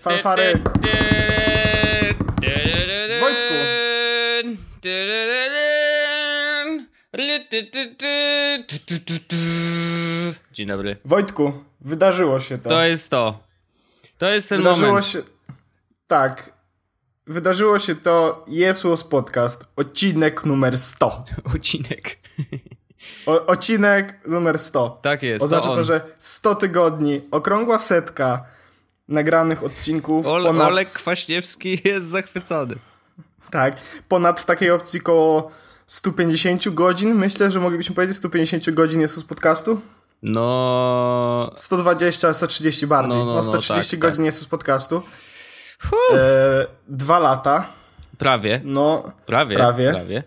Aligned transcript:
Fanfary. 0.00 0.62
Wojtku. 3.20 3.54
Dzień 10.52 10.66
dobry. 10.66 10.96
Wojtku, 11.04 11.52
wydarzyło 11.80 12.40
się 12.40 12.58
to. 12.58 12.68
To 12.68 12.84
jest 12.84 13.10
to. 13.10 13.42
To 14.18 14.26
jest 14.30 14.48
ten 14.48 14.58
wydarzyło 14.58 14.88
moment. 14.88 15.06
się. 15.06 15.22
Tak. 16.06 16.52
Wydarzyło 17.26 17.78
się 17.78 17.94
to 17.94 18.44
Jesus 18.48 19.04
Podcast, 19.04 19.68
odcinek 19.76 20.44
numer 20.44 20.78
100. 20.78 21.24
Odcinek. 21.54 22.18
O, 23.26 23.46
odcinek 23.46 24.26
numer 24.26 24.58
100. 24.58 24.98
Tak 25.02 25.22
jest, 25.22 25.44
Oznacza 25.44 25.68
to 25.68 25.76
to, 25.76 25.84
że 25.84 26.00
100 26.18 26.54
tygodni, 26.54 27.20
okrągła 27.30 27.78
setka 27.78 28.44
nagranych 29.08 29.64
odcinków. 29.64 30.26
Ol, 30.26 30.42
ponad, 30.42 30.68
Olek 30.68 30.88
Kwaśniewski 30.88 31.80
jest 31.84 32.06
zachwycony. 32.06 32.74
Tak, 33.50 33.76
ponad 34.08 34.40
w 34.40 34.46
takiej 34.46 34.70
opcji 34.70 35.00
koło 35.00 35.50
150 35.86 36.68
godzin. 36.68 37.14
Myślę, 37.14 37.50
że 37.50 37.60
moglibyśmy 37.60 37.94
powiedzieć 37.94 38.16
150 38.16 38.70
godzin 38.70 39.00
Jesus 39.00 39.24
Podcastu. 39.24 39.80
No. 40.22 41.52
120, 41.56 42.34
130 42.34 42.86
bardziej. 42.86 43.18
No, 43.18 43.24
No, 43.24 43.30
no, 43.30 43.36
no, 43.36 43.42
130 43.42 43.90
tak, 43.90 44.00
godzin 44.00 44.24
Jesus 44.24 44.44
Podcastu. 44.44 45.02
E, 46.14 46.66
dwa 46.88 47.18
lata. 47.18 47.66
Prawie. 48.22 48.60
No, 48.64 49.12
Prawie. 49.26 49.56
Prawie. 49.56 49.90
prawie. 49.90 50.22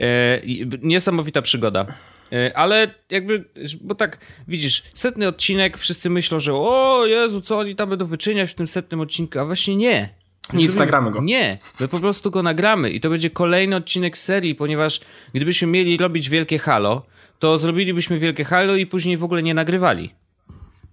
E, 0.00 0.40
niesamowita 0.82 1.42
przygoda. 1.42 1.86
E, 2.32 2.56
ale 2.58 2.94
jakby, 3.10 3.44
bo 3.80 3.94
tak, 3.94 4.18
widzisz, 4.48 4.82
setny 4.94 5.28
odcinek, 5.28 5.78
wszyscy 5.78 6.10
myślą, 6.10 6.40
że 6.40 6.54
o 6.54 7.02
Jezu, 7.06 7.40
co 7.40 7.58
oni 7.58 7.76
tam 7.76 7.88
będą 7.90 8.06
wyczyniać 8.06 8.50
w 8.50 8.54
tym 8.54 8.66
setnym 8.66 9.00
odcinku, 9.00 9.38
a 9.38 9.44
właśnie 9.44 9.76
nie. 9.76 10.08
Nic, 10.52 10.76
nagramy 10.76 11.10
go. 11.10 11.22
Nie, 11.22 11.58
my 11.80 11.88
po 11.88 12.00
prostu 12.00 12.30
go 12.30 12.42
nagramy 12.42 12.90
i 12.90 13.00
to 13.00 13.10
będzie 13.10 13.30
kolejny 13.30 13.76
odcinek 13.76 14.18
serii, 14.18 14.54
ponieważ 14.54 15.00
gdybyśmy 15.34 15.68
mieli 15.68 15.96
robić 15.96 16.28
wielkie 16.28 16.58
halo, 16.58 17.02
to 17.38 17.58
zrobilibyśmy 17.58 18.18
wielkie 18.18 18.44
halo 18.44 18.76
i 18.76 18.86
później 18.86 19.16
w 19.16 19.24
ogóle 19.24 19.42
nie 19.42 19.54
nagrywali. 19.54 20.14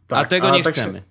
tak, 0.08 0.20
a 0.25 0.30
tego 0.30 0.50
nie 0.58 0.64
tak 0.64 0.75
się- 0.75 0.81
chcemy. 0.81 1.03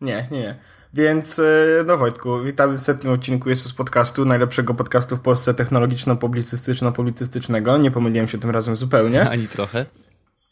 Nie, 0.00 0.26
nie, 0.30 0.38
nie. 0.40 0.54
Więc, 0.94 1.38
e, 1.38 1.42
no 1.86 1.98
Wojtku, 1.98 2.42
witamy 2.42 2.78
w 2.78 2.80
setnym 2.80 3.12
odcinku 3.12 3.48
Jesus 3.48 3.72
Podcastu, 3.72 4.24
najlepszego 4.24 4.74
podcastu 4.74 5.16
w 5.16 5.20
Polsce 5.20 5.54
technologiczno-publicystyczno-politystycznego. 5.54 7.80
Nie 7.80 7.90
pomyliłem 7.90 8.28
się 8.28 8.38
tym 8.38 8.50
razem 8.50 8.76
zupełnie. 8.76 9.28
Ani 9.30 9.48
trochę. 9.48 9.86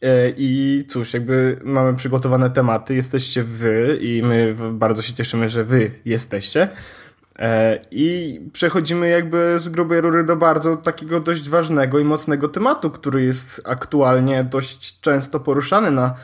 E, 0.03 0.33
I 0.37 0.85
cóż, 0.89 1.15
jakby 1.15 1.61
mamy 1.65 1.97
przygotowane 1.97 2.51
tematy, 2.51 2.95
jesteście 2.95 3.43
wy 3.43 3.99
i 4.01 4.23
my 4.23 4.57
bardzo 4.73 5.03
się 5.03 5.13
cieszymy, 5.13 5.49
że 5.49 5.65
wy 5.65 5.91
jesteście. 6.05 6.69
E, 7.39 7.79
I 7.91 8.41
przechodzimy 8.53 9.09
jakby 9.09 9.59
z 9.59 9.69
grubej 9.69 10.01
rury 10.01 10.25
do 10.25 10.37
bardzo 10.37 10.77
takiego 10.77 11.21
dość 11.21 11.49
ważnego 11.49 11.99
i 11.99 12.05
mocnego 12.05 12.49
tematu, 12.49 12.91
który 12.91 13.25
jest 13.25 13.63
aktualnie 13.65 14.45
dość 14.45 15.01
często 15.01 15.41
poruszany 15.41 15.91
na... 15.91 16.15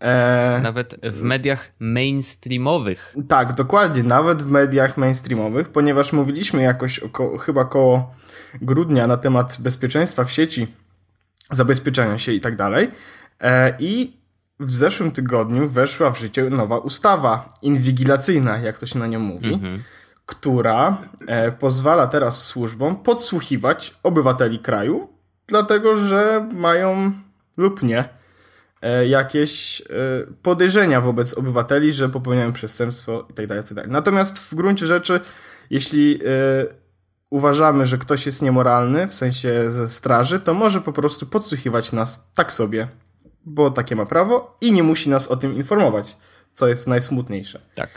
E, 0.00 0.60
Nawet 0.62 0.96
w 1.02 1.22
mediach 1.22 1.72
mainstreamowych. 1.78 3.14
tak, 3.28 3.52
dokładnie, 3.52 4.02
nawet 4.02 4.42
w 4.42 4.50
mediach 4.50 4.96
mainstreamowych, 4.96 5.68
ponieważ 5.68 6.12
mówiliśmy 6.12 6.62
jakoś 6.62 7.00
chyba 7.40 7.64
koło 7.64 8.14
grudnia 8.62 9.06
na 9.06 9.16
temat 9.16 9.56
bezpieczeństwa 9.60 10.24
w 10.24 10.32
sieci, 10.32 10.66
zabezpieczania 11.50 12.18
się 12.18 12.32
i 12.32 12.40
tak 12.40 12.56
dalej. 12.56 12.90
E, 13.42 13.74
I 13.78 14.16
w 14.60 14.72
zeszłym 14.72 15.10
tygodniu 15.10 15.68
weszła 15.68 16.10
w 16.10 16.18
życie 16.18 16.50
nowa 16.50 16.78
ustawa 16.78 17.54
inwigilacyjna, 17.62 18.58
jak 18.58 18.78
to 18.78 18.86
się 18.86 18.98
na 18.98 19.06
nią 19.06 19.18
mówi, 19.18 19.60
która 20.26 20.98
e, 21.26 21.52
pozwala 21.52 22.06
teraz 22.06 22.44
służbom 22.44 22.96
podsłuchiwać 22.96 23.94
obywateli 24.02 24.58
kraju, 24.58 25.08
dlatego 25.46 25.96
że 25.96 26.48
mają 26.52 27.12
lub 27.56 27.82
nie 27.82 28.17
jakieś 29.08 29.80
e, 29.80 29.84
podejrzenia 30.42 31.00
wobec 31.00 31.34
obywateli, 31.34 31.92
że 31.92 32.08
popełniają 32.08 32.52
przestępstwo 32.52 33.26
itd. 33.28 33.56
itd. 33.56 33.84
Natomiast 33.88 34.38
w 34.38 34.54
gruncie 34.54 34.86
rzeczy, 34.86 35.20
jeśli 35.70 36.20
e, 36.24 36.66
uważamy, 37.30 37.86
że 37.86 37.98
ktoś 37.98 38.26
jest 38.26 38.42
niemoralny, 38.42 39.06
w 39.06 39.14
sensie 39.14 39.70
ze 39.70 39.88
straży, 39.88 40.40
to 40.40 40.54
może 40.54 40.80
po 40.80 40.92
prostu 40.92 41.26
podsłuchiwać 41.26 41.92
nas 41.92 42.30
tak 42.34 42.52
sobie, 42.52 42.88
bo 43.44 43.70
takie 43.70 43.96
ma 43.96 44.06
prawo 44.06 44.56
i 44.60 44.72
nie 44.72 44.82
musi 44.82 45.10
nas 45.10 45.28
o 45.28 45.36
tym 45.36 45.56
informować, 45.56 46.16
co 46.52 46.68
jest 46.68 46.86
najsmutniejsze. 46.86 47.60
Tak. 47.74 47.90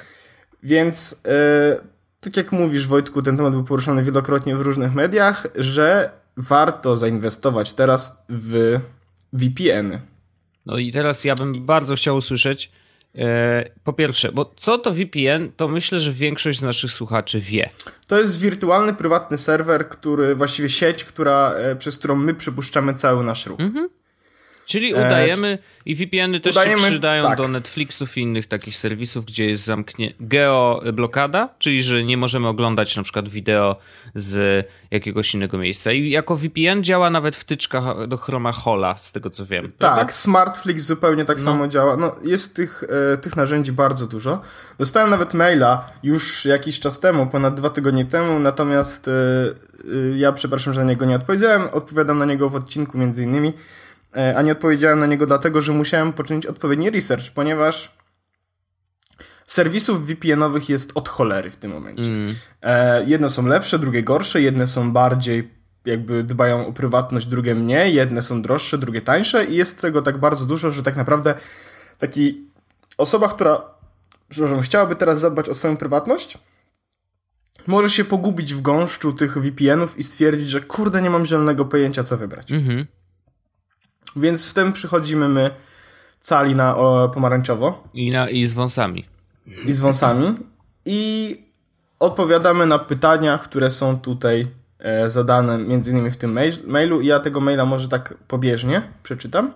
Więc 0.64 1.22
e, 1.28 1.82
tak 2.20 2.38
jak 2.38 2.52
mówisz, 2.52 2.88
Wojtku, 2.88 3.22
ten 3.22 3.38
temat 3.38 3.54
był 3.54 3.64
poruszany 3.64 4.04
wielokrotnie 4.04 4.56
w 4.56 4.62
różnych 4.62 4.94
mediach, 4.94 5.48
że 5.56 6.12
warto 6.38 6.96
zainwestować 6.96 7.74
teraz 7.74 8.24
w 8.30 8.80
VPN-y. 9.34 10.11
No 10.66 10.78
i 10.78 10.92
teraz 10.92 11.24
ja 11.24 11.36
bym 11.36 11.66
bardzo 11.66 11.96
chciał 11.96 12.16
usłyszeć, 12.16 12.72
e, 13.16 13.70
po 13.84 13.94
pierwsze, 13.94 14.32
bo 14.32 14.54
co 14.58 14.78
to 14.78 14.92
VPN, 14.92 15.52
to 15.58 15.68
myślę, 15.68 16.00
że 16.00 16.12
większość 16.12 16.60
z 16.60 16.62
naszych 16.62 16.92
słuchaczy 16.92 17.40
wie. 17.40 17.70
To 18.08 18.20
jest 18.20 18.40
wirtualny, 18.40 18.94
prywatny 18.94 19.38
serwer, 19.38 19.90
który, 19.90 20.36
właściwie 20.36 20.70
sieć, 20.70 21.04
która, 21.04 21.54
e, 21.54 21.76
przez 21.76 21.98
którą 21.98 22.16
my 22.16 22.34
przepuszczamy 22.34 22.94
cały 22.94 23.24
nasz 23.24 23.46
ruch. 23.46 23.60
Czyli 24.66 24.94
udajemy, 24.94 25.58
i 25.86 25.96
VPN-y 25.96 26.40
też 26.40 26.56
się 26.56 26.62
E, 26.62 26.64
udajemy- 26.64 26.82
przydają 26.90 27.24
tak. 27.24 27.38
do 27.38 27.48
Netflixów 27.48 28.18
i 28.18 28.22
innych 28.22 28.46
takich 28.46 28.76
serwisów, 28.76 29.26
gdzie 29.26 29.46
jest 29.46 29.64
zamknie 29.64 30.14
geoblokada, 30.20 31.50
czyli 31.60 31.84
że 31.84 32.04
nie 32.04 32.18
możemy 32.18 32.48
oglądać 32.48 32.98
na 32.98 33.04
przykład 33.04 33.30
wideo 33.30 33.76
z 34.16 34.66
jakiegoś 34.92 35.34
innego 35.34 35.58
miejsca. 35.58 35.92
I 35.92 36.10
jako 36.10 36.38
VPN 36.38 36.84
działa 36.84 37.10
nawet 37.10 37.36
wtyczka 37.36 37.96
do 38.08 38.18
Chroma 38.18 38.52
Hola, 38.52 38.98
z 38.98 39.12
tego 39.12 39.30
co 39.30 39.46
wiem. 39.46 39.72
Tak, 39.78 40.14
Smartflix 40.14 40.84
zupełnie 40.84 41.26
tak 41.26 41.40
samo 41.40 41.68
działa. 41.68 41.98
No, 41.98 42.16
jest 42.24 42.56
tych, 42.56 42.84
e, 43.14 43.18
tych 43.18 43.36
narzędzi 43.36 43.72
bardzo 43.72 44.08
dużo. 44.08 44.42
Dostałem 44.80 45.10
nawet 45.10 45.34
maila 45.34 45.90
już 46.04 46.46
jakiś 46.46 46.80
czas 46.80 47.00
temu, 47.00 47.28
ponad 47.28 47.56
dwa 47.56 47.70
tygodnie 47.70 48.06
temu, 48.06 48.40
natomiast 48.40 49.08
e, 49.08 49.12
e, 49.12 50.18
ja 50.18 50.32
przepraszam, 50.32 50.74
że 50.74 50.80
na 50.84 50.90
niego 50.90 51.06
nie 51.06 51.16
odpowiedziałem. 51.16 51.62
Odpowiadam 51.72 52.18
na 52.18 52.26
niego 52.26 52.50
w 52.50 52.56
odcinku 52.56 52.98
między 52.98 53.24
innymi, 53.24 53.50
e, 53.50 53.54
a 54.36 54.42
nie 54.42 54.52
odpowiedziałem 54.52 55.00
na 55.00 55.06
niego 55.06 55.26
dlatego, 55.26 55.62
że 55.62 55.74
musiałem 55.74 56.14
poczynić 56.14 56.46
odpowiedni 56.46 56.90
research, 56.90 57.32
ponieważ 57.34 57.92
serwisów 59.48 60.08
VPN-owych 60.08 60.70
jest 60.70 60.92
od 60.96 61.10
cholery 61.10 61.52
w 61.52 61.56
tym 61.56 61.72
momencie. 61.72 62.12
E, 62.62 63.06
jedne 63.06 63.30
są 63.30 63.48
lepsze, 63.48 63.80
drugie 63.80 64.04
gorsze, 64.04 64.42
jedne 64.42 64.68
są 64.68 64.92
bardziej 64.92 65.52
jakby 65.86 66.24
dbają 66.24 66.68
o 66.68 66.74
prywatność, 66.74 67.26
drugie 67.26 67.56
mniej, 67.56 67.96
jedne 67.96 68.22
są 68.22 68.42
droższe, 68.42 68.78
drugie 68.78 69.02
tańsze 69.02 69.46
i 69.46 69.56
jest 69.56 69.82
tego 69.82 70.02
tak 70.02 70.18
bardzo 70.18 70.46
dużo, 70.46 70.72
że 70.72 70.84
tak 70.84 70.96
naprawdę 70.96 71.36
taki 71.98 72.48
osoba, 72.98 73.28
która 73.28 73.62
przepraszam, 74.30 74.62
chciałaby 74.62 74.96
teraz 74.96 75.20
zadbać 75.20 75.50
o 75.50 75.54
swoją 75.54 75.78
prywatność, 75.78 76.38
może 77.68 77.90
się 77.90 78.04
pogubić 78.04 78.54
w 78.54 78.62
gąszczu 78.62 79.14
tych 79.14 79.38
VPN-ów 79.38 79.98
i 79.98 80.04
stwierdzić, 80.04 80.50
że 80.50 80.62
kurde, 80.62 81.02
nie 81.02 81.10
mam 81.10 81.26
zielonego 81.26 81.66
pojęcia, 81.66 82.04
co 82.04 82.18
wybrać. 82.18 82.52
Mhm. 82.52 82.88
Więc 84.16 84.50
w 84.50 84.54
tym 84.54 84.74
przychodzimy 84.74 85.30
my 85.30 85.50
cali 86.20 86.56
na 86.56 86.78
o, 86.78 87.10
pomarańczowo 87.10 87.84
I, 87.94 88.12
na, 88.12 88.30
I 88.30 88.46
z 88.46 88.54
wąsami. 88.54 89.06
i 89.66 89.74
z 89.74 89.80
wąsami 89.80 90.36
i 90.86 91.38
odpowiadamy 92.00 92.66
na 92.66 92.80
pytania, 92.80 93.38
które 93.38 93.72
są 93.72 94.00
tutaj 94.00 94.48
e, 94.80 95.10
zadane 95.10 95.58
między 95.58 95.92
innymi 95.92 96.12
w 96.12 96.18
tym 96.18 96.32
mail, 96.32 96.54
mailu 96.68 97.02
i 97.02 97.08
ja 97.08 97.20
tego 97.20 97.42
maila 97.42 97.66
może 97.66 97.88
tak 97.88 98.14
pobieżnie 98.28 98.82
przeczytam. 99.04 99.54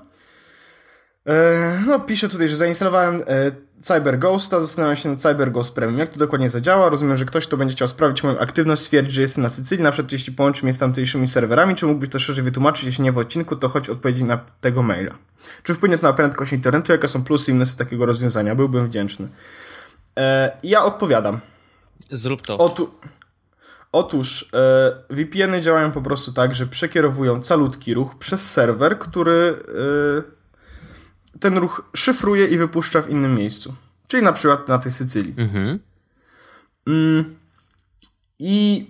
E, 1.27 1.83
no, 1.87 1.99
piszę 1.99 2.29
tutaj, 2.29 2.49
że 2.49 2.55
zainstalowałem 2.55 3.23
e, 3.27 3.51
CyberGhosta, 3.79 4.59
zastanawiam 4.59 4.97
się 4.97 5.09
nad 5.09 5.21
CyberGhost 5.21 5.75
Premium. 5.75 5.99
Jak 5.99 6.09
to 6.09 6.19
dokładnie 6.19 6.49
zadziała? 6.49 6.89
Rozumiem, 6.89 7.17
że 7.17 7.25
ktoś, 7.25 7.47
kto 7.47 7.57
będzie 7.57 7.75
chciał 7.75 7.87
sprawdzić 7.87 8.23
moją 8.23 8.39
aktywność, 8.39 8.81
stwierdzi, 8.81 9.11
że 9.11 9.21
jestem 9.21 9.43
na 9.43 9.49
Sycylii, 9.49 9.83
na 9.83 9.91
przykład 9.91 10.11
jeśli 10.11 10.33
połączy 10.33 10.63
mnie 10.63 10.73
z 10.73 10.77
tamtejszymi 10.77 11.27
serwerami, 11.27 11.75
czy 11.75 11.85
mógłbyś 11.85 12.09
to 12.09 12.19
szerzej 12.19 12.43
wytłumaczyć, 12.43 12.85
jeśli 12.85 13.03
nie 13.03 13.11
w 13.11 13.17
odcinku, 13.17 13.55
to 13.55 13.69
choć 13.69 13.89
odpowiedzi 13.89 14.23
na 14.23 14.37
tego 14.61 14.83
maila. 14.83 15.15
Czy 15.63 15.73
wpłynie 15.73 15.97
to 15.97 16.07
na 16.07 16.13
prędkość 16.13 16.53
internetu? 16.53 16.91
Jakie 16.91 17.07
są 17.07 17.23
plusy 17.23 17.51
i 17.51 17.53
minusy 17.53 17.77
takiego 17.77 18.05
rozwiązania? 18.05 18.55
Byłbym 18.55 18.87
wdzięczny. 18.87 19.27
E, 20.19 20.57
ja 20.63 20.83
odpowiadam. 20.83 21.39
Zrób 22.11 22.41
to. 22.41 22.57
Otu, 22.57 22.89
otóż 23.91 24.49
e, 24.53 25.15
VPN-y 25.15 25.61
działają 25.61 25.91
po 25.91 26.01
prostu 26.01 26.31
tak, 26.31 26.55
że 26.55 26.65
przekierowują 26.67 27.41
calutki 27.41 27.93
ruch 27.93 28.15
przez 28.15 28.51
serwer, 28.51 28.99
który 28.99 29.55
e, 30.21 30.34
ten 31.39 31.57
ruch 31.57 31.89
szyfruje 31.95 32.47
i 32.47 32.57
wypuszcza 32.57 33.01
w 33.01 33.09
innym 33.09 33.35
miejscu. 33.35 33.75
Czyli 34.07 34.23
na 34.23 34.33
przykład 34.33 34.67
na 34.67 34.79
tej 34.79 34.91
Sycylii. 34.91 35.35
Mhm. 35.37 35.79
I 38.39 38.87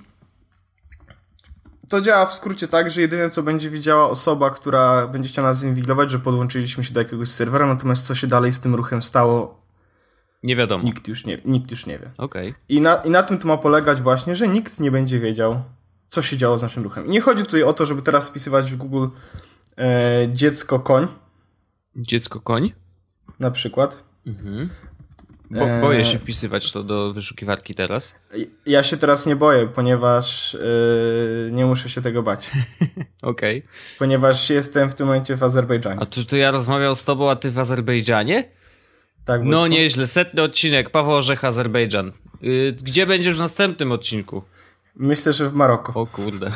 to 1.89 2.01
działa 2.01 2.25
w 2.25 2.33
skrócie 2.33 2.67
tak, 2.67 2.91
że 2.91 3.01
jedyne 3.01 3.29
co 3.29 3.43
będzie 3.43 3.69
widziała 3.69 4.09
osoba, 4.09 4.49
która 4.49 5.07
będzie 5.07 5.29
chciała 5.29 5.47
nas 5.47 5.61
zinwigilować, 5.61 6.11
że 6.11 6.19
podłączyliśmy 6.19 6.83
się 6.83 6.93
do 6.93 6.99
jakiegoś 6.99 7.29
serwera, 7.29 7.67
natomiast 7.67 8.07
co 8.07 8.15
się 8.15 8.27
dalej 8.27 8.53
z 8.53 8.59
tym 8.59 8.75
ruchem 8.75 9.01
stało, 9.01 9.65
Nie 10.43 10.55
wiadomo. 10.55 10.83
Nikt 10.83 11.07
już 11.07 11.25
nie, 11.25 11.41
nikt 11.45 11.71
już 11.71 11.85
nie 11.85 11.99
wie. 11.99 12.11
Okej. 12.17 12.53
I 12.69 12.81
na, 12.81 12.95
I 12.95 13.09
na 13.09 13.23
tym 13.23 13.37
to 13.37 13.47
ma 13.47 13.57
polegać 13.57 14.01
właśnie, 14.01 14.35
że 14.35 14.47
nikt 14.47 14.79
nie 14.79 14.91
będzie 14.91 15.19
wiedział, 15.19 15.63
co 16.09 16.21
się 16.21 16.37
działo 16.37 16.57
z 16.57 16.61
naszym 16.61 16.83
ruchem. 16.83 17.05
I 17.05 17.09
nie 17.09 17.21
chodzi 17.21 17.43
tutaj 17.43 17.63
o 17.63 17.73
to, 17.73 17.85
żeby 17.85 18.01
teraz 18.01 18.29
wpisywać 18.29 18.71
w 18.71 18.77
Google 18.77 19.07
e, 19.77 20.27
dziecko 20.33 20.79
koń 20.79 21.07
Dziecko 21.95 22.39
koń? 22.39 22.73
na 23.39 23.51
przykład. 23.51 24.03
Bo, 25.51 25.69
Eee. 25.69 25.81
boję 25.81 26.05
się 26.05 26.17
wpisywać 26.19 26.71
to 26.71 26.83
do 26.83 27.13
wyszukiwarki 27.13 27.75
teraz. 27.75 28.15
Ja 28.65 28.83
się 28.83 28.97
teraz 28.97 29.25
nie 29.25 29.35
boję, 29.35 29.67
ponieważ 29.67 30.55
e, 30.55 30.59
nie 31.51 31.65
muszę 31.65 31.89
się 31.89 32.01
tego 32.01 32.23
bać. 32.23 32.51
Okej. 33.21 33.63
Ponieważ 33.99 34.49
jestem 34.49 34.91
w 34.91 34.95
tym 34.95 35.07
momencie 35.07 35.35
w 35.37 35.43
Azerbejdżanie. 35.43 36.01
A 36.01 36.05
czy 36.05 36.25
to 36.25 36.35
ja 36.35 36.51
rozmawiał 36.51 36.95
z 36.95 37.03
tobą, 37.03 37.29
a 37.31 37.35
ty 37.35 37.51
w 37.51 37.59
Azerbejdżanie? 37.59 38.49
Tak, 39.25 39.41
No 39.43 39.59
Wojtku? 39.59 39.77
nieźle, 39.77 40.07
setny 40.07 40.41
odcinek, 40.41 40.89
Paweł 40.89 41.11
Orzech, 41.13 41.45
Azerbejdżan. 41.45 42.11
Y, 42.43 42.75
gdzie 42.83 43.05
będziesz 43.07 43.35
w 43.35 43.39
następnym 43.39 43.91
odcinku? 43.91 44.43
Myślę, 44.95 45.33
że 45.33 45.49
w 45.49 45.53
Maroku. 45.53 45.99
O 45.99 46.05
kurde. 46.07 46.51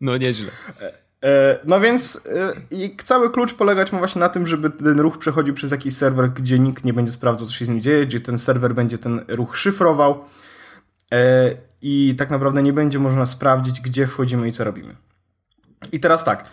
No 0.00 0.16
nieźle. 0.16 0.50
E, 1.24 1.58
No 1.64 1.80
więc 1.80 2.22
e, 2.34 2.52
i 2.70 2.96
cały 2.96 3.30
klucz 3.30 3.54
polegać 3.54 3.92
ma 3.92 3.98
właśnie 3.98 4.20
na 4.20 4.28
tym, 4.28 4.46
żeby 4.46 4.70
ten 4.70 5.00
ruch 5.00 5.18
przechodził 5.18 5.54
przez 5.54 5.70
jakiś 5.70 5.96
serwer, 5.96 6.30
gdzie 6.30 6.58
nikt 6.58 6.84
nie 6.84 6.92
będzie 6.92 7.12
sprawdzał, 7.12 7.46
co 7.46 7.52
się 7.52 7.64
z 7.64 7.68
nim 7.68 7.80
dzieje, 7.80 8.06
gdzie 8.06 8.20
ten 8.20 8.38
serwer 8.38 8.74
będzie 8.74 8.98
ten 8.98 9.24
ruch 9.28 9.56
szyfrował 9.56 10.24
e, 11.12 11.50
i 11.82 12.14
tak 12.18 12.30
naprawdę 12.30 12.62
nie 12.62 12.72
będzie 12.72 12.98
można 12.98 13.26
sprawdzić, 13.26 13.80
gdzie 13.80 14.06
wchodzimy 14.06 14.48
i 14.48 14.52
co 14.52 14.64
robimy. 14.64 14.96
I 15.92 16.00
teraz 16.00 16.24
tak. 16.24 16.44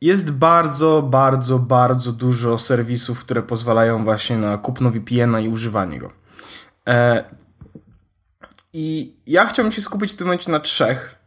Jest 0.00 0.30
bardzo, 0.30 1.02
bardzo, 1.02 1.58
bardzo 1.58 2.12
dużo 2.12 2.58
serwisów, 2.58 3.20
które 3.20 3.42
pozwalają 3.42 4.04
właśnie 4.04 4.38
na 4.38 4.58
kupno 4.58 4.90
VPN-a 4.90 5.40
i 5.40 5.48
używanie 5.48 5.98
go. 5.98 6.12
I 8.72 9.16
ja 9.26 9.46
chciałbym 9.46 9.72
się 9.72 9.82
skupić 9.82 10.12
w 10.12 10.16
tym 10.16 10.26
momencie 10.26 10.52
na 10.52 10.60
trzech, 10.60 11.17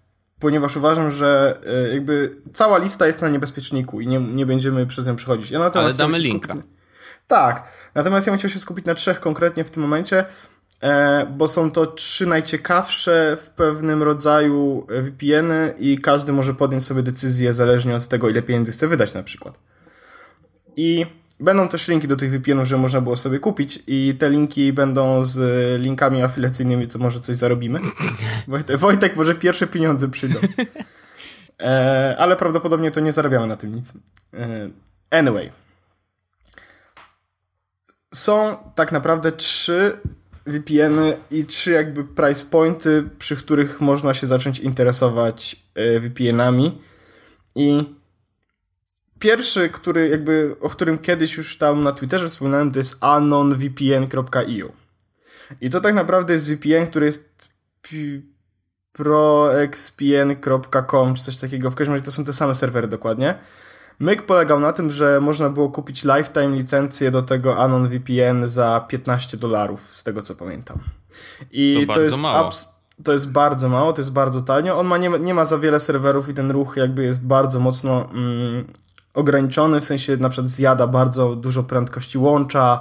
ponieważ 0.41 0.77
uważam, 0.77 1.11
że 1.11 1.57
e, 1.67 1.93
jakby 1.93 2.35
cała 2.53 2.77
lista 2.77 3.07
jest 3.07 3.21
na 3.21 3.29
niebezpieczniku 3.29 4.01
i 4.01 4.07
nie, 4.07 4.19
nie 4.19 4.45
będziemy 4.45 4.85
przez 4.85 5.07
nią 5.07 5.15
przechodzić. 5.15 5.51
Ja 5.51 5.71
Ale 5.73 5.93
damy 5.93 6.19
linka. 6.19 6.53
Skupić... 6.53 6.71
Tak, 7.27 7.63
natomiast 7.95 8.27
ja 8.27 8.31
bym 8.33 8.39
chciał 8.39 8.49
się 8.49 8.59
skupić 8.59 8.85
na 8.85 8.95
trzech 8.95 9.19
konkretnie 9.19 9.63
w 9.63 9.71
tym 9.71 9.83
momencie, 9.83 10.25
e, 10.81 11.25
bo 11.25 11.47
są 11.47 11.71
to 11.71 11.85
trzy 11.85 12.25
najciekawsze 12.25 13.37
w 13.41 13.49
pewnym 13.49 14.03
rodzaju 14.03 14.87
e, 14.89 15.01
VPN-y 15.01 15.73
i 15.79 15.97
każdy 15.97 16.33
może 16.33 16.53
podjąć 16.53 16.85
sobie 16.85 17.03
decyzję 17.03 17.53
zależnie 17.53 17.95
od 17.95 18.07
tego, 18.07 18.29
ile 18.29 18.41
pieniędzy 18.41 18.71
chce 18.71 18.87
wydać 18.87 19.13
na 19.13 19.23
przykład. 19.23 19.59
I 20.75 21.05
będą 21.41 21.67
też 21.67 21.87
linki 21.87 22.07
do 22.07 22.15
tych 22.15 22.31
VPN-ów, 22.31 22.67
że 22.67 22.77
można 22.77 23.01
było 23.01 23.15
sobie 23.15 23.39
kupić 23.39 23.79
i 23.87 24.15
te 24.19 24.29
linki 24.29 24.73
będą 24.73 25.25
z 25.25 25.39
linkami 25.81 26.21
afiliacyjnymi, 26.21 26.87
to 26.87 26.99
może 26.99 27.19
coś 27.19 27.35
zarobimy. 27.35 27.79
Wojtek, 28.47 28.77
Wojtek 28.77 29.15
może 29.15 29.35
pierwsze 29.35 29.67
pieniądze 29.67 30.09
przyjdą. 30.09 30.39
E, 31.63 32.15
ale 32.19 32.35
prawdopodobnie 32.35 32.91
to 32.91 32.99
nie 32.99 33.13
zarabiamy 33.13 33.47
na 33.47 33.57
tym 33.57 33.75
nic. 33.75 33.93
E, 34.33 34.69
anyway. 35.11 35.51
Są 38.13 38.57
tak 38.75 38.91
naprawdę 38.91 39.31
trzy 39.31 39.97
VPN-y 40.45 41.17
i 41.31 41.45
trzy 41.45 41.71
jakby 41.71 42.03
price 42.03 42.45
pointy, 42.45 43.09
przy 43.19 43.35
których 43.35 43.81
można 43.81 44.13
się 44.13 44.27
zacząć 44.27 44.59
interesować 44.59 45.55
e, 45.75 45.99
VPN-ami. 45.99 46.81
I 47.55 47.85
pierwszy, 49.21 49.69
który 49.69 50.09
jakby, 50.09 50.55
o 50.61 50.69
którym 50.69 50.97
kiedyś 50.97 51.37
już 51.37 51.57
tam 51.57 51.83
na 51.83 51.91
Twitterze 51.91 52.29
wspominałem, 52.29 52.71
to 52.71 52.79
jest 52.79 52.97
anonvpn.eu. 53.01 54.71
I 55.61 55.69
to 55.69 55.81
tak 55.81 55.95
naprawdę 55.95 56.33
jest 56.33 56.53
VPN, 56.53 56.87
który 56.87 57.05
jest 57.05 57.49
proxpn.com 59.81 61.13
czy 61.15 61.23
coś 61.23 61.37
takiego. 61.37 61.71
W 61.71 61.75
każdym 61.75 61.93
razie 61.93 62.05
to 62.05 62.11
są 62.11 62.23
te 62.23 62.33
same 62.33 62.55
serwery 62.55 62.87
dokładnie. 62.87 63.35
Myk 63.99 64.25
polegał 64.25 64.59
na 64.59 64.73
tym, 64.73 64.91
że 64.91 65.19
można 65.21 65.49
było 65.49 65.69
kupić 65.69 66.03
lifetime 66.03 66.55
licencję 66.55 67.11
do 67.11 67.21
tego 67.21 67.57
Anon 67.57 67.87
VPN 67.89 68.47
za 68.47 68.85
15 68.87 69.37
dolarów, 69.37 69.95
z 69.95 70.03
tego 70.03 70.21
co 70.21 70.35
pamiętam. 70.35 70.79
I 71.51 71.87
To 71.87 71.93
to, 71.93 72.01
jest 72.01 72.19
mało. 72.19 72.49
to 73.03 73.13
jest 73.13 73.31
bardzo 73.31 73.69
mało, 73.69 73.93
to 73.93 74.01
jest 74.01 74.11
bardzo 74.11 74.41
tanio. 74.41 74.79
On 74.79 74.87
ma 74.87 74.97
nie, 74.97 75.09
nie 75.09 75.33
ma 75.33 75.45
za 75.45 75.57
wiele 75.57 75.79
serwerów 75.79 76.29
i 76.29 76.33
ten 76.33 76.51
ruch 76.51 76.73
jakby 76.77 77.03
jest 77.03 77.25
bardzo 77.25 77.59
mocno 77.59 78.09
mm, 78.09 78.65
ograniczony, 79.13 79.81
w 79.81 79.85
sensie 79.85 80.17
na 80.17 80.29
przykład 80.29 80.49
zjada 80.49 80.87
bardzo 80.87 81.35
dużo 81.35 81.63
prędkości 81.63 82.17
łącza, 82.17 82.79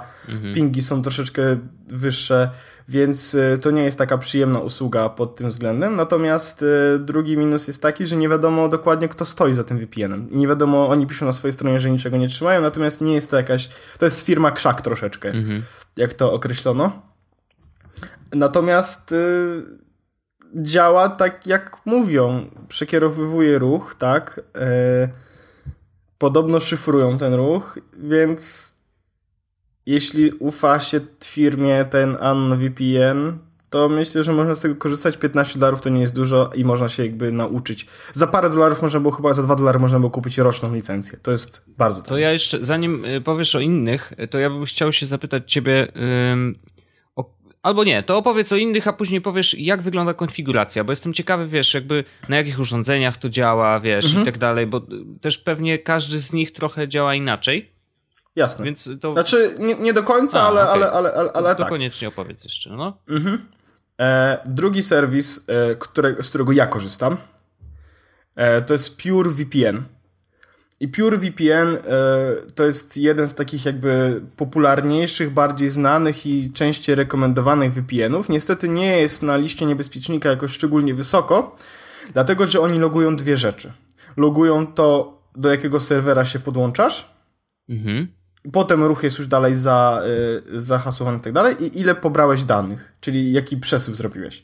pingi 0.53 0.81
są 0.81 1.01
troszeczkę 1.01 1.41
wyższe, 1.87 2.49
więc 2.87 3.33
y, 3.33 3.57
to 3.61 3.71
nie 3.71 3.83
jest 3.83 3.97
taka 3.97 4.17
przyjemna 4.17 4.59
usługa 4.59 5.09
pod 5.09 5.35
tym 5.35 5.49
względem. 5.49 5.95
Natomiast 5.95 6.63
y, 6.63 6.99
drugi 6.99 7.37
minus 7.37 7.67
jest 7.67 7.81
taki, 7.81 8.07
że 8.07 8.15
nie 8.15 8.29
wiadomo 8.29 8.69
dokładnie 8.69 9.07
kto 9.07 9.25
stoi 9.25 9.53
za 9.53 9.63
tym 9.63 9.79
VPN-em. 9.79 10.31
I 10.31 10.37
nie 10.37 10.47
wiadomo, 10.47 10.89
oni 10.89 11.07
piszą 11.07 11.25
na 11.25 11.33
swojej 11.33 11.53
stronie, 11.53 11.79
że 11.79 11.91
niczego 11.91 12.17
nie 12.17 12.27
trzymają, 12.27 12.61
natomiast 12.61 13.01
nie 13.01 13.13
jest 13.13 13.31
to 13.31 13.37
jakaś, 13.37 13.69
to 13.97 14.05
jest 14.05 14.21
firma 14.21 14.51
krzak 14.51 14.81
troszeczkę, 14.81 15.31
jak 15.97 16.13
to 16.13 16.33
określono. 16.33 17.01
Natomiast 18.33 19.11
y, 19.11 19.61
działa 20.55 21.09
tak 21.09 21.47
jak 21.47 21.77
mówią, 21.85 22.45
przekierowywuje 22.67 23.59
ruch, 23.59 23.95
tak? 23.99 24.41
Y, 24.57 25.30
podobno 26.21 26.59
szyfrują 26.59 27.17
ten 27.17 27.33
ruch, 27.33 27.79
więc 28.03 28.73
jeśli 29.85 30.31
ufa 30.31 30.79
się 30.79 30.99
firmie 31.23 31.85
ten 31.85 32.17
VPN, 32.57 33.37
to 33.69 33.89
myślę, 33.89 34.23
że 34.23 34.33
można 34.33 34.55
z 34.55 34.61
tego 34.61 34.75
korzystać. 34.75 35.17
15 35.17 35.59
dolarów 35.59 35.81
to 35.81 35.89
nie 35.89 36.01
jest 36.01 36.15
dużo 36.15 36.49
i 36.55 36.65
można 36.65 36.89
się 36.89 37.03
jakby 37.03 37.31
nauczyć. 37.31 37.87
Za 38.13 38.27
parę 38.27 38.49
dolarów 38.49 38.81
można 38.81 38.99
było 38.99 39.11
chyba, 39.13 39.33
za 39.33 39.43
2 39.43 39.55
dolary 39.55 39.79
można 39.79 39.99
było 39.99 40.09
kupić 40.11 40.37
roczną 40.37 40.75
licencję. 40.75 41.19
To 41.21 41.31
jest 41.31 41.63
bardzo 41.77 42.01
To 42.01 42.07
tanio. 42.09 42.19
ja 42.19 42.31
jeszcze, 42.31 42.65
zanim 42.65 43.05
y, 43.05 43.21
powiesz 43.21 43.55
o 43.55 43.59
innych, 43.59 44.13
to 44.29 44.39
ja 44.39 44.49
bym 44.49 44.65
chciał 44.65 44.91
się 44.91 45.05
zapytać 45.05 45.51
ciebie, 45.51 45.87
albo 47.63 47.83
nie, 47.83 48.03
to 48.03 48.17
opowiedz 48.17 48.51
o 48.51 48.55
innych, 48.55 48.87
a 48.87 48.93
później 48.93 49.21
powiesz, 49.21 49.59
jak 49.59 49.81
wygląda 49.81 50.13
konfiguracja, 50.13 50.83
bo 50.83 50.91
jestem 50.91 51.13
ciekawy, 51.13 51.47
wiesz, 51.47 51.73
jakby 51.73 52.03
na 52.29 52.37
jakich 52.37 52.59
urządzeniach 52.59 53.17
to 53.17 53.29
działa, 53.29 53.79
wiesz, 53.79 54.05
Mhm. 54.05 54.21
i 54.23 54.25
tak 54.25 54.37
dalej, 54.37 54.67
bo 54.67 54.81
też 55.21 55.37
pewnie 55.37 55.79
każdy 55.79 56.19
z 56.19 56.33
nich 56.33 56.51
trochę 56.51 56.87
działa 56.87 57.15
inaczej, 57.15 57.71
Jasne. 58.35 58.65
więc 58.65 58.89
to, 59.01 59.11
Znaczy, 59.11 59.55
nie, 59.59 59.75
nie 59.75 59.93
do 59.93 60.03
końca, 60.03 60.41
A, 60.41 60.47
ale, 60.47 60.61
okej. 60.61 60.73
ale, 60.73 60.91
ale, 60.91 61.13
ale, 61.13 61.31
ale 61.33 61.55
to 61.55 61.61
tak. 61.61 61.69
koniecznie 61.69 62.07
opowiedz 62.07 62.43
jeszcze, 62.43 62.69
no. 62.69 62.97
E, 63.99 64.39
drugi 64.45 64.83
serwis, 64.83 65.45
e, 65.49 65.75
które, 65.75 66.15
z 66.23 66.29
którego 66.29 66.51
ja 66.51 66.67
korzystam, 66.67 67.17
e, 68.35 68.61
to 68.61 68.73
jest 68.73 69.01
PureVPN. 69.01 69.83
I 70.81 70.87
PureVPN 70.87 71.75
e, 71.75 71.79
to 72.55 72.65
jest 72.65 72.97
jeden 72.97 73.27
z 73.27 73.35
takich 73.35 73.65
jakby 73.65 74.21
popularniejszych, 74.37 75.29
bardziej 75.29 75.69
znanych 75.69 76.25
i 76.25 76.51
częściej 76.51 76.95
rekomendowanych 76.95 77.73
VPN-ów. 77.73 78.29
Niestety 78.29 78.69
nie 78.69 78.97
jest 78.97 79.23
na 79.23 79.37
liście 79.37 79.65
niebezpiecznika 79.65 80.29
jakoś 80.29 80.51
szczególnie 80.51 80.93
wysoko, 80.93 81.55
dlatego 82.13 82.47
że 82.47 82.59
oni 82.59 82.79
logują 82.79 83.15
dwie 83.15 83.37
rzeczy. 83.37 83.73
Logują 84.17 84.67
to, 84.67 85.17
do 85.35 85.49
jakiego 85.49 85.79
serwera 85.79 86.25
się 86.25 86.39
podłączasz, 86.39 87.11
Mhm. 87.69 88.07
Potem 88.51 88.83
ruch 88.83 89.03
jest 89.03 89.17
już 89.17 89.27
dalej 89.27 89.55
za, 89.55 90.01
y, 90.53 90.59
zahasowany 90.59 91.17
i 91.17 91.21
tak 91.21 91.33
dalej 91.33 91.55
i 91.63 91.79
ile 91.79 91.95
pobrałeś 91.95 92.43
danych, 92.43 92.93
czyli 93.01 93.31
jaki 93.31 93.57
przesył 93.57 93.95
zrobiłeś. 93.95 94.43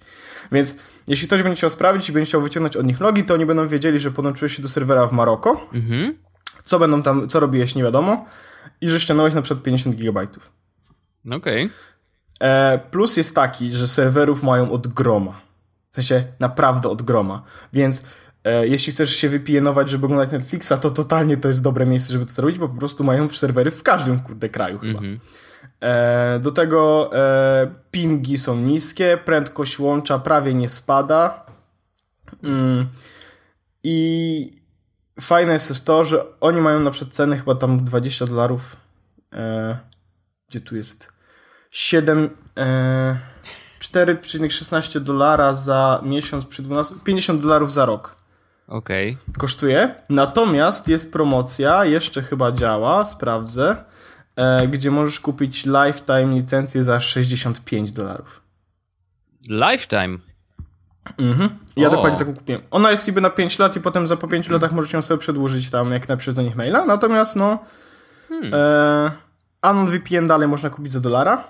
Więc 0.51 0.77
jeśli 1.07 1.27
ktoś 1.27 1.43
będzie 1.43 1.55
chciał 1.55 1.69
sprawdzić 1.69 2.09
i 2.09 2.13
będzie 2.13 2.29
chciał 2.29 2.41
wyciągnąć 2.41 2.77
od 2.77 2.85
nich 2.85 2.99
logi, 2.99 3.23
to 3.23 3.33
oni 3.33 3.45
będą 3.45 3.67
wiedzieli, 3.67 3.99
że 3.99 4.11
podłączyłeś 4.11 4.55
się 4.55 4.61
do 4.61 4.69
serwera 4.69 5.07
w 5.07 5.11
Maroko, 5.11 5.69
Mhm. 5.73 6.17
Co 6.67 6.79
będą 6.79 7.03
tam, 7.03 7.27
co 7.29 7.39
robiłeś 7.39 7.75
nie 7.75 7.83
wiadomo 7.83 8.25
i 8.81 8.89
że 8.89 8.99
ściągnąłeś 8.99 9.33
na 9.33 9.41
przykład 9.41 9.63
50 9.63 9.95
gigabajtów. 9.95 10.51
Okej. 11.31 11.69
E, 12.39 12.79
plus 12.91 13.17
jest 13.17 13.35
taki, 13.35 13.71
że 13.71 13.87
serwerów 13.87 14.43
mają 14.43 14.71
od 14.71 14.87
groma. 14.87 15.41
W 15.91 15.95
sensie 15.95 16.23
naprawdę 16.39 16.89
od 16.89 17.01
groma. 17.01 17.43
Więc 17.73 18.05
e, 18.43 18.67
jeśli 18.67 18.93
chcesz 18.93 19.15
się 19.15 19.29
wypijenować, 19.29 19.89
żeby 19.89 20.05
oglądać 20.05 20.31
Netflixa, 20.31 20.73
to 20.81 20.89
totalnie 20.89 21.37
to 21.37 21.47
jest 21.47 21.61
dobre 21.61 21.85
miejsce, 21.85 22.13
żeby 22.13 22.25
to 22.25 22.31
zrobić, 22.31 22.59
bo 22.59 22.69
po 22.69 22.77
prostu 22.77 23.03
mają 23.03 23.29
serwery 23.29 23.71
w 23.71 23.83
każdym 23.83 24.19
kurde 24.19 24.49
kraju 24.49 24.79
chyba. 24.79 24.99
E, 25.81 26.39
do 26.39 26.51
tego 26.51 27.09
e, 27.13 27.67
pingi 27.91 28.37
są 28.37 28.57
niskie, 28.57 29.17
prędkość 29.25 29.79
łącza 29.79 30.19
prawie 30.19 30.53
nie 30.53 30.69
spada. 30.69 31.45
Mm. 32.43 32.87
I 33.83 34.51
fajne 35.21 35.53
jest 35.53 35.67
też 35.67 35.81
to, 35.81 36.05
że 36.05 36.23
oni 36.39 36.61
mają 36.61 36.79
na 36.79 36.91
przykład 36.91 37.13
ceny 37.13 37.37
chyba 37.37 37.55
tam 37.55 37.83
20 37.83 38.25
dolarów. 38.25 38.75
E, 39.33 39.77
gdzie 40.49 40.61
tu 40.61 40.75
jest? 40.75 41.13
7. 41.71 42.29
E, 42.57 43.17
4,16 43.79 44.99
dolara 44.99 45.53
za 45.53 46.01
miesiąc 46.05 46.45
przy 46.45 46.61
12. 46.63 46.95
50 47.03 47.41
dolarów 47.41 47.73
za 47.73 47.85
rok 47.85 48.15
Okej. 48.67 49.17
kosztuje. 49.37 49.95
Natomiast 50.09 50.87
jest 50.87 51.11
promocja, 51.13 51.85
jeszcze 51.85 52.21
chyba 52.23 52.51
działa, 52.51 53.05
sprawdzę. 53.05 53.75
e, 54.35 54.67
gdzie 54.67 54.91
możesz 54.91 55.19
kupić 55.19 55.65
lifetime 55.65 56.35
licencję 56.35 56.83
za 56.83 56.99
65 56.99 57.91
dolarów. 57.91 58.41
Lifetime? 59.49 60.17
Mhm. 61.17 61.49
Ja 61.75 61.87
o. 61.87 61.91
dokładnie 61.91 62.19
taką 62.19 62.33
kupiłem. 62.35 62.61
Ona 62.71 62.91
jest 62.91 63.07
niby 63.07 63.21
na 63.21 63.29
5 63.29 63.59
lat 63.59 63.75
i 63.75 63.81
potem 63.81 64.07
za 64.07 64.17
po 64.17 64.27
5 64.27 64.49
latach 64.49 64.71
możesz 64.71 64.93
ją 64.93 65.01
sobie 65.01 65.17
przedłużyć 65.17 65.69
tam, 65.69 65.91
jak 65.91 66.09
napiszesz 66.09 66.33
do 66.33 66.41
nich 66.41 66.55
maila. 66.55 66.85
Natomiast 66.85 67.35
no 67.35 67.59
hmm. 68.29 68.53
e, 68.53 69.11
Anon 69.61 69.87
VPN 69.87 70.27
dalej 70.27 70.47
można 70.47 70.69
kupić 70.69 70.91
za 70.91 70.99
dolara. 70.99 71.43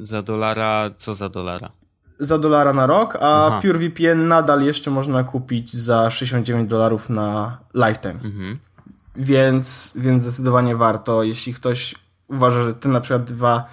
Za 0.00 0.22
dolara, 0.22 0.90
co 0.98 1.14
za 1.14 1.28
dolara? 1.28 1.70
Za 2.18 2.38
dolara 2.38 2.72
na 2.72 2.86
rok, 2.86 3.16
a 3.20 3.46
Aha. 3.46 3.60
PureVPN 3.62 4.28
nadal 4.28 4.62
jeszcze 4.62 4.90
można 4.90 5.24
kupić 5.24 5.76
za 5.76 6.10
69 6.10 6.70
dolarów 6.70 7.10
na 7.10 7.58
lifetime. 7.74 8.20
Mhm. 8.24 8.58
Więc, 9.16 9.92
więc 9.96 10.22
zdecydowanie 10.22 10.76
warto, 10.76 11.22
jeśli 11.22 11.54
ktoś 11.54 11.94
uważa, 12.28 12.62
że 12.62 12.74
te 12.74 12.88
na 12.88 13.00
przykład 13.00 13.24
dwa 13.24 13.64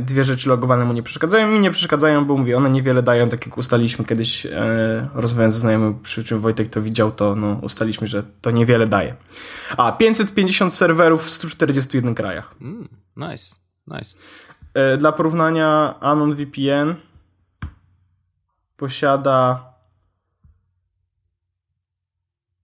dwie 0.00 0.24
rzeczy 0.24 0.48
logowane 0.48 0.84
mu 0.84 0.92
nie 0.92 1.02
przeszkadzają. 1.02 1.48
Mi 1.48 1.60
nie 1.60 1.70
przeszkadzają, 1.70 2.24
bo 2.24 2.36
mówię, 2.36 2.56
one 2.56 2.70
niewiele 2.70 3.02
dają, 3.02 3.28
tak 3.28 3.46
jak 3.46 3.58
ustaliliśmy 3.58 4.04
kiedyś, 4.04 4.46
e, 4.46 5.08
rozmawiając 5.14 5.54
ze 5.54 5.60
znajomym, 5.60 6.00
przy 6.00 6.24
czym 6.24 6.38
Wojtek 6.38 6.68
to 6.68 6.82
widział, 6.82 7.12
to 7.12 7.36
no, 7.36 7.58
ustaliliśmy, 7.62 8.06
że 8.06 8.22
to 8.40 8.50
niewiele 8.50 8.88
daje. 8.88 9.14
A 9.76 9.92
550 9.92 10.74
serwerów 10.74 11.24
w 11.24 11.30
141 11.30 12.14
krajach. 12.14 12.54
Mm, 12.60 12.88
nice, 13.16 13.54
nice. 13.86 14.18
E, 14.74 14.96
dla 14.96 15.12
porównania, 15.12 15.94
Anon 16.00 16.34
VPN 16.34 16.94
posiada 18.76 19.69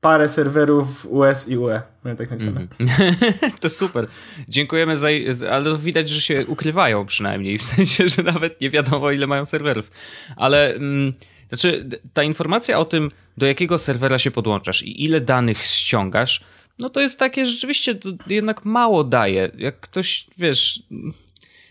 parę 0.07 0.29
serwerów 0.29 1.07
US 1.11 1.49
i 1.49 1.57
UE. 1.57 1.81
Tak. 2.19 2.33
Mm. 2.33 2.69
to 3.61 3.71
super. 3.71 4.07
Dziękujemy 4.49 4.97
za... 4.97 5.09
Ale 5.51 5.79
widać, 5.79 6.09
że 6.09 6.21
się 6.21 6.47
ukrywają 6.47 7.07
przynajmniej. 7.07 7.59
W 7.59 7.63
sensie, 7.63 8.09
że 8.09 8.23
nawet 8.23 8.61
nie 8.61 8.71
wiadomo 8.71 9.11
ile 9.11 9.27
mają 9.27 9.47
serwerów. 9.47 9.91
Ale... 10.37 10.75
Mm, 10.75 11.13
znaczy, 11.49 11.89
ta 12.13 12.23
informacja 12.23 12.79
o 12.79 12.85
tym, 12.85 13.11
do 13.37 13.47
jakiego 13.47 13.79
serwera 13.79 14.19
się 14.19 14.31
podłączasz 14.31 14.83
i 14.83 15.05
ile 15.05 15.21
danych 15.21 15.59
ściągasz, 15.63 16.45
no 16.79 16.89
to 16.89 17.01
jest 17.01 17.19
takie 17.19 17.47
rzeczywiście 17.47 17.95
jednak 18.27 18.65
mało 18.65 19.05
daje. 19.05 19.51
Jak 19.59 19.81
ktoś, 19.81 20.27
wiesz, 20.39 20.83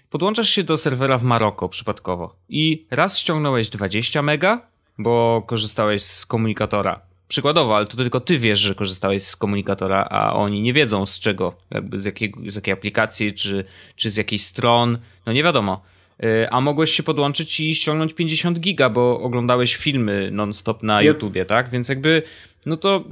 podłączasz 0.10 0.50
się 0.50 0.64
do 0.64 0.78
serwera 0.78 1.18
w 1.18 1.24
Maroko 1.24 1.70
przypadkowo 1.70 2.36
i 2.50 2.86
raz 2.92 3.20
ściągnąłeś 3.20 3.70
20 3.70 4.22
mega, 4.22 4.68
bo 4.98 5.44
korzystałeś 5.48 6.02
z 6.02 6.26
komunikatora 6.26 7.15
Przykładowo, 7.28 7.76
ale 7.76 7.86
to 7.86 7.98
tylko 7.98 8.20
ty 8.20 8.40
wiesz, 8.40 8.60
że 8.60 8.76
korzystałeś 8.76 9.24
z 9.24 9.36
komunikatora, 9.36 10.08
a 10.10 10.34
oni 10.34 10.62
nie 10.62 10.74
wiedzą 10.74 11.06
z 11.06 11.20
czego, 11.20 11.54
jakby 11.72 12.02
z, 12.02 12.06
jakiego, 12.06 12.40
z 12.48 12.56
jakiej 12.56 12.74
aplikacji, 12.74 13.34
czy, 13.34 13.66
czy 13.96 14.12
z 14.12 14.16
jakiej 14.16 14.40
stron, 14.40 14.98
no 15.26 15.34
nie 15.34 15.44
wiadomo. 15.44 15.82
Y, 16.24 16.50
a 16.50 16.62
mogłeś 16.62 16.92
się 16.92 17.04
podłączyć 17.04 17.60
i 17.60 17.76
ściągnąć 17.76 18.14
50 18.14 18.60
giga, 18.60 18.90
bo 18.90 19.22
oglądałeś 19.22 19.76
filmy 19.76 20.30
non-stop 20.32 20.84
na 20.84 21.02
yep. 21.02 21.08
YouTubie, 21.08 21.46
tak? 21.46 21.70
Więc 21.70 21.90
jakby, 21.90 22.24
no 22.66 22.78
to 22.78 23.04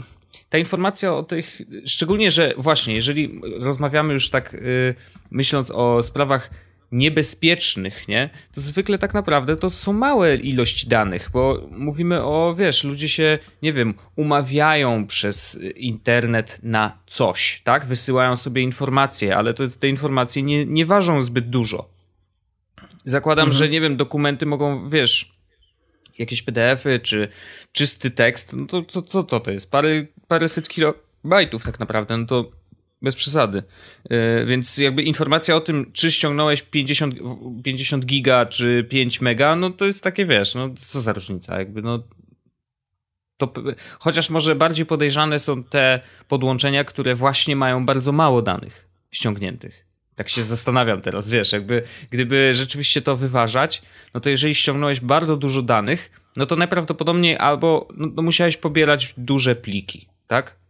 ta 0.49 0.57
informacja 0.57 1.13
o 1.13 1.23
tych, 1.23 1.61
szczególnie, 1.85 2.31
że 2.31 2.53
właśnie, 2.57 2.95
jeżeli 2.95 3.41
rozmawiamy 3.59 4.13
już 4.13 4.29
tak, 4.29 4.53
yy, 4.53 4.95
myśląc 5.31 5.71
o 5.71 6.03
sprawach 6.03 6.49
niebezpiecznych, 6.93 8.07
nie? 8.07 8.29
To 8.55 8.61
zwykle 8.61 8.97
tak 8.97 9.13
naprawdę 9.13 9.55
to 9.55 9.69
są 9.69 9.93
małe 9.93 10.35
ilości 10.35 10.87
danych, 10.89 11.29
bo 11.33 11.67
mówimy 11.71 12.23
o, 12.23 12.55
wiesz, 12.57 12.83
ludzie 12.83 13.09
się, 13.09 13.39
nie 13.61 13.73
wiem, 13.73 13.93
umawiają 14.15 15.07
przez 15.07 15.59
internet 15.75 16.59
na 16.63 16.97
coś, 17.07 17.61
tak? 17.63 17.85
Wysyłają 17.85 18.37
sobie 18.37 18.61
informacje, 18.61 19.37
ale 19.37 19.53
to, 19.53 19.63
te 19.79 19.89
informacje 19.89 20.43
nie, 20.43 20.65
nie 20.65 20.85
ważą 20.85 21.23
zbyt 21.23 21.49
dużo. 21.49 21.89
Zakładam, 23.05 23.45
mhm. 23.45 23.57
że, 23.57 23.69
nie 23.69 23.81
wiem, 23.81 23.97
dokumenty 23.97 24.45
mogą, 24.45 24.89
wiesz, 24.89 25.33
jakieś 26.19 26.41
PDFy 26.41 26.99
czy 26.99 27.27
czysty 27.71 28.11
tekst, 28.11 28.53
no 28.55 28.65
to 28.65 28.83
co 28.83 29.01
to, 29.01 29.23
to, 29.23 29.39
to 29.39 29.51
jest? 29.51 29.71
Parę, 29.71 30.05
paręset 30.27 30.69
kilobajtów 30.69 31.63
tak 31.63 31.79
naprawdę, 31.79 32.17
no 32.17 32.25
to 32.25 32.51
bez 33.03 33.15
przesady. 33.15 33.63
Yy, 34.09 34.45
więc 34.45 34.77
jakby 34.77 35.03
informacja 35.03 35.55
o 35.55 35.61
tym, 35.61 35.91
czy 35.93 36.11
ściągnąłeś 36.11 36.61
50, 36.61 37.15
50 37.63 38.05
giga, 38.05 38.45
czy 38.45 38.83
5 38.89 39.21
mega, 39.21 39.55
no 39.55 39.69
to 39.69 39.85
jest 39.85 40.03
takie, 40.03 40.25
wiesz, 40.25 40.55
no 40.55 40.69
co 40.77 41.01
za 41.01 41.13
różnica, 41.13 41.59
jakby 41.59 41.81
no 41.81 42.03
to, 43.37 43.53
chociaż 43.99 44.29
może 44.29 44.55
bardziej 44.55 44.85
podejrzane 44.85 45.39
są 45.39 45.63
te 45.63 45.99
podłączenia, 46.27 46.83
które 46.83 47.15
właśnie 47.15 47.55
mają 47.55 47.85
bardzo 47.85 48.11
mało 48.11 48.41
danych 48.41 48.87
ściągniętych. 49.11 49.85
Tak 50.15 50.29
się 50.29 50.41
zastanawiam 50.41 51.01
teraz, 51.01 51.29
wiesz, 51.29 51.51
jakby 51.51 51.83
gdyby 52.09 52.53
rzeczywiście 52.53 53.01
to 53.01 53.17
wyważać, 53.17 53.81
no 54.13 54.19
to 54.19 54.29
jeżeli 54.29 54.55
ściągnąłeś 54.55 54.99
bardzo 54.99 55.37
dużo 55.37 55.61
danych, 55.61 56.11
no 56.37 56.45
to 56.45 56.55
najprawdopodobniej 56.55 57.37
albo 57.37 57.87
no, 57.97 58.07
no 58.15 58.21
musiałeś 58.21 58.57
pobierać 58.57 59.13
duże 59.17 59.55
pliki, 59.55 60.09
tak? 60.27 60.62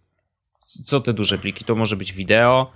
Co 0.85 0.99
te 0.99 1.13
duże 1.13 1.37
pliki? 1.37 1.65
To 1.65 1.75
może 1.75 1.95
być 1.95 2.13
wideo, 2.13 2.71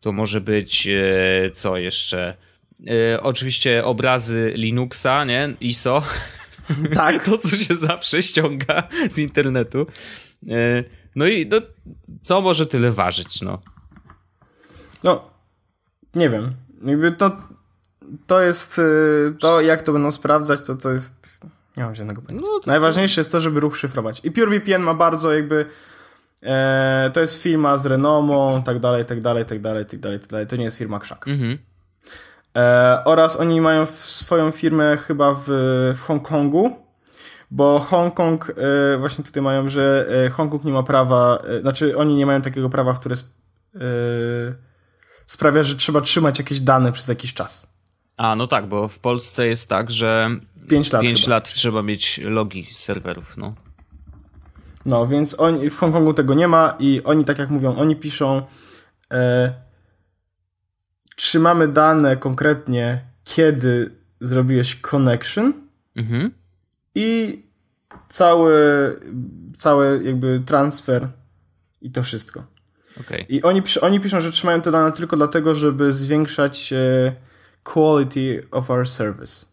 to 0.00 0.12
może 0.12 0.40
być 0.40 0.88
e, 0.88 1.50
co 1.54 1.76
jeszcze? 1.76 2.36
E, 2.86 3.22
oczywiście 3.22 3.84
obrazy 3.84 4.52
Linuxa, 4.56 5.24
nie? 5.24 5.54
ISO. 5.60 6.02
Tak. 6.94 7.24
to, 7.24 7.38
co 7.38 7.56
się 7.56 7.74
zawsze 7.74 8.22
ściąga 8.22 8.88
z 9.12 9.18
internetu. 9.18 9.86
E, 10.48 10.84
no 11.16 11.26
i 11.26 11.46
no, 11.46 11.56
co 12.20 12.40
może 12.40 12.66
tyle 12.66 12.90
ważyć, 12.90 13.42
no? 13.42 13.62
No, 15.04 15.30
nie 16.14 16.30
wiem. 16.30 16.54
Jakby 16.84 17.12
to, 17.12 17.36
to 18.26 18.40
jest, 18.40 18.80
to 19.40 19.60
jak 19.60 19.82
to 19.82 19.92
będą 19.92 20.12
sprawdzać, 20.12 20.60
to 20.66 20.74
to 20.74 20.90
jest, 20.90 21.40
nie 21.76 21.84
mam 21.84 21.94
żadnego 21.94 22.22
pojęcia. 22.22 22.46
No, 22.46 22.60
to... 22.60 22.70
Najważniejsze 22.70 23.20
jest 23.20 23.32
to, 23.32 23.40
żeby 23.40 23.60
ruch 23.60 23.76
szyfrować. 23.76 24.20
I 24.24 24.30
PureVPN 24.30 24.82
ma 24.82 24.94
bardzo 24.94 25.32
jakby 25.32 25.66
E, 26.42 27.10
to 27.14 27.20
jest 27.20 27.42
firma 27.42 27.78
z 27.78 27.86
renomą, 27.86 28.62
tak 28.62 28.78
dalej, 28.78 29.04
tak 29.04 29.20
dalej, 29.20 29.44
tak 29.44 29.60
dalej, 29.60 29.86
tak 29.86 30.00
dalej, 30.00 30.20
tak 30.20 30.28
dalej. 30.28 30.46
To 30.46 30.56
nie 30.56 30.64
jest 30.64 30.78
firma 30.78 30.98
Krzak. 30.98 31.28
Mhm. 31.28 31.58
E, 32.56 33.02
oraz 33.04 33.40
oni 33.40 33.60
mają 33.60 33.86
swoją 33.86 34.50
firmę 34.50 34.96
chyba 34.96 35.34
w, 35.34 35.44
w 35.96 36.00
Hongkongu, 36.00 36.76
bo 37.50 37.78
Hongkong, 37.78 38.52
e, 38.94 38.98
właśnie 38.98 39.24
tutaj 39.24 39.42
mają, 39.42 39.68
że 39.68 40.06
e, 40.26 40.30
Hongkong 40.30 40.64
nie 40.64 40.72
ma 40.72 40.82
prawa, 40.82 41.38
e, 41.38 41.60
znaczy 41.60 41.96
oni 41.96 42.16
nie 42.16 42.26
mają 42.26 42.42
takiego 42.42 42.70
prawa, 42.70 42.94
które 42.94 43.12
sp, 43.22 43.30
e, 43.74 43.80
sprawia, 45.26 45.62
że 45.62 45.76
trzeba 45.76 46.00
trzymać 46.00 46.38
jakieś 46.38 46.60
dane 46.60 46.92
przez 46.92 47.08
jakiś 47.08 47.34
czas. 47.34 47.66
A, 48.16 48.36
no 48.36 48.46
tak, 48.46 48.68
bo 48.68 48.88
w 48.88 48.98
Polsce 48.98 49.46
jest 49.46 49.68
tak, 49.68 49.90
że 49.90 50.30
5 50.68 50.92
lat, 50.92 51.02
5 51.02 51.26
lat 51.26 51.52
trzeba 51.52 51.82
mieć 51.82 52.20
logi 52.24 52.64
serwerów, 52.64 53.36
no. 53.36 53.54
No, 54.84 55.06
więc 55.06 55.40
oni, 55.40 55.70
w 55.70 55.78
Hongkongu 55.78 56.14
tego 56.14 56.34
nie 56.34 56.48
ma 56.48 56.76
i 56.78 57.02
oni, 57.04 57.24
tak 57.24 57.38
jak 57.38 57.50
mówią, 57.50 57.76
oni 57.76 57.96
piszą 57.96 58.42
e, 59.12 59.52
trzymamy 61.16 61.68
dane 61.68 62.16
konkretnie, 62.16 63.00
kiedy 63.24 63.90
zrobiłeś 64.20 64.74
connection 64.74 65.52
mhm. 65.96 66.30
i 66.94 67.42
cały, 68.08 68.54
cały 69.54 70.04
jakby 70.04 70.42
transfer 70.46 71.08
i 71.80 71.90
to 71.90 72.02
wszystko. 72.02 72.44
Okay. 73.00 73.20
I 73.28 73.42
oni, 73.42 73.62
oni 73.80 74.00
piszą, 74.00 74.20
że 74.20 74.32
trzymają 74.32 74.60
te 74.60 74.70
dane 74.70 74.92
tylko 74.92 75.16
dlatego, 75.16 75.54
żeby 75.54 75.92
zwiększać 75.92 76.72
e, 76.72 77.12
quality 77.64 78.46
of 78.50 78.70
our 78.70 78.88
service. 78.88 79.46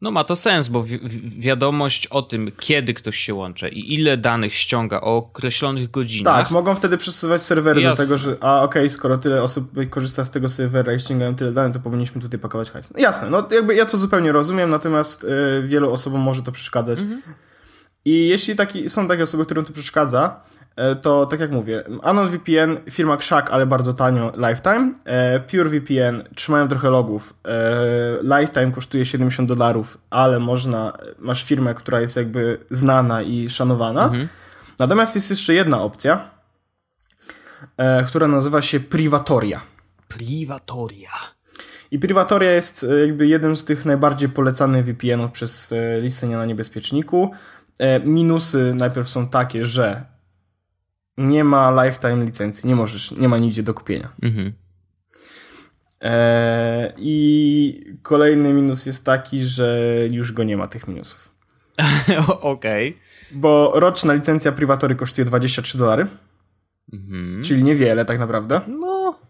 No 0.00 0.10
ma 0.10 0.24
to 0.24 0.36
sens, 0.36 0.68
bo 0.68 0.82
wi 0.82 1.00
wiadomość 1.38 2.06
o 2.06 2.22
tym, 2.22 2.50
kiedy 2.58 2.94
ktoś 2.94 3.16
się 3.16 3.34
łączy 3.34 3.68
i 3.68 3.94
ile 3.94 4.16
danych 4.16 4.54
ściąga 4.54 5.00
o 5.00 5.16
określonych 5.16 5.90
godzinach. 5.90 6.44
Tak, 6.44 6.50
mogą 6.50 6.74
wtedy 6.74 6.96
przesuwać 6.96 7.42
serwery 7.42 7.80
Jasne. 7.80 8.04
do 8.04 8.08
tego, 8.08 8.18
że 8.18 8.36
a 8.40 8.62
okej, 8.62 8.82
okay, 8.82 8.90
skoro 8.90 9.18
tyle 9.18 9.42
osób 9.42 9.70
korzysta 9.90 10.24
z 10.24 10.30
tego 10.30 10.48
serwera 10.48 10.94
i 10.94 11.00
ściągają 11.00 11.34
tyle 11.34 11.52
danych, 11.52 11.72
to 11.72 11.80
powinniśmy 11.80 12.20
tutaj 12.20 12.40
pakować 12.40 12.70
hajs. 12.70 12.90
No, 12.94 13.00
jasne, 13.00 13.30
no 13.30 13.48
jakby 13.50 13.74
ja 13.74 13.84
to 13.84 13.96
zupełnie 13.96 14.32
rozumiem, 14.32 14.70
natomiast 14.70 15.24
y, 15.24 15.28
wielu 15.66 15.92
osobom 15.92 16.20
może 16.20 16.42
to 16.42 16.52
przeszkadzać. 16.52 16.98
Mhm. 16.98 17.22
I 18.04 18.28
jeśli 18.28 18.56
taki, 18.56 18.88
są 18.88 19.08
takie 19.08 19.22
osoby, 19.22 19.44
którym 19.44 19.64
to 19.64 19.72
przeszkadza, 19.72 20.40
to 21.02 21.26
tak 21.26 21.40
jak 21.40 21.50
mówię, 21.50 21.84
Anon 22.02 22.28
VPN, 22.28 22.90
firma 22.90 23.16
Krzak, 23.16 23.50
ale 23.50 23.66
bardzo 23.66 23.92
tanio, 23.92 24.32
Lifetime. 24.36 24.92
E, 25.04 25.40
Pure 25.40 25.70
VPN 25.70 26.22
trzymają 26.34 26.68
trochę 26.68 26.90
logów. 26.90 27.34
E, 27.48 28.38
Lifetime 28.40 28.72
kosztuje 28.72 29.04
70 29.04 29.48
dolarów, 29.48 29.98
ale 30.10 30.38
można, 30.38 30.92
masz 31.18 31.44
firmę, 31.44 31.74
która 31.74 32.00
jest 32.00 32.16
jakby 32.16 32.58
znana 32.70 33.22
i 33.22 33.48
szanowana. 33.48 34.04
Mhm. 34.04 34.28
Natomiast 34.78 35.14
jest 35.14 35.30
jeszcze 35.30 35.54
jedna 35.54 35.82
opcja, 35.82 36.30
która 38.06 38.28
nazywa 38.28 38.62
się 38.62 38.80
Privatoria. 38.80 39.60
Privatoria. 40.08 41.10
I 41.90 41.98
Privatoria 41.98 42.50
jest 42.50 42.86
jakby 43.00 43.26
jednym 43.26 43.56
z 43.56 43.64
tych 43.64 43.84
najbardziej 43.84 44.28
polecanych 44.28 44.84
VPN-ów 44.84 45.32
przez 45.32 45.74
listę 46.00 46.26
na 46.26 46.44
niebezpieczniku. 46.46 47.30
Minusy 48.04 48.74
najpierw 48.74 49.08
są 49.08 49.28
takie, 49.28 49.66
że 49.66 50.15
nie 51.18 51.44
ma 51.44 51.84
lifetime 51.84 52.24
licencji, 52.24 52.68
nie 52.68 52.74
możesz, 52.74 53.10
nie 53.10 53.28
ma 53.28 53.38
nigdzie 53.38 53.62
do 53.62 53.74
kupienia. 53.74 54.08
Mhm. 54.22 54.52
E, 56.02 56.92
I 56.96 57.96
kolejny 58.02 58.52
minus 58.52 58.86
jest 58.86 59.04
taki, 59.04 59.44
że 59.44 59.98
już 60.10 60.32
go 60.32 60.44
nie 60.44 60.56
ma 60.56 60.66
tych 60.66 60.88
minusów. 60.88 61.30
Okej. 62.40 62.90
Okay. 62.90 63.00
Bo 63.32 63.72
roczna 63.74 64.14
licencja 64.14 64.52
privatory 64.52 64.94
kosztuje 64.94 65.24
23 65.24 65.78
dolary. 65.78 66.06
Mhm. 66.92 67.42
Czyli 67.42 67.64
niewiele 67.64 68.04
tak 68.04 68.18
naprawdę. 68.18 68.60
No. 68.80 69.25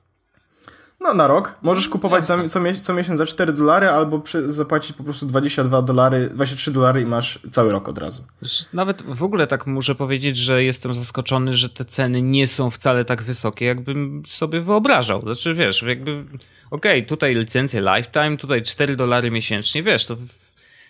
No 1.06 1.14
na 1.14 1.26
rok. 1.26 1.54
Możesz 1.62 1.88
kupować 1.88 2.26
za, 2.26 2.48
co, 2.48 2.60
co, 2.82 2.94
miesiąc 2.94 3.18
za 3.18 3.26
4 3.26 3.52
dolary 3.52 3.88
albo 3.88 4.20
przy, 4.20 4.50
zapłacić 4.50 4.96
po 4.96 5.04
prostu 5.04 5.26
22 5.26 5.82
dolary, 5.82 6.28
23 6.28 6.70
dolary 6.70 7.00
i 7.00 7.06
masz 7.06 7.38
cały 7.50 7.72
rok 7.72 7.88
od 7.88 7.98
razu. 7.98 8.24
Nawet 8.72 9.02
w 9.02 9.22
ogóle 9.22 9.46
tak 9.46 9.66
muszę 9.66 9.94
powiedzieć, 9.94 10.36
że 10.36 10.64
jestem 10.64 10.94
zaskoczony, 10.94 11.54
że 11.54 11.68
te 11.68 11.84
ceny 11.84 12.22
nie 12.22 12.46
są 12.46 12.70
wcale 12.70 13.04
tak 13.04 13.22
wysokie, 13.22 13.66
jakbym 13.66 14.22
sobie 14.26 14.60
wyobrażał. 14.60 15.22
Znaczy 15.22 15.54
wiesz, 15.54 15.82
jakby 15.82 16.24
okej, 16.70 16.98
okay, 17.00 17.02
tutaj 17.02 17.34
licencję 17.34 17.80
lifetime, 17.80 18.36
tutaj 18.36 18.62
4 18.62 18.96
dolary 18.96 19.30
miesięcznie, 19.30 19.82
wiesz, 19.82 20.06
to 20.06 20.16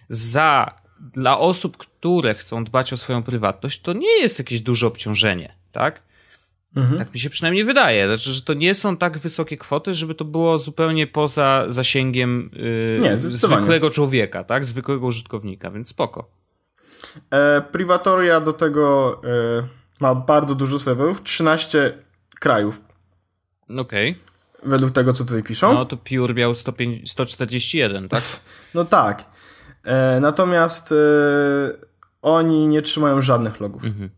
za 0.09 0.75
dla 1.01 1.39
osób, 1.39 1.77
które 1.77 2.35
chcą 2.35 2.65
dbać 2.65 2.93
o 2.93 2.97
swoją 2.97 3.23
prywatność, 3.23 3.81
to 3.81 3.93
nie 3.93 4.21
jest 4.21 4.39
jakieś 4.39 4.61
duże 4.61 4.87
obciążenie, 4.87 5.55
tak? 5.73 6.03
Mhm. 6.77 6.99
Tak 6.99 7.15
mi 7.15 7.21
się 7.21 7.31
przynajmniej 7.31 7.65
wydaje. 7.65 8.07
Znaczy, 8.07 8.31
że 8.33 8.43
to 8.43 8.55
nie 8.55 8.75
są 8.75 8.97
tak 8.97 9.19
wysokie 9.19 9.57
kwoty, 9.57 9.95
żeby 9.95 10.15
to 10.15 10.25
było 10.25 10.59
zupełnie 10.59 11.07
poza 11.07 11.65
zasięgiem 11.69 12.51
yy, 12.53 12.99
nie, 13.03 13.17
zwykłego 13.17 13.91
człowieka, 13.91 14.45
tak? 14.45 14.65
Zwykłego 14.65 15.07
użytkownika, 15.07 15.71
więc 15.71 15.89
spoko. 15.89 16.31
E, 17.31 17.63
Privatoria 17.73 18.41
do 18.41 18.53
tego 18.53 19.21
e, 19.25 19.69
ma 20.01 20.15
bardzo 20.15 20.55
dużo 20.55 20.79
serwerów, 20.79 21.23
13 21.23 21.99
krajów. 22.41 22.85
Okej. 23.79 24.11
Okay. 24.11 24.71
Według 24.71 24.93
tego, 24.93 25.13
co 25.13 25.25
tutaj 25.25 25.43
piszą. 25.43 25.75
No 25.75 25.85
to 25.87 25.97
Pure 25.97 26.35
miał 26.35 26.55
105, 26.55 27.11
141, 27.11 28.09
tak? 28.09 28.23
no 28.75 28.85
tak. 28.85 29.25
E, 29.85 30.21
natomiast 30.21 30.93
e, 30.93 30.97
oni 32.23 32.67
nie 32.67 32.83
trzymają 32.83 33.23
żadnych 33.23 33.61
logów. 33.61 33.85
Mhm. 33.85 34.11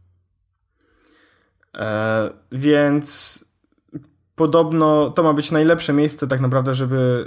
E, 1.79 2.31
więc 2.53 3.45
podobno 4.37 5.11
to 5.11 5.23
ma 5.23 5.33
być 5.33 5.51
najlepsze 5.51 5.93
miejsce 5.93 6.29
tak 6.29 6.41
naprawdę, 6.41 6.75
żeby, 6.75 7.25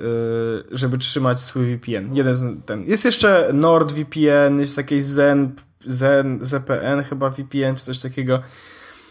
e, 0.72 0.78
żeby 0.78 0.98
trzymać 0.98 1.42
swój 1.42 1.78
VPN. 1.78 2.16
Jeden 2.16 2.36
z, 2.36 2.66
ten. 2.66 2.84
Jest 2.84 3.06
jeszcze 3.06 3.50
NordVPN, 3.54 4.60
jest 4.60 4.78
jakieś 4.78 5.04
Zen, 5.04 5.52
Zen, 5.86 6.40
ZPN 6.42 7.04
chyba 7.10 7.30
VPN 7.30 7.76
czy 7.76 7.86
coś 7.86 8.02
takiego. 8.02 8.40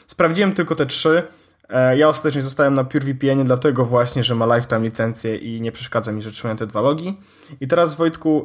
Sprawdziłem 0.06 0.52
tylko 0.52 0.74
te 0.74 0.86
trzy. 0.86 1.22
E, 1.68 1.98
ja 1.98 2.08
ostatecznie 2.08 2.42
zostałem 2.42 2.74
na 2.74 2.84
PureVPN 2.84 3.44
dlatego 3.44 3.84
właśnie, 3.84 4.24
że 4.24 4.34
ma 4.34 4.56
lifetime 4.56 4.80
licencję 4.80 5.36
i 5.36 5.60
nie 5.60 5.72
przeszkadza 5.72 6.12
mi, 6.12 6.22
że 6.22 6.30
trzymają 6.30 6.56
te 6.56 6.66
dwa 6.66 6.80
logi. 6.80 7.18
I 7.60 7.68
teraz 7.68 7.94
Wojtku 7.94 8.44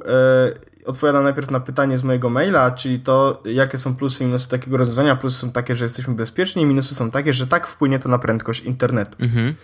odpowiadam 0.86 1.24
najpierw 1.24 1.52
na 1.52 1.60
pytanie 1.60 1.98
z 1.98 2.04
mojego 2.04 2.30
maila, 2.30 2.72
czyli 2.72 3.00
to 3.00 3.44
jakie 3.46 3.78
są 3.78 3.96
plusy 3.96 4.24
i 4.24 4.28
minusy 4.28 4.50
takiego 4.50 4.78
rozwiązania. 4.78 5.16
Plusy 5.16 5.40
są 5.40 5.52
takie, 5.52 5.76
że 5.76 5.86
jesteśmy 5.86 6.14
bezpieczni, 6.14 6.66
minusy 6.66 6.96
są 6.96 7.12
takie, 7.12 7.34
że 7.34 7.48
tak 7.48 7.68
wpłynie 7.68 8.00
to 8.00 8.10
na 8.10 8.20
prędkość 8.20 8.64
internetu. 8.64 9.18
Mhm. 9.20 9.56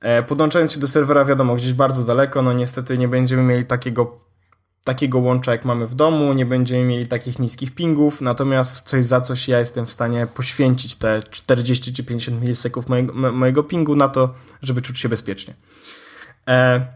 E, 0.00 0.22
podłączając 0.22 0.72
się 0.72 0.80
do 0.80 0.86
serwera, 0.86 1.24
wiadomo, 1.24 1.56
gdzieś 1.56 1.72
bardzo 1.72 2.04
daleko, 2.04 2.42
no 2.42 2.52
niestety 2.52 2.98
nie 2.98 3.08
będziemy 3.08 3.42
mieli 3.42 3.64
takiego 3.64 4.22
takiego 4.84 5.18
łącza 5.18 5.52
jak 5.52 5.64
mamy 5.64 5.86
w 5.86 5.94
domu, 5.94 6.32
nie 6.32 6.46
będziemy 6.46 6.84
mieli 6.84 7.06
takich 7.06 7.38
niskich 7.38 7.74
pingów, 7.74 8.20
natomiast 8.20 8.88
coś 8.88 9.04
za 9.04 9.20
coś 9.20 9.48
ja 9.48 9.58
jestem 9.58 9.86
w 9.86 9.90
stanie 9.90 10.26
poświęcić 10.26 10.96
te 10.96 11.22
40 11.30 11.92
czy 11.92 12.04
50 12.04 12.40
milisekund 12.40 12.88
mojego, 12.88 13.32
mojego 13.32 13.62
pingu 13.62 13.96
na 13.96 14.08
to, 14.08 14.34
żeby 14.62 14.82
czuć 14.82 14.98
się 14.98 15.08
bezpiecznie. 15.08 15.54
E, 16.48 16.86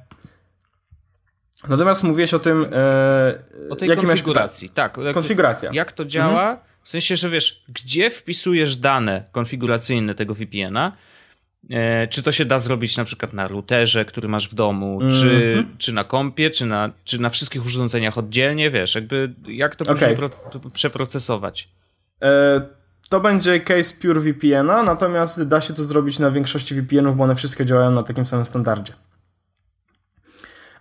natomiast 1.68 2.02
mówiłeś 2.02 2.34
o 2.34 2.38
tym... 2.38 2.66
E, 2.72 3.34
o 3.70 3.76
tej 3.76 3.96
konfiguracji, 3.96 4.70
tak. 4.70 4.96
Jak 4.96 5.14
konfiguracja. 5.14 5.68
To, 5.68 5.74
jak 5.74 5.92
to 5.92 6.04
działa? 6.04 6.42
Mhm. 6.42 6.58
W 6.82 6.88
sensie, 6.88 7.16
że 7.16 7.30
wiesz, 7.30 7.64
gdzie 7.68 8.10
wpisujesz 8.10 8.76
dane 8.76 9.24
konfiguracyjne 9.32 10.14
tego 10.14 10.34
VPN-a, 10.34 10.92
E, 11.70 12.08
czy 12.08 12.22
to 12.22 12.32
się 12.32 12.44
da 12.44 12.58
zrobić 12.58 12.96
na 12.96 13.04
przykład 13.04 13.32
na 13.32 13.48
routerze, 13.48 14.04
który 14.04 14.28
masz 14.28 14.48
w 14.48 14.54
domu, 14.54 14.98
mm 15.00 15.12
-hmm. 15.12 15.20
czy, 15.20 15.54
mhm. 15.58 15.76
czy 15.78 15.92
na 15.92 16.04
kompie, 16.04 16.50
czy 16.50 16.66
na, 16.66 16.90
czy 17.04 17.20
na 17.20 17.30
wszystkich 17.30 17.66
urządzeniach 17.66 18.18
oddzielnie, 18.18 18.70
wiesz, 18.70 18.94
jakby 18.94 19.34
jak 19.48 19.76
to 19.76 19.92
okay. 19.92 20.16
pro, 20.16 20.30
przeprocesować? 20.74 21.68
E, 22.22 22.60
to 23.10 23.20
będzie 23.20 23.60
case 23.60 23.94
Pure 24.02 24.20
VPN-a, 24.20 24.82
natomiast 24.82 25.48
da 25.48 25.60
się 25.60 25.74
to 25.74 25.84
zrobić 25.84 26.18
na 26.18 26.30
większości 26.30 26.74
VPN-ów, 26.74 27.16
bo 27.16 27.24
one 27.24 27.34
wszystkie 27.34 27.66
działają 27.66 27.90
na 27.90 28.02
takim 28.02 28.26
samym 28.26 28.44
standardzie. 28.44 28.92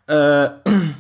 E, 0.09 0.49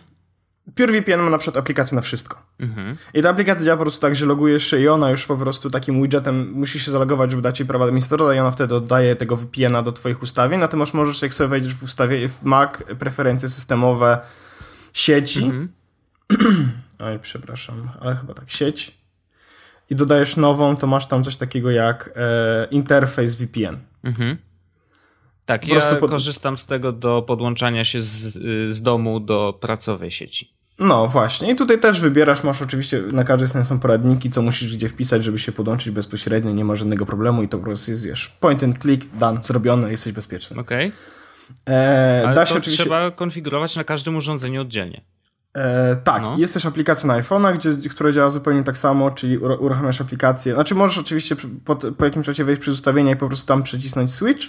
PureVPN 0.75 1.19
ma 1.19 1.29
na 1.29 1.37
przykład 1.37 1.57
aplikację 1.57 1.95
na 1.95 2.01
wszystko. 2.01 2.41
Mhm. 2.59 2.97
I 3.13 3.21
ta 3.21 3.29
aplikacja 3.29 3.65
działa 3.65 3.77
po 3.77 3.83
prostu 3.83 4.01
tak, 4.01 4.15
że 4.15 4.25
logujesz 4.25 4.67
się 4.67 4.79
i 4.79 4.87
ona 4.87 5.11
już 5.11 5.25
po 5.25 5.37
prostu 5.37 5.69
takim 5.69 6.01
widgetem 6.01 6.51
musi 6.51 6.79
się 6.79 6.91
zalogować, 6.91 7.31
żeby 7.31 7.41
dać 7.41 7.57
ci 7.57 7.65
prawa 7.65 7.85
administratora 7.85 8.35
i 8.35 8.39
ona 8.39 8.51
wtedy 8.51 8.75
oddaje 8.75 9.15
tego 9.15 9.35
VPN-a 9.35 9.81
do 9.81 9.91
twoich 9.91 10.21
ustawień, 10.21 10.59
natomiast 10.59 10.93
możesz, 10.93 11.21
jak 11.21 11.33
sobie 11.33 11.47
wejdziesz 11.47 11.75
w 11.75 11.83
ustawie 11.83 12.29
w 12.29 12.43
Mac, 12.43 12.71
preferencje 12.99 13.49
systemowe, 13.49 14.19
sieci, 14.93 15.43
mhm. 15.43 15.69
oj, 17.05 17.19
przepraszam, 17.19 17.89
ale 18.01 18.15
chyba 18.15 18.33
tak, 18.33 18.49
sieć 18.49 19.05
i 19.89 19.95
dodajesz 19.95 20.37
nową, 20.37 20.75
to 20.75 20.87
masz 20.87 21.07
tam 21.07 21.23
coś 21.23 21.35
takiego 21.35 21.71
jak 21.71 22.09
e, 22.15 22.67
interfejs 22.71 23.35
VPN. 23.35 23.77
Mhm. 24.03 24.37
Tak, 25.45 25.67
ja 25.67 25.81
pod... 25.99 26.09
korzystam 26.09 26.57
z 26.57 26.65
tego 26.65 26.91
do 26.91 27.21
podłączania 27.21 27.83
się 27.83 28.01
z, 28.01 28.33
z 28.75 28.81
domu 28.81 29.19
do 29.19 29.57
pracowej 29.61 30.11
sieci. 30.11 30.55
No 30.79 31.07
właśnie, 31.07 31.51
i 31.51 31.55
tutaj 31.55 31.79
też 31.79 32.01
wybierasz, 32.01 32.43
masz 32.43 32.61
oczywiście 32.61 33.01
na 33.11 33.23
każdej 33.23 33.47
stronie 33.47 33.65
są 33.65 33.79
poradniki, 33.79 34.29
co 34.29 34.41
musisz 34.41 34.75
gdzie 34.75 34.89
wpisać, 34.89 35.23
żeby 35.23 35.39
się 35.39 35.51
podłączyć 35.51 35.91
bezpośrednio, 35.93 36.51
nie 36.51 36.65
ma 36.65 36.75
żadnego 36.75 37.05
problemu 37.05 37.43
i 37.43 37.49
to 37.49 37.57
po 37.57 37.63
prostu 37.63 37.91
jest, 37.91 38.05
wiesz, 38.05 38.27
point 38.39 38.63
and 38.63 38.81
click, 38.81 39.07
done, 39.13 39.43
zrobione, 39.43 39.91
jesteś 39.91 40.13
bezpieczny. 40.13 40.59
Okej. 40.59 40.87
Okay. 40.87 41.75
E, 41.75 42.21
Ale 42.25 42.35
da 42.35 42.45
się 42.45 42.53
to 42.53 42.59
oczywiście... 42.59 42.83
trzeba 42.83 43.11
konfigurować 43.11 43.75
na 43.75 43.83
każdym 43.83 44.15
urządzeniu 44.15 44.61
oddzielnie. 44.61 45.01
E, 45.53 45.95
tak, 45.95 46.23
no. 46.23 46.37
jest 46.37 46.53
też 46.53 46.65
aplikacja 46.65 47.07
na 47.07 47.21
iPhone'a, 47.21 47.53
gdzie, 47.53 47.89
która 47.89 48.11
działa 48.11 48.29
zupełnie 48.29 48.63
tak 48.63 48.77
samo, 48.77 49.11
czyli 49.11 49.37
uruchamiasz 49.37 50.01
aplikację. 50.01 50.53
Znaczy 50.53 50.75
możesz 50.75 50.97
oczywiście 50.97 51.35
po, 51.65 51.75
po 51.75 52.05
jakimś 52.05 52.25
czasie 52.25 52.43
wejść 52.43 52.61
przez 52.61 52.73
ustawienia 52.73 53.11
i 53.11 53.15
po 53.15 53.27
prostu 53.27 53.47
tam 53.47 53.63
przycisnąć 53.63 54.13
switch 54.13 54.47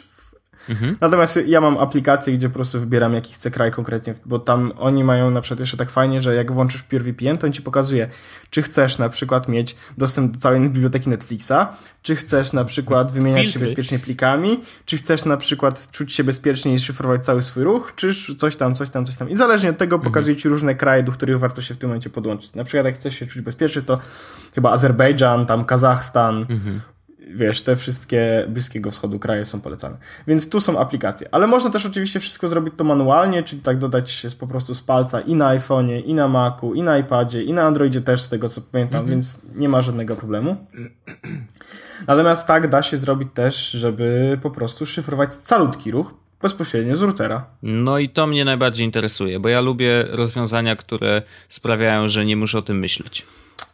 Mhm. 0.68 0.96
Natomiast 1.00 1.38
ja 1.46 1.60
mam 1.60 1.78
aplikację, 1.78 2.32
gdzie 2.32 2.48
po 2.48 2.54
prostu 2.54 2.80
wybieram 2.80 3.14
jaki 3.14 3.32
chcę 3.32 3.50
kraj 3.50 3.70
konkretnie, 3.70 4.14
bo 4.24 4.38
tam 4.38 4.72
oni 4.78 5.04
mają 5.04 5.30
na 5.30 5.40
przykład 5.40 5.60
jeszcze 5.60 5.76
tak 5.76 5.90
fajnie, 5.90 6.20
że 6.20 6.34
jak 6.34 6.52
włączysz 6.52 6.82
PureVPN, 6.82 7.38
to 7.38 7.46
on 7.46 7.52
ci 7.52 7.62
pokazuje, 7.62 8.08
czy 8.50 8.62
chcesz 8.62 8.98
na 8.98 9.08
przykład 9.08 9.48
mieć 9.48 9.76
dostęp 9.98 10.32
do 10.32 10.40
całej 10.40 10.60
biblioteki 10.60 11.10
Netflixa, 11.10 11.52
czy 12.02 12.16
chcesz 12.16 12.52
na 12.52 12.64
przykład 12.64 13.12
wymieniać 13.12 13.42
Filtry. 13.42 13.60
się 13.60 13.66
bezpiecznie 13.66 13.98
plikami, 13.98 14.60
czy 14.84 14.96
chcesz 14.96 15.24
na 15.24 15.36
przykład 15.36 15.90
czuć 15.90 16.12
się 16.14 16.24
bezpiecznie 16.24 16.74
i 16.74 16.78
szyfrować 16.78 17.24
cały 17.24 17.42
swój 17.42 17.64
ruch, 17.64 17.92
czy 17.96 18.14
coś 18.36 18.56
tam, 18.56 18.74
coś 18.74 18.90
tam, 18.90 19.06
coś 19.06 19.16
tam. 19.16 19.30
I 19.30 19.36
zależnie 19.36 19.70
od 19.70 19.78
tego 19.78 19.96
mhm. 19.96 20.12
pokazuje 20.12 20.36
ci 20.36 20.48
różne 20.48 20.74
kraje, 20.74 21.02
do 21.02 21.12
których 21.12 21.38
warto 21.38 21.62
się 21.62 21.74
w 21.74 21.78
tym 21.78 21.88
momencie 21.88 22.10
podłączyć. 22.10 22.54
Na 22.54 22.64
przykład 22.64 22.86
jak 22.86 22.94
chcesz 22.94 23.18
się 23.18 23.26
czuć 23.26 23.42
bezpiecznie, 23.42 23.82
to 23.82 23.98
chyba 24.54 24.72
Azerbejdżan, 24.72 25.46
tam 25.46 25.64
Kazachstan, 25.64 26.46
mhm 26.50 26.80
wiesz, 27.36 27.62
te 27.62 27.76
wszystkie 27.76 28.44
Bliskiego 28.48 28.90
Wschodu 28.90 29.18
kraje 29.18 29.44
są 29.44 29.60
polecane. 29.60 29.96
Więc 30.26 30.48
tu 30.48 30.60
są 30.60 30.78
aplikacje. 30.78 31.28
Ale 31.32 31.46
można 31.46 31.70
też 31.70 31.86
oczywiście 31.86 32.20
wszystko 32.20 32.48
zrobić 32.48 32.74
to 32.76 32.84
manualnie, 32.84 33.42
czyli 33.42 33.62
tak 33.62 33.78
dodać 33.78 34.26
po 34.40 34.46
prostu 34.46 34.74
z 34.74 34.82
palca 34.82 35.20
i 35.20 35.34
na 35.34 35.58
iPhone'ie, 35.58 36.02
i 36.04 36.14
na 36.14 36.28
Macu, 36.28 36.74
i 36.74 36.82
na 36.82 36.98
iPadzie, 36.98 37.42
i 37.42 37.52
na 37.52 37.62
Androidzie 37.62 38.00
też, 38.00 38.22
z 38.22 38.28
tego 38.28 38.48
co 38.48 38.60
pamiętam, 38.60 39.00
mhm. 39.00 39.10
więc 39.10 39.42
nie 39.54 39.68
ma 39.68 39.82
żadnego 39.82 40.16
problemu. 40.16 40.56
Natomiast 42.06 42.46
tak 42.46 42.68
da 42.68 42.82
się 42.82 42.96
zrobić 42.96 43.28
też, 43.34 43.70
żeby 43.70 44.38
po 44.42 44.50
prostu 44.50 44.86
szyfrować 44.86 45.34
calutki 45.34 45.90
ruch 45.90 46.14
bezpośrednio 46.42 46.96
z 46.96 47.02
routera. 47.02 47.46
No 47.62 47.98
i 47.98 48.08
to 48.08 48.26
mnie 48.26 48.44
najbardziej 48.44 48.86
interesuje, 48.86 49.40
bo 49.40 49.48
ja 49.48 49.60
lubię 49.60 50.06
rozwiązania, 50.10 50.76
które 50.76 51.22
sprawiają, 51.48 52.08
że 52.08 52.24
nie 52.24 52.36
muszę 52.36 52.58
o 52.58 52.62
tym 52.62 52.78
myśleć. 52.78 53.26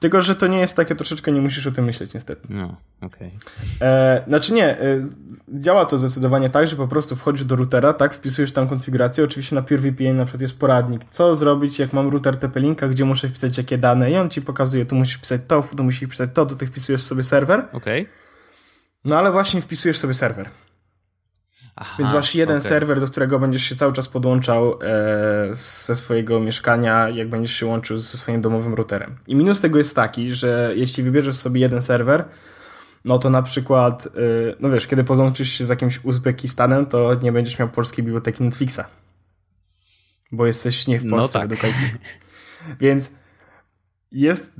Tylko, 0.03 0.23
że 0.23 0.35
to 0.35 0.47
nie 0.47 0.59
jest 0.59 0.77
takie 0.77 0.95
troszeczkę, 0.95 1.33
nie 1.33 1.41
musisz 1.41 1.67
o 1.67 1.73
tym 1.73 1.85
myśleć 1.85 2.15
niestety. 2.15 2.49
No, 2.51 2.77
okej. 3.01 3.31
Okay. 3.77 3.89
E, 3.89 4.25
znaczy 4.27 4.53
nie, 4.53 4.81
e, 4.81 5.01
działa 5.49 5.87
to 5.87 5.99
zdecydowanie 5.99 6.49
tak, 6.49 6.69
że 6.69 6.77
po 6.77 6.89
prostu 6.89 7.17
wchodzisz 7.17 7.45
do 7.45 7.57
routera, 7.57 7.93
tak, 7.93 8.15
wpisujesz 8.15 8.53
tam 8.53 8.69
konfigurację, 8.69 9.25
oczywiście 9.25 9.55
na 9.55 9.63
PureVPN 9.63 10.17
na 10.17 10.25
przykład 10.25 10.43
jest 10.43 10.59
poradnik, 10.59 11.05
co 11.05 11.35
zrobić, 11.35 11.79
jak 11.79 11.93
mam 11.93 12.09
router 12.09 12.37
TP-Linka, 12.37 12.89
gdzie 12.89 13.05
muszę 13.05 13.29
wpisać 13.29 13.59
jakie 13.59 13.79
dane 13.79 14.11
i 14.11 14.17
on 14.17 14.31
ci 14.31 14.43
pokazuje, 14.43 14.87
tu 14.87 14.95
musisz 14.95 15.17
wpisać 15.17 15.41
to, 15.49 15.65
tu 15.77 15.85
musisz 15.85 16.09
wpisać 16.09 16.31
to, 16.35 16.47
tu 16.47 16.57
ty 16.57 16.67
wpisujesz 16.67 17.03
sobie 17.03 17.23
serwer. 17.23 17.61
Okej. 17.73 18.03
Okay. 18.03 18.15
No 19.05 19.19
ale 19.19 19.33
właśnie 19.33 19.61
wpisujesz 19.61 19.99
sobie 19.99 20.15
serwer. 20.15 20.51
Aha, 21.77 21.97
Więc 21.99 22.13
masz 22.13 22.35
jeden 22.35 22.57
okay. 22.57 22.69
serwer, 22.69 23.01
do 23.01 23.07
którego 23.07 23.39
będziesz 23.39 23.63
się 23.63 23.77
cały 23.77 23.93
czas 23.93 24.09
podłączał 24.09 24.79
e, 24.83 25.55
ze 25.55 25.97
swojego 25.97 26.41
mieszkania, 26.41 27.09
jak 27.09 27.29
będziesz 27.29 27.57
się 27.57 27.67
łączył 27.67 27.99
ze 27.99 28.19
swoim 28.19 28.41
domowym 28.41 28.75
routerem. 28.75 29.17
I 29.27 29.35
minus 29.35 29.61
tego 29.61 29.79
jest 29.79 29.97
taki, 29.97 30.35
że 30.35 30.73
jeśli 30.77 31.03
wybierzesz 31.03 31.37
sobie 31.37 31.61
jeden 31.61 31.83
serwer, 31.83 32.25
no 33.05 33.19
to 33.19 33.31
na 33.31 33.43
przykład, 33.43 34.07
y, 34.07 34.11
no 34.61 34.71
wiesz, 34.71 34.87
kiedy 34.87 35.05
podłączysz 35.05 35.51
się 35.51 35.65
z 35.65 35.69
jakimś 35.69 36.05
Uzbekistanem, 36.05 36.87
to 36.87 37.15
nie 37.15 37.33
będziesz 37.33 37.59
miał 37.59 37.69
polskiej 37.69 38.05
biblioteki 38.05 38.43
Netflixa. 38.43 38.81
Bo 40.33 40.47
jesteś 40.47 40.87
nie 40.87 40.99
w 40.99 41.05
No 41.05 41.17
Polsce 41.17 41.39
tak. 41.39 41.49
według 41.49 41.65
IP. 41.65 41.99
Więc 42.81 43.15
jest, 44.13 44.53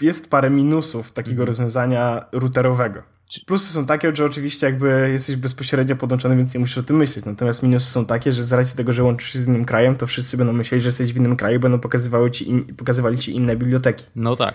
jest 0.00 0.30
parę 0.30 0.50
minusów 0.50 1.12
takiego 1.12 1.32
Mhm. 1.42 1.46
rozwiązania 1.48 2.24
routerowego. 2.32 3.02
Plusy 3.40 3.72
są 3.72 3.86
takie, 3.86 4.16
że 4.16 4.24
oczywiście 4.24 4.66
jakby 4.66 5.10
jesteś 5.12 5.36
bezpośrednio 5.36 5.96
podłączony, 5.96 6.36
więc 6.36 6.54
nie 6.54 6.60
musisz 6.60 6.78
o 6.78 6.82
tym 6.82 6.96
myśleć. 6.96 7.24
Natomiast 7.24 7.62
minusy 7.62 7.90
są 7.90 8.06
takie, 8.06 8.32
że 8.32 8.46
z 8.46 8.52
racji 8.52 8.76
tego, 8.76 8.92
że 8.92 9.02
łączysz 9.02 9.32
się 9.32 9.38
z 9.38 9.46
innym 9.46 9.64
krajem, 9.64 9.96
to 9.96 10.06
wszyscy 10.06 10.36
będą 10.36 10.52
myśleli, 10.52 10.82
że 10.82 10.88
jesteś 10.88 11.12
w 11.12 11.16
innym 11.16 11.36
kraju 11.36 11.56
i 11.56 11.58
będą 11.58 11.80
pokazywały 11.80 12.30
ci 12.30 12.48
in, 12.48 12.64
pokazywali 12.64 13.18
ci 13.18 13.36
inne 13.36 13.56
biblioteki. 13.56 14.04
No 14.16 14.36
tak. 14.36 14.54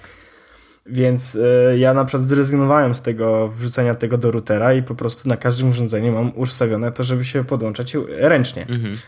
Więc 0.91 1.35
y, 1.35 1.75
ja 1.77 1.93
na 1.93 2.05
przykład 2.05 2.27
zrezygnowałem 2.27 2.95
z 2.95 3.01
tego 3.01 3.47
wrzucenia 3.47 3.95
tego 3.95 4.17
do 4.17 4.31
routera 4.31 4.73
i 4.73 4.83
po 4.83 4.95
prostu 4.95 5.29
na 5.29 5.37
każdym 5.37 5.69
urządzeniu 5.69 6.11
mam 6.13 6.31
ustawione 6.35 6.91
to, 6.91 7.03
żeby 7.03 7.25
się 7.25 7.45
podłączać 7.45 7.97
ręcznie. 8.17 8.65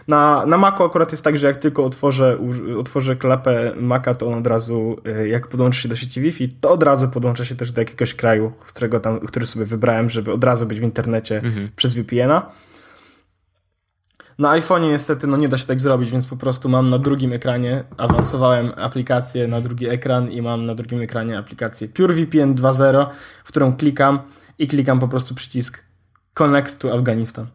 Na, 0.08 0.46
na 0.46 0.58
Macu 0.58 0.84
akurat 0.84 1.12
jest 1.12 1.24
tak, 1.24 1.38
że 1.38 1.48
jak 1.48 1.58
tylko 1.58 1.86
otworzę, 1.86 2.38
u- 2.38 2.80
otworzę 2.80 3.16
klapę 3.16 3.72
Maca, 3.80 4.16
to 4.16 4.28
on 4.28 4.34
od 4.34 4.48
razu, 4.48 4.98
y, 5.24 5.28
jak 5.28 5.48
podłączy 5.48 5.82
się 5.82 5.90
do 5.90 5.96
sieci 5.96 6.22
Wi-Fi, 6.22 6.50
to 6.62 6.72
od 6.72 6.84
razu 6.84 7.08
podłącza 7.10 7.46
się 7.46 7.56
też 7.56 7.72
do 7.72 7.82
jakiegoś 7.82 8.14
kraju, 8.16 8.52
którego 8.68 9.00
tam, 9.00 9.20
który 9.20 9.46
sobie 9.46 9.66
wybrałem, 9.66 10.10
żeby 10.10 10.32
od 10.32 10.44
razu 10.44 10.66
być 10.66 10.80
w 10.80 10.84
internecie 10.84 11.42
przez 11.76 11.94
VPN-a. 11.96 12.52
Na 14.42 14.50
iPhone'ie 14.50 14.90
niestety 14.92 15.28
no 15.28 15.38
nie 15.38 15.48
da 15.48 15.58
się 15.58 15.68
tak 15.68 15.82
zrobić, 15.82 16.12
więc 16.12 16.28
po 16.28 16.38
prostu 16.38 16.70
mam 16.70 16.90
na 16.90 16.98
drugim 16.98 17.34
ekranie, 17.34 17.84
awansowałem 17.98 18.72
aplikację 18.78 19.48
na 19.48 19.62
drugi 19.62 19.88
ekran 19.90 20.32
i 20.32 20.42
mam 20.42 20.66
na 20.66 20.76
drugim 20.76 21.02
ekranie 21.02 21.38
aplikację 21.38 21.88
PureVPN 21.88 22.56
2.0, 22.56 23.08
w 23.44 23.48
którą 23.48 23.78
klikam 23.78 24.20
i 24.60 24.68
klikam 24.68 25.00
po 25.00 25.08
prostu 25.08 25.36
przycisk 25.36 25.84
Connect 26.34 26.80
to 26.80 26.94
Afghanistan. 26.94 27.48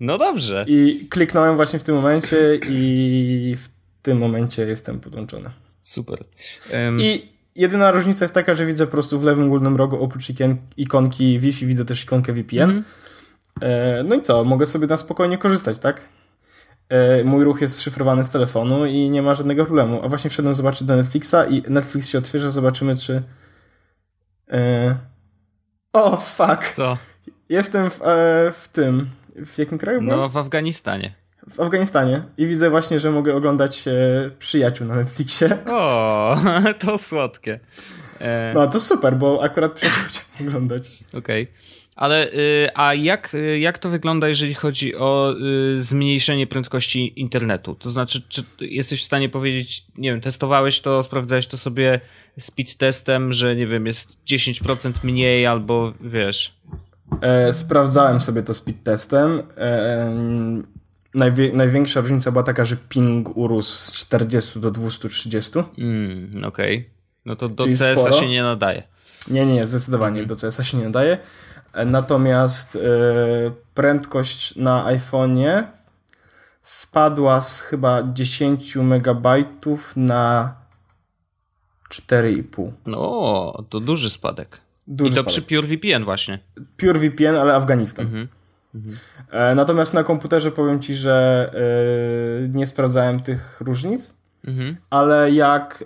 No 0.00 0.18
dobrze. 0.18 0.64
I 0.68 1.06
kliknąłem 1.10 1.56
właśnie 1.56 1.78
w 1.78 1.82
tym 1.82 1.94
momencie 1.94 2.60
i 2.68 3.56
w 3.58 3.68
tym 4.02 4.18
momencie 4.18 4.62
jestem 4.62 5.00
podłączony. 5.00 5.50
Super. 5.82 6.24
Em, 6.70 7.00
I 7.00 7.28
jedyna 7.56 7.90
różnica 7.90 8.24
jest 8.24 8.34
taka, 8.34 8.54
że 8.54 8.66
widzę 8.66 8.86
po 8.86 8.92
prostu 8.92 9.20
w 9.20 9.24
lewym 9.24 9.48
górnym 9.48 9.76
rogu 9.76 10.04
oprócz 10.04 10.30
ikon- 10.30 10.56
ikonki 10.76 11.38
Wi-Fi 11.38 11.66
widzę 11.66 11.84
też 11.84 12.04
ikonkę 12.04 12.32
VPN. 12.32 12.70
E, 12.70 12.82
no 14.04 14.14
i 14.14 14.20
co, 14.20 14.44
mogę 14.44 14.66
sobie 14.66 14.86
na 14.86 14.96
spokojnie 14.96 15.38
korzystać, 15.38 15.78
tak? 15.78 16.00
E, 16.88 17.24
mój 17.24 17.44
ruch 17.44 17.60
jest 17.60 17.82
szyfrowany 17.82 18.24
z 18.24 18.30
telefonu 18.30 18.86
i 18.86 19.10
nie 19.10 19.22
ma 19.22 19.34
żadnego 19.34 19.64
problemu. 19.64 20.00
A 20.04 20.08
właśnie 20.08 20.30
wszedłem 20.30 20.54
zobaczyć 20.54 20.84
do 20.84 20.96
Netflixa 20.96 21.34
i 21.50 21.62
Netflix 21.68 22.08
się 22.08 22.18
otwierza, 22.18 22.50
zobaczymy 22.50 22.96
czy... 22.96 23.22
E... 24.50 24.96
O, 25.92 26.16
fuck! 26.16 26.68
Co? 26.72 26.96
Jestem 27.48 27.90
w, 27.90 28.02
e, 28.02 28.52
w 28.52 28.68
tym... 28.72 29.10
W 29.36 29.58
jakim 29.58 29.78
kraju 29.78 30.00
byłem? 30.00 30.20
No 30.20 30.28
w 30.28 30.36
Afganistanie. 30.36 31.14
W 31.50 31.60
Afganistanie. 31.60 32.22
I 32.36 32.46
widzę 32.46 32.70
właśnie, 32.70 33.00
że 33.00 33.10
mogę 33.10 33.34
oglądać 33.34 33.88
e, 33.88 33.92
przyjaciół 34.38 34.86
na 34.86 34.96
Netflixie. 34.96 35.58
O, 35.70 36.36
to 36.78 36.98
słodkie. 36.98 37.60
E, 38.20 38.52
No 38.54 38.68
to 38.68 38.80
super, 38.80 39.16
bo 39.16 39.42
akurat 39.42 39.72
przyjaciół 39.72 40.02
chciałem 40.08 40.48
oglądać. 40.48 41.04
Okej. 41.12 41.48
Ale 41.96 42.32
y, 42.32 42.68
a 42.74 42.94
jak, 42.94 43.34
y, 43.34 43.58
jak 43.58 43.78
to 43.78 43.90
wygląda, 43.90 44.28
jeżeli 44.28 44.54
chodzi 44.54 44.96
o 44.96 45.34
y, 45.74 45.80
zmniejszenie 45.80 46.46
prędkości 46.46 47.20
internetu? 47.20 47.74
To 47.74 47.90
znaczy, 47.90 48.22
czy 48.28 48.42
jesteś 48.60 49.00
w 49.00 49.04
stanie 49.04 49.28
powiedzieć, 49.28 49.86
nie 49.98 50.10
wiem, 50.10 50.20
testowałeś 50.20 50.80
to, 50.80 51.02
sprawdzałeś 51.02 51.46
to 51.46 51.56
sobie 51.58 52.00
speed 52.38 52.74
testem, 52.78 53.32
że 53.32 53.56
nie 53.56 53.66
wiem, 53.66 53.86
jest 53.86 54.18
10% 54.26 54.92
mniej 55.02 55.46
albo 55.46 55.92
wiesz. 56.00 56.54
E, 57.20 57.52
sprawdzałem 57.52 58.20
sobie 58.20 58.42
to 58.42 58.54
speed 58.54 58.78
testem. 58.84 59.42
E, 59.56 60.14
najwie, 61.14 61.52
największa 61.52 62.00
różnica 62.00 62.32
była 62.32 62.44
taka, 62.44 62.64
że 62.64 62.76
ping 62.88 63.36
urósł 63.36 63.70
z 63.70 63.92
40 63.92 64.60
do 64.60 64.70
230. 64.70 65.58
Mm, 65.78 66.44
Okej. 66.44 66.90
No 67.24 67.36
to 67.36 67.48
do 67.48 67.64
Czyli 67.64 67.76
CS-a 67.76 67.96
sporo? 67.96 68.20
się 68.20 68.28
nie 68.28 68.42
nadaje. 68.42 68.82
Nie, 69.28 69.46
nie, 69.46 69.54
nie, 69.54 69.66
zdecydowanie 69.66 70.24
do 70.24 70.36
CS-a 70.36 70.62
się 70.64 70.76
nie 70.78 70.84
nadaje. 70.84 71.18
Natomiast 71.86 72.76
e, 72.76 72.80
prędkość 73.74 74.56
na 74.56 74.84
iPhone'ie 74.86 75.62
spadła 76.62 77.40
z 77.40 77.60
chyba 77.60 78.02
10 78.12 78.76
MB 78.76 79.26
na 79.96 80.54
4,5. 81.90 82.70
No, 82.86 83.64
to 83.70 83.80
duży 83.80 84.10
spadek. 84.10 84.60
Duży 84.86 85.12
I 85.12 85.16
to 85.16 85.22
spadek. 85.22 85.32
przy 85.32 85.42
PureVPN 85.56 86.04
właśnie. 86.04 86.38
PureVPN, 86.76 87.36
ale 87.36 87.54
Afganistan. 87.54 88.28
E, 89.30 89.54
Natomiast 89.54 89.94
na 89.94 90.04
komputerze 90.04 90.50
powiem 90.52 90.80
Ci, 90.80 90.94
że 90.96 91.50
e, 92.44 92.48
nie 92.48 92.66
sprawdzałem 92.66 93.20
tych 93.20 93.60
różnic, 93.60 94.24
Mhm. 94.46 94.76
ale 94.90 95.30
jak 95.32 95.84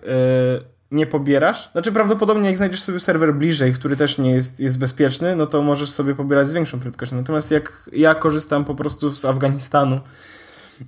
nie 0.90 1.07
pobierasz, 1.07 1.70
znaczy 1.72 1.92
prawdopodobnie 1.92 2.46
jak 2.48 2.57
znajdziesz 2.57 2.83
sobie 2.83 3.01
serwer 3.01 3.35
bliżej, 3.35 3.72
który 3.72 3.96
też 3.96 4.18
nie 4.18 4.31
jest, 4.31 4.61
jest 4.61 4.79
bezpieczny, 4.79 5.37
no 5.37 5.46
to 5.46 5.62
możesz 5.62 5.90
sobie 5.90 6.14
pobierać 6.14 6.48
z 6.48 6.53
większą 6.53 6.81
prędkością. 6.81 7.16
Natomiast 7.16 7.51
jak 7.51 7.90
ja 7.92 8.14
korzystam 8.14 8.64
po 8.64 8.74
prostu 8.74 9.14
z 9.14 9.24
Afganistanu, 9.24 10.01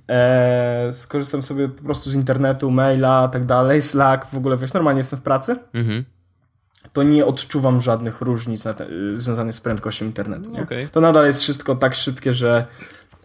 e, 0.09 0.89
skorzystam 0.91 1.43
sobie 1.43 1.69
po 1.69 1.83
prostu 1.83 2.09
z 2.09 2.15
internetu, 2.15 2.71
maila, 2.71 3.27
tak 3.27 3.45
dalej, 3.45 3.81
Slack, 3.81 4.25
w 4.25 4.37
ogóle 4.37 4.57
wiesz, 4.57 4.73
normalnie 4.73 4.99
jestem 4.99 5.19
w 5.19 5.21
pracy, 5.23 5.55
Mhm. 5.73 6.05
to 6.93 7.03
nie 7.03 7.25
odczuwam 7.25 7.81
żadnych 7.81 8.21
różnic 8.21 8.63
te, 8.63 8.87
związanych 9.15 9.55
z 9.55 9.61
prędkością 9.61 10.05
internetu. 10.05 10.57
Okej. 10.63 10.87
To 10.89 11.01
nadal 11.01 11.25
jest 11.25 11.41
wszystko 11.41 11.75
tak 11.75 11.95
szybkie, 11.95 12.33
że, 12.33 12.65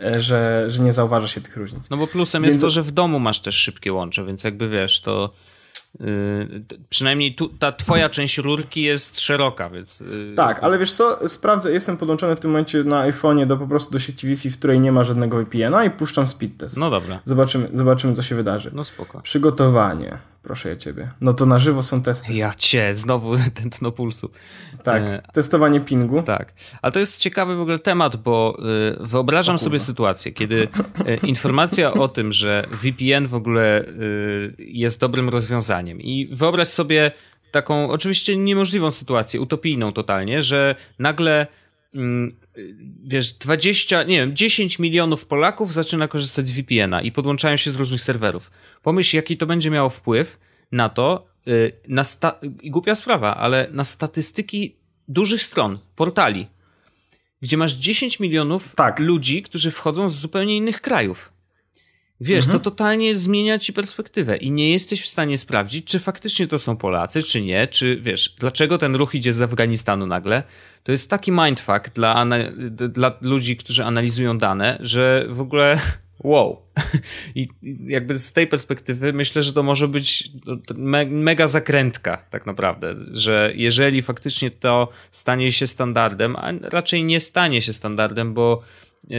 e, 0.03 0.21
że, 0.21 0.65
że 0.69 0.83
nie 0.83 0.93
zauważa 0.93 1.29
się 1.29 1.41
tych 1.41 1.57
różnic. 1.57 1.91
No 1.91 1.97
bo 1.97 2.07
plusem 2.07 2.43
Więc- 2.43 2.55
jest 2.55 2.63
to, 2.65 2.71
że 2.71 2.83
w 2.83 2.91
domu 2.91 3.19
masz 3.19 3.41
też 3.41 3.55
szybkie 3.55 3.93
łącze, 3.93 4.25
więc 4.27 4.45
jakby 4.45 4.69
wiesz, 4.69 5.01
to 5.01 5.31
yy, 6.01 6.07
t- 6.69 6.77
przynajmniej 6.89 7.35
tu, 7.35 7.49
ta 7.49 7.73
twoja 7.73 8.09
część 8.09 8.39
rurki 8.39 8.83
jest 8.83 9.21
szeroka, 9.21 9.71
więc... 9.71 10.01
Yy, 10.01 10.33
Tak, 10.37 10.59
ale 10.63 10.79
wiesz 10.79 10.93
co, 10.93 11.29
sprawdzę, 11.29 11.73
jestem 11.73 11.97
podłączony 11.97 12.37
w 12.37 12.41
tym 12.41 12.51
momencie 12.51 12.85
na 12.85 13.11
iPhone'ie 13.11 13.47
do 13.47 13.57
po 13.57 13.67
prostu 13.67 13.93
do 13.93 13.99
sieci 13.99 14.27
Wi-Fi, 14.27 14.51
w 14.51 14.59
której 14.59 14.81
nie 14.81 14.93
ma 14.93 15.05
żadnego 15.05 15.37
VPN-a 15.45 15.85
i 15.85 15.91
puszczam 15.91 16.27
speed 16.27 16.55
test. 16.59 16.79
No 16.79 16.91
dobra, 16.91 17.21
Zobaczymy, 17.25 17.69
zobaczymy, 17.73 18.13
co 18.15 18.23
się 18.23 18.35
wydarzy. 18.35 18.71
no 18.75 18.85
spoko. 18.85 19.21
Przygotowanie, 19.21 20.19
proszę 20.43 20.69
ja 20.69 20.77
ciebie. 20.77 21.09
No 21.21 21.33
to 21.33 21.47
na 21.47 21.59
żywo 21.59 21.83
są 21.83 22.03
testy. 22.03 22.35
Ja 22.35 22.55
cię, 22.55 22.95
znowu 22.95 23.37
tętno 23.63 23.93
pulsu. 23.93 24.31
Tak, 24.85 25.03
E, 25.03 25.23
testowanie 25.33 25.81
pingu. 25.81 26.23
Tak, 26.23 26.53
ale 26.83 26.93
to 26.93 26.99
jest 26.99 27.19
ciekawy 27.21 27.57
w 27.57 27.61
ogóle 27.61 27.79
temat, 27.79 28.17
bo 28.17 28.59
y, 29.03 29.07
wyobrażam 29.07 29.59
sobie 29.59 29.81
sytuację, 29.81 30.33
kiedy 30.33 30.69
y, 31.09 31.17
informacja 31.27 31.93
o 31.93 32.09
tym, 32.09 32.33
że 32.33 32.67
VPN 32.83 33.27
w 33.29 33.35
ogóle 33.35 33.85
y, 33.85 34.55
jest 34.59 35.01
dobrym 35.01 35.29
rozwiązaniem 35.29 35.86
i 35.95 36.29
wyobraź 36.33 36.69
sobie 36.69 37.11
taką 37.51 37.91
oczywiście 37.91 38.37
niemożliwą 38.37 38.91
sytuację, 38.91 39.41
utopijną 39.41 39.93
totalnie, 39.93 40.43
że 40.43 40.75
nagle 40.99 41.47
mm, 41.95 42.37
wiesz, 43.05 43.33
20, 43.33 44.03
nie 44.03 44.17
wiem, 44.17 44.37
10 44.37 44.79
milionów 44.79 45.27
Polaków 45.27 45.73
zaczyna 45.73 46.09
korzystać 46.09 46.47
z 46.47 46.51
VPN-a 46.51 47.01
i 47.03 47.13
podłączają 47.13 47.57
się 47.57 47.71
z 47.71 47.77
różnych 47.77 48.01
serwerów. 48.01 48.51
Pomyśl, 48.83 49.17
jaki 49.17 49.37
to 49.37 49.47
będzie 49.47 49.71
miało 49.71 49.89
wpływ 49.91 50.39
na 50.73 50.89
to, 50.89 51.27
y, 51.49 51.73
na 51.89 52.05
sta- 52.05 52.39
i 52.63 52.71
głupia 52.71 52.95
sprawa, 52.95 53.37
ale 53.37 53.69
na 53.73 53.85
statystyki 53.85 54.77
dużych 55.09 55.43
stron, 55.43 55.79
portali, 55.97 56.47
gdzie 57.43 57.57
masz 57.57 57.73
10 57.73 58.21
milionów 58.21 58.75
Tak. 58.75 59.01
ludzi, 59.01 59.43
którzy 59.43 59.71
wchodzą 59.71 60.11
z 60.11 60.15
zupełnie 60.21 60.57
innych 60.57 60.81
krajów. 60.81 61.33
Wiesz, 62.21 62.47
to 62.47 62.61
totalnie 62.61 63.15
zmienia 63.15 63.59
ci 63.59 63.73
perspektywę 63.73 64.37
i 64.37 64.51
nie 64.51 64.73
jesteś 64.73 65.03
w 65.03 65.07
stanie 65.07 65.39
sprawdzić, 65.39 65.87
czy 65.87 65.99
faktycznie 65.99 66.47
to 66.47 66.59
są 66.59 66.77
Polacy, 66.77 67.23
czy 67.23 67.43
nie, 67.43 67.67
czy 67.67 68.01
wiesz, 68.03 68.35
dlaczego 68.39 68.79
ten 68.79 68.97
ruch 68.97 69.15
idzie 69.15 69.33
z 69.33 69.41
Afganistanu 69.41 70.07
nagle. 70.07 70.43
To 70.83 70.93
jest 70.93 71.11
taki 71.11 71.33
mindfuck 71.33 71.91
dla, 71.95 72.27
dla 72.71 73.19
ludzi, 73.21 73.57
którzy 73.57 73.85
analizują 73.85 74.39
dane, 74.39 74.79
że 74.81 75.27
w 75.29 75.41
ogóle 75.41 75.81
wow. 76.25 76.63
I 77.35 77.49
jakby 77.87 78.19
z 78.19 78.33
tej 78.33 78.47
perspektywy 78.47 79.13
myślę, 79.13 79.43
że 79.43 79.53
to 79.53 79.63
może 79.63 79.89
być 79.89 80.31
me, 80.75 81.07
mega 81.07 81.49
zakrętka 81.49 82.17
tak 82.31 82.47
naprawdę, 82.47 82.95
że 83.13 83.53
jeżeli 83.55 84.03
faktycznie 84.03 84.51
to 84.51 84.89
stanie 85.13 85.53
się 85.53 85.67
standardem, 85.67 86.37
a 86.37 86.53
raczej 86.63 87.05
nie 87.05 87.21
stanie 87.21 87.63
się 87.63 87.73
standardem, 87.73 88.35
bo 88.35 88.63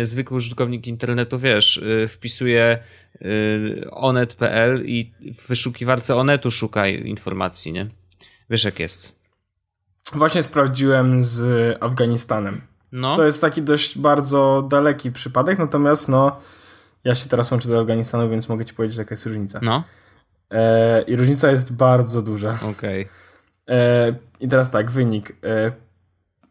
zwykły 0.04 0.38
użytkownik 0.38 0.88
internetu, 0.88 1.40
wiesz, 1.40 1.78
y, 1.78 2.08
wpisuje 2.08 2.80
y, 3.22 3.88
onet.pl 3.92 4.86
i 4.86 5.14
w 5.34 5.48
wyszukiwarce 5.48 6.16
onetu 6.16 6.52
szukaj 6.52 7.02
informacji, 7.06 7.74
nie? 7.74 7.88
Wiesz 8.50 8.64
jak 8.64 8.80
jest. 8.80 9.16
Właśnie 10.14 10.44
sprawdziłem 10.44 11.24
z 11.24 11.78
Afganistanem. 11.84 12.62
No, 12.92 13.16
To 13.16 13.26
jest 13.26 13.42
taki 13.42 13.62
dość 13.62 13.98
bardzo 13.98 14.68
daleki 14.72 15.12
przypadek, 15.12 15.60
natomiast 15.60 16.10
no, 16.10 16.40
ja 17.04 17.16
się 17.16 17.30
teraz 17.30 17.52
łączę 17.52 17.70
do 17.70 17.80
Afganistanu, 17.80 18.30
więc 18.30 18.50
mogę 18.50 18.66
ci 18.66 18.74
powiedzieć, 18.74 18.98
jaka 18.98 19.14
jest 19.14 19.26
różnica. 19.26 19.60
no, 19.64 19.84
E, 20.52 21.02
I 21.02 21.16
różnica 21.16 21.52
jest 21.52 21.74
bardzo 21.76 22.22
duża. 22.22 22.60
okej. 22.72 23.08
E, 23.70 24.16
I 24.40 24.48
teraz 24.48 24.72
tak, 24.72 24.92
wynik. 24.92 25.36
E, 25.44 25.72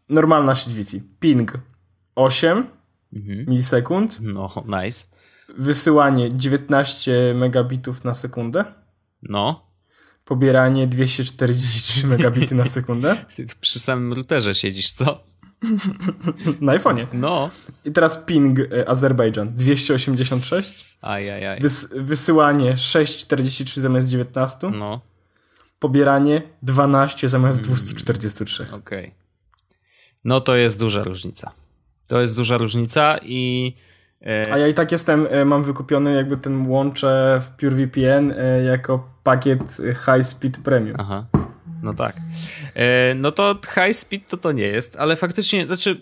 normalna 0.08 0.54
sieć 0.54 0.74
Wi-Fi. 0.74 1.02
Ping 1.20 1.52
8 2.14 2.66
milisekund. 3.46 4.18
No, 4.20 4.64
nice. 4.66 5.08
Wysyłanie 5.58 6.28
19 6.32 7.34
megabitów 7.34 8.04
na 8.04 8.14
sekundę. 8.14 8.64
No. 9.22 9.66
Pobieranie 10.24 10.86
243 10.86 12.06
megabity 12.16 12.54
na 12.54 12.64
sekundę. 12.64 13.24
Ty 13.36 13.46
przy 13.60 13.78
samym 13.78 14.12
routerze 14.12 14.54
siedzisz, 14.54 14.92
co? 14.92 15.24
Na 16.60 16.78
iPhone'ie. 16.78 17.06
No. 17.12 17.50
I 17.84 17.92
teraz 17.92 18.18
ping 18.18 18.58
e, 18.58 18.88
Azerbejdżan 18.88 19.48
286. 19.54 20.96
Ajajaj. 21.02 21.60
Wys 21.60 21.88
wysyłanie 21.96 22.74
6,43 22.74 23.80
zamiast 23.80 24.08
19. 24.08 24.70
No, 24.70 25.00
Pobieranie 25.78 26.42
12 26.62 27.28
zamiast 27.28 27.60
243. 27.60 28.66
okej. 28.72 29.14
No 30.24 30.40
to 30.40 30.56
jest 30.56 30.78
duża 30.78 31.04
różnica. 31.04 31.52
To 32.06 32.20
jest 32.20 32.36
duża 32.36 32.58
różnica 32.58 33.18
i... 33.22 33.72
E, 34.26 34.52
A 34.52 34.58
ja 34.58 34.68
i 34.68 34.74
tak 34.74 34.92
jestem, 34.92 35.26
e, 35.30 35.44
mam 35.44 35.64
wykupiony 35.64 36.14
jakby 36.14 36.36
ten 36.36 36.66
łącze 36.66 37.40
w 37.42 37.48
PureVPN 37.48 38.34
e, 38.38 38.62
jako 38.62 39.08
pakiet 39.22 39.76
High 40.04 40.26
Speed 40.26 40.60
Premium. 40.64 40.96
Aha, 40.98 41.26
no 41.82 41.94
tak. 41.94 42.16
No 43.14 43.32
to 43.32 43.58
high 43.74 43.96
speed 43.96 44.28
to 44.28 44.36
to 44.36 44.52
nie 44.52 44.66
jest, 44.66 44.96
ale 44.96 45.16
faktycznie, 45.16 45.66
znaczy, 45.66 46.00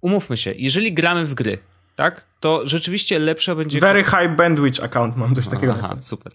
umówmy 0.00 0.36
się, 0.36 0.52
jeżeli 0.56 0.92
gramy 0.92 1.26
w 1.26 1.34
gry, 1.34 1.58
tak, 1.96 2.24
to 2.40 2.66
rzeczywiście 2.66 3.18
lepsza 3.18 3.54
będzie... 3.54 3.80
Very 3.80 4.04
high 4.04 4.36
bandwidth 4.36 4.84
account 4.84 5.16
mam, 5.16 5.34
coś 5.34 5.48
takiego 5.48 5.72
Aha, 5.72 5.76
napisane. 5.82 6.02
super. 6.02 6.32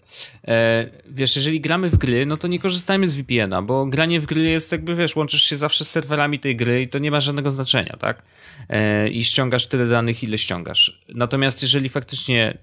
E, 0.48 0.90
wiesz, 1.10 1.36
jeżeli 1.36 1.60
gramy 1.60 1.90
w 1.90 1.96
gry, 1.96 2.26
no 2.26 2.36
to 2.36 2.48
nie 2.48 2.58
korzystajmy 2.58 3.08
z 3.08 3.14
VPN-a, 3.14 3.62
bo 3.62 3.86
granie 3.86 4.20
w 4.20 4.26
gry 4.26 4.42
jest 4.42 4.72
jakby, 4.72 4.94
wiesz, 4.94 5.16
łączysz 5.16 5.42
się 5.42 5.56
zawsze 5.56 5.84
z 5.84 5.90
serwerami 5.90 6.38
tej 6.38 6.56
gry 6.56 6.82
i 6.82 6.88
to 6.88 6.98
nie 6.98 7.10
ma 7.10 7.20
żadnego 7.20 7.50
znaczenia, 7.50 7.96
tak? 8.00 8.22
E, 8.68 9.08
I 9.08 9.24
ściągasz 9.24 9.66
tyle 9.66 9.86
danych, 9.86 10.22
ile 10.22 10.38
ściągasz. 10.38 11.00
Natomiast 11.08 11.62
jeżeli 11.62 11.88
faktycznie 11.88 12.58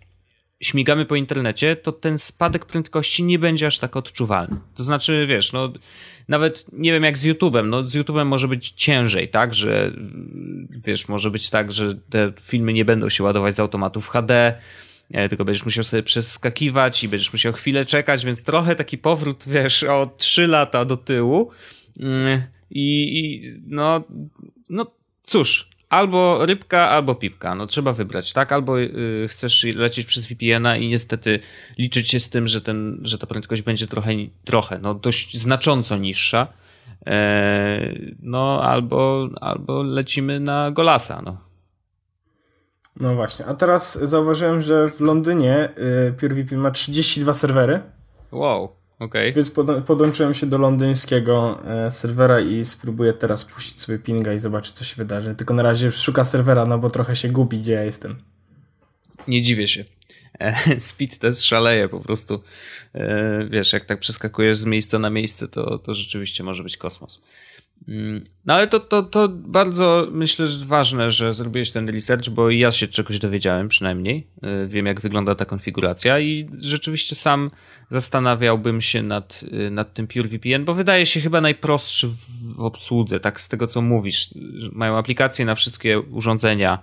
śmigamy 0.62 1.06
po 1.06 1.16
internecie, 1.16 1.76
to 1.76 1.92
ten 1.92 2.18
spadek 2.18 2.66
prędkości 2.66 3.24
nie 3.24 3.40
będzie 3.40 3.68
aż 3.68 3.80
tak 3.80 3.96
odczuwalny. 3.96 4.58
To 4.76 4.84
znaczy, 4.84 5.26
wiesz, 5.30 5.54
no 5.54 5.74
nawet 6.28 6.66
nie 6.74 6.92
wiem 6.92 7.04
jak 7.04 7.18
z 7.18 7.28
YouTube'em, 7.28 7.68
no 7.68 7.88
z 7.88 7.96
YouTube'em 7.96 8.26
może 8.26 8.48
być 8.48 8.70
ciężej, 8.70 9.30
tak, 9.30 9.54
że 9.54 9.92
wiesz, 10.70 11.08
może 11.08 11.32
być 11.32 11.50
tak, 11.50 11.72
że 11.72 11.96
te 11.96 12.34
filmy 12.42 12.74
nie 12.74 12.86
będą 12.86 13.10
się 13.10 13.24
ładować 13.24 13.56
z 13.56 13.60
automatu 13.60 14.02
w 14.02 14.10
HD, 14.10 14.62
e, 15.12 15.30
tylko 15.30 15.46
będziesz 15.46 15.66
musiał 15.66 15.84
sobie 15.84 16.04
przeskakiwać 16.04 17.04
i 17.04 17.08
będziesz 17.08 17.34
musiał 17.34 17.54
chwilę 17.54 17.86
czekać, 17.86 18.26
więc 18.26 18.44
trochę 18.44 18.76
taki 18.76 18.98
powrót, 18.98 19.44
wiesz, 19.48 19.84
o 19.84 20.14
3 20.18 20.48
lata 20.48 20.86
do 20.86 20.98
tyłu. 20.98 21.52
Mm, 22.00 22.42
I, 22.70 23.20
i 23.20 23.54
no, 23.68 24.04
no 24.70 24.92
cóż, 25.24 25.70
albo 25.96 26.46
rybka, 26.46 26.90
albo 26.90 27.16
pipka. 27.16 27.56
No 27.56 27.68
trzeba 27.68 27.94
wybrać, 27.94 28.34
tak? 28.34 28.52
Albo 28.52 28.80
y, 28.80 29.28
chcesz 29.30 29.64
lecieć 29.64 30.06
przez 30.06 30.26
VPN-a 30.26 30.78
i 30.78 30.88
niestety 30.88 31.40
liczyć 31.78 32.10
się 32.10 32.20
z 32.20 32.30
tym, 32.30 32.48
że, 32.48 32.62
ten, 32.62 33.00
że 33.02 33.18
ta 33.18 33.28
prędkość 33.28 33.62
będzie 33.62 33.88
trochę, 33.88 34.12
trochę, 34.46 34.80
no 34.80 34.94
dość 34.94 35.38
znacząco 35.38 35.98
niższa. 35.98 36.48
E, 37.08 37.96
no 38.22 38.64
albo, 38.64 39.30
albo 39.42 39.84
lecimy 39.84 40.40
na 40.40 40.72
Golasa, 40.72 41.22
no. 41.26 41.38
No 43.00 43.16
właśnie, 43.16 43.46
a 43.46 43.54
teraz 43.54 44.00
zauważyłem, 44.10 44.62
że 44.62 44.90
w 44.90 45.00
Londynie 45.00 45.70
y, 46.10 46.14
PureVPN 46.14 46.58
ma 46.58 46.72
32 46.72 47.34
serwery, 47.34 47.82
Wow, 48.32 48.70
okej. 49.00 49.34
więc 49.34 49.52
pod, 49.52 49.84
podłączyłem 49.84 50.34
się 50.34 50.48
do 50.48 50.58
londyńskiego 50.58 51.62
e, 51.66 51.92
serwera 51.92 52.40
i 52.40 52.66
spróbuję 52.66 53.14
teraz 53.14 53.46
puścić 53.46 53.80
sobie 53.82 54.00
pinga 54.00 54.34
i 54.34 54.40
zobaczyć, 54.40 54.76
co 54.76 54.84
się 54.84 54.96
wydarzy. 54.96 55.36
Tylko 55.36 55.54
na 55.54 55.64
razie 55.64 55.92
szuka 55.92 56.26
serwera, 56.26 56.66
no 56.66 56.80
bo 56.80 56.90
trochę 56.90 57.16
się 57.16 57.30
gubi, 57.30 57.60
gdzie 57.60 57.74
ja 57.74 57.84
jestem. 57.84 58.16
Nie 59.28 59.42
dziwię 59.42 59.68
się. 59.68 59.86
E, 60.40 60.80
Speed 60.90 61.18
test 61.18 61.44
szaleje 61.44 61.90
po 61.90 62.00
prostu. 62.00 62.42
E, 62.94 63.48
Wiesz, 63.50 63.74
jak 63.74 63.86
tak 63.86 64.00
przeskakujesz 64.00 64.58
z 64.58 64.66
miejsca 64.66 65.00
na 65.00 65.10
miejsce, 65.10 65.48
to, 65.48 65.78
to 65.78 65.94
rzeczywiście 65.94 66.44
może 66.44 66.64
być 66.64 66.78
kosmos. 66.78 67.22
Mm, 67.88 68.24
No 68.46 68.54
ale 68.54 68.68
to, 68.68 68.80
to, 68.80 69.04
to 69.04 69.30
bardzo 69.30 70.08
myślę, 70.12 70.48
że 70.48 70.66
ważne, 70.66 71.12
że 71.12 71.34
zrobiłeś 71.34 71.72
ten 71.72 71.90
research, 71.90 72.30
bo 72.30 72.50
ja 72.50 72.72
się 72.72 72.88
czegoś 72.88 73.20
dowiedziałem 73.20 73.68
przynajmniej. 73.68 74.28
E, 74.44 74.68
Wiem, 74.68 74.86
jak 74.86 75.02
wygląda 75.02 75.36
ta 75.36 75.46
konfiguracja 75.46 76.20
i 76.20 76.50
rzeczywiście 76.58 77.16
sam 77.16 77.52
zastanawiałbym 77.92 78.82
się 78.82 79.04
nad, 79.04 79.46
e, 79.68 79.70
nad 79.70 79.94
tym 79.94 80.08
PureVPN, 80.08 80.66
bo 80.66 80.74
wydaje 80.74 81.06
się 81.06 81.22
chyba 81.22 81.42
najprostszy 81.42 82.08
w 82.08 82.60
obsłudze, 82.60 83.20
tak 83.20 83.42
z 83.42 83.48
tego 83.48 83.68
co 83.68 83.82
mówisz. 83.82 84.30
Mają 84.72 84.98
aplikacje 84.98 85.46
na 85.46 85.56
wszystkie 85.56 86.00
urządzenia. 86.00 86.80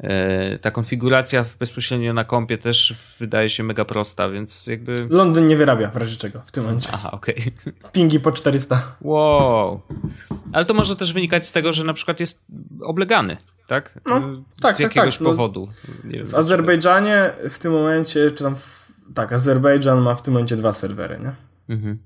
E, 0.00 0.58
Ta 0.58 0.70
konfiguracja 0.70 1.44
bezpośrednio 1.58 2.12
na 2.12 2.24
kompie 2.24 2.58
też 2.58 2.94
wydaje 3.20 3.50
się 3.50 3.62
mega 3.62 3.84
prosta, 3.84 4.28
więc 4.30 4.66
jakby... 4.66 5.06
Londyn 5.10 5.46
nie 5.48 5.56
wyrabia 5.56 5.90
w 5.90 5.96
razie 5.96 6.16
czego 6.16 6.42
w 6.46 6.52
tym 6.52 6.64
momencie. 6.64 6.88
Aha, 6.92 7.10
okej. 7.10 7.52
Pingi 7.92 8.20
po 8.20 8.32
400. 8.32 8.96
Wow. 9.00 9.80
Ale 10.52 10.64
to 10.64 10.74
może 10.74 10.96
też 10.96 11.12
wynikać 11.12 11.46
z 11.46 11.52
tego, 11.52 11.72
że 11.72 11.84
na 11.84 11.94
przykład 11.94 12.20
jest 12.20 12.44
oblegany, 12.80 13.36
tak? 13.66 13.98
No, 14.06 14.20
z 14.20 14.60
tak, 14.60 14.72
tak, 14.72 14.80
jakiegoś 14.80 15.14
tak. 15.14 15.20
No, 15.20 15.30
powodu. 15.30 15.68
Wiem, 16.04 16.26
W 16.26 16.34
Azerbejdżanie 16.34 17.30
w 17.50 17.58
tym 17.58 17.72
momencie, 17.72 18.30
czy 18.30 18.44
tam. 18.44 18.56
W, 18.56 18.92
tak, 19.14 19.32
Azerbejdżan 19.32 20.00
ma 20.00 20.14
w 20.14 20.22
tym 20.22 20.34
momencie 20.34 20.56
dwa 20.56 20.72
serwery, 20.72 21.18
nie? 21.18 21.34
Mhm. 21.74 21.98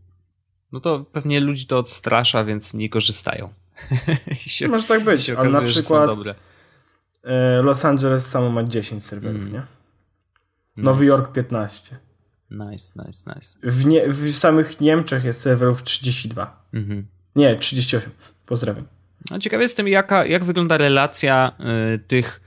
No 0.72 0.80
to 0.80 1.04
pewnie 1.12 1.40
ludzi 1.40 1.66
to 1.66 1.78
odstrasza, 1.78 2.44
więc 2.44 2.74
nie 2.74 2.88
korzystają. 2.88 3.48
Się, 4.36 4.68
Może 4.68 4.86
tak 4.86 5.04
być, 5.04 5.30
ale 5.30 5.50
na 5.50 5.62
przykład 5.62 6.10
Los 7.62 7.84
Angeles 7.84 8.26
samo 8.26 8.50
ma 8.50 8.64
10 8.64 9.04
serwerów, 9.04 9.42
Mm. 9.42 9.52
nie? 9.52 9.62
Nowy 10.76 11.06
Jork 11.06 11.32
15. 11.32 11.96
Nice, 12.50 12.92
nice, 13.06 13.34
nice. 13.36 13.58
W, 13.62 13.86
nie, 13.86 14.08
w 14.08 14.36
samych 14.36 14.80
Niemczech 14.80 15.24
jest 15.24 15.40
serwerów 15.40 15.82
32. 15.82 16.64
Mhm. 16.72 17.06
Nie, 17.36 17.56
38. 17.56 18.10
Pozdrawiam. 18.46 18.86
No 19.30 19.38
jestem, 19.60 19.88
jaka, 19.88 20.26
jak 20.26 20.44
wygląda 20.44 20.76
relacja 20.78 21.52
y, 21.94 21.98
tych 21.98 22.40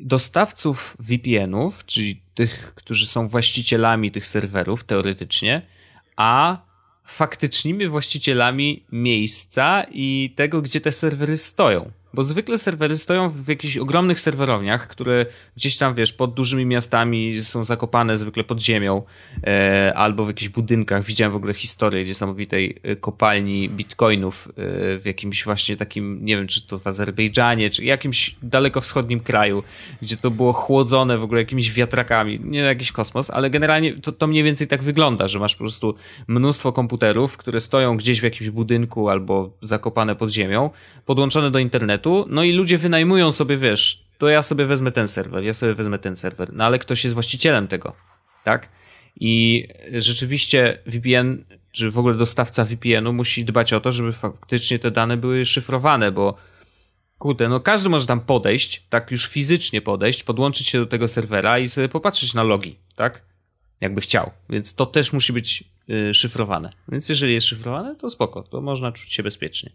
dostawców 0.00 0.96
VPN-ów, 1.00 1.84
czyli 1.84 2.22
tych, 2.34 2.74
którzy 2.74 3.06
są 3.06 3.28
właścicielami 3.28 4.12
tych 4.12 4.26
serwerów 4.26 4.84
teoretycznie, 4.84 5.62
a 6.16 6.62
faktycznymi 7.04 7.88
właścicielami 7.88 8.84
miejsca 8.92 9.84
i 9.90 10.32
tego, 10.36 10.62
gdzie 10.62 10.80
te 10.80 10.92
serwery 10.92 11.38
stoją. 11.38 11.90
Bo 12.16 12.24
zwykle 12.24 12.58
serwery 12.58 12.96
stoją 12.96 13.30
w 13.30 13.48
jakichś 13.48 13.76
ogromnych 13.76 14.20
serwerowniach, 14.20 14.88
które 14.88 15.26
gdzieś 15.56 15.76
tam, 15.76 15.94
wiesz, 15.94 16.12
pod 16.12 16.34
dużymi 16.34 16.66
miastami 16.66 17.40
są 17.40 17.64
zakopane 17.64 18.16
zwykle 18.16 18.44
pod 18.44 18.62
ziemią, 18.62 19.02
e, 19.46 19.92
albo 19.96 20.24
w 20.24 20.28
jakichś 20.28 20.48
budynkach. 20.48 21.04
Widziałem 21.04 21.32
w 21.32 21.36
ogóle 21.36 21.54
historię 21.54 22.04
niesamowitej 22.04 22.78
e, 22.82 22.96
kopalni 22.96 23.68
bitcoinów 23.68 24.48
e, 24.48 24.52
w 24.98 25.02
jakimś 25.04 25.44
właśnie 25.44 25.76
takim, 25.76 26.24
nie 26.24 26.36
wiem, 26.36 26.46
czy 26.46 26.66
to 26.66 26.78
w 26.78 26.86
Azerbejdżanie, 26.86 27.70
czy 27.70 27.84
jakimś 27.84 28.36
dalekowschodnim 28.42 29.20
kraju, 29.20 29.62
gdzie 30.02 30.16
to 30.16 30.30
było 30.30 30.52
chłodzone 30.52 31.18
w 31.18 31.22
ogóle 31.22 31.40
jakimiś 31.40 31.72
wiatrakami. 31.72 32.40
Nie 32.44 32.58
jakiś 32.58 32.92
kosmos, 32.92 33.30
ale 33.30 33.50
generalnie 33.50 33.94
to, 33.94 34.12
to 34.12 34.26
mniej 34.26 34.42
więcej 34.42 34.66
tak 34.66 34.82
wygląda, 34.82 35.28
że 35.28 35.38
masz 35.38 35.56
po 35.56 35.64
prostu 35.64 35.94
mnóstwo 36.28 36.72
komputerów, 36.72 37.36
które 37.36 37.60
stoją 37.60 37.96
gdzieś 37.96 38.20
w 38.20 38.24
jakimś 38.24 38.50
budynku 38.50 39.08
albo 39.08 39.50
zakopane 39.60 40.16
pod 40.16 40.30
ziemią, 40.30 40.70
podłączone 41.06 41.50
do 41.50 41.58
internetu, 42.06 42.34
no 42.34 42.44
i 42.44 42.52
ludzie 42.52 42.78
wynajmują 42.78 43.32
sobie, 43.32 43.56
wiesz, 43.56 44.04
to 44.18 44.28
ja 44.28 44.42
sobie 44.42 44.66
wezmę 44.66 44.92
ten 44.92 45.08
serwer, 45.08 45.44
ja 45.44 45.54
sobie 45.54 45.74
wezmę 45.74 45.98
ten 45.98 46.16
serwer, 46.16 46.52
no 46.52 46.64
ale 46.64 46.78
ktoś 46.78 47.04
jest 47.04 47.14
właścicielem 47.14 47.68
tego, 47.68 47.92
tak? 48.44 48.68
I 49.20 49.64
rzeczywiście 49.92 50.78
VPN, 50.86 51.44
czy 51.72 51.90
w 51.90 51.98
ogóle 51.98 52.14
dostawca 52.14 52.64
VPN-u 52.64 53.12
musi 53.12 53.44
dbać 53.44 53.72
o 53.72 53.80
to, 53.80 53.92
żeby 53.92 54.12
faktycznie 54.12 54.78
te 54.78 54.90
dane 54.90 55.16
były 55.16 55.46
szyfrowane, 55.46 56.12
bo 56.12 56.36
kurde, 57.18 57.48
no 57.48 57.60
każdy 57.60 57.88
może 57.88 58.06
tam 58.06 58.20
podejść, 58.20 58.82
tak 58.90 59.10
już 59.10 59.28
fizycznie 59.28 59.80
podejść, 59.80 60.24
podłączyć 60.24 60.66
się 60.66 60.78
do 60.78 60.86
tego 60.86 61.08
serwera 61.08 61.58
i 61.58 61.68
sobie 61.68 61.88
popatrzeć 61.88 62.34
na 62.34 62.42
logi, 62.42 62.76
tak? 62.96 63.22
Jakby 63.80 64.00
chciał. 64.00 64.30
Więc 64.50 64.74
to 64.74 64.86
też 64.86 65.12
musi 65.12 65.32
być 65.32 65.64
y, 65.90 66.14
szyfrowane. 66.14 66.72
Więc 66.88 67.08
jeżeli 67.08 67.34
jest 67.34 67.46
szyfrowane, 67.46 67.96
to 67.96 68.10
spoko, 68.10 68.42
to 68.42 68.60
można 68.60 68.92
czuć 68.92 69.12
się 69.12 69.22
bezpiecznie. 69.22 69.70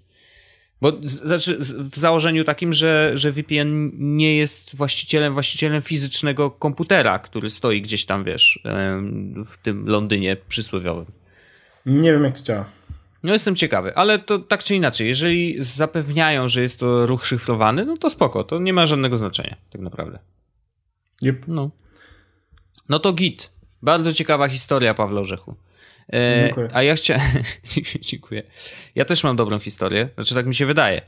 Bo 0.81 0.91
znaczy 1.03 1.57
w 1.59 1.97
założeniu 1.97 2.43
takim, 2.43 2.73
że, 2.73 3.11
że 3.15 3.31
VPN 3.31 3.91
nie 3.93 4.37
jest 4.37 4.75
właścicielem 4.75 5.33
właścicielem 5.33 5.81
fizycznego 5.81 6.51
komputera, 6.51 7.19
który 7.19 7.49
stoi 7.49 7.81
gdzieś 7.81 8.05
tam, 8.05 8.23
wiesz, 8.23 8.59
w 9.45 9.57
tym 9.63 9.87
Londynie 9.87 10.37
przysłowiowym. 10.47 11.05
Nie 11.85 12.11
wiem, 12.13 12.23
jak 12.23 12.37
to 12.37 12.43
działa. 12.43 12.65
No 13.23 13.33
jestem 13.33 13.55
ciekawy, 13.55 13.95
ale 13.95 14.19
to 14.19 14.39
tak 14.39 14.63
czy 14.63 14.75
inaczej, 14.75 15.07
jeżeli 15.07 15.55
zapewniają, 15.59 16.47
że 16.47 16.61
jest 16.61 16.79
to 16.79 17.05
ruch 17.05 17.25
szyfrowany, 17.25 17.85
no 17.85 17.97
to 17.97 18.09
spoko, 18.09 18.43
to 18.43 18.59
nie 18.59 18.73
ma 18.73 18.85
żadnego 18.85 19.17
znaczenia, 19.17 19.55
tak 19.71 19.81
naprawdę. 19.81 20.19
Yep. 21.23 21.47
No. 21.47 21.71
No 22.89 22.99
to 22.99 23.13
git. 23.13 23.51
Bardzo 23.81 24.13
ciekawa 24.13 24.47
historia, 24.47 24.93
Pawle 24.93 25.19
Orzechu. 25.19 25.55
E, 26.13 26.43
Dziękuję. 26.43 26.69
A 26.73 26.83
ja 26.83 26.95
chciałem. 26.95 27.21
Dziękuję. 28.01 28.43
Ja 28.95 29.05
też 29.05 29.23
mam 29.23 29.35
dobrą 29.35 29.59
historię, 29.59 30.09
znaczy 30.15 30.35
tak 30.35 30.45
mi 30.45 30.55
się 30.55 30.65
wydaje. 30.65 31.01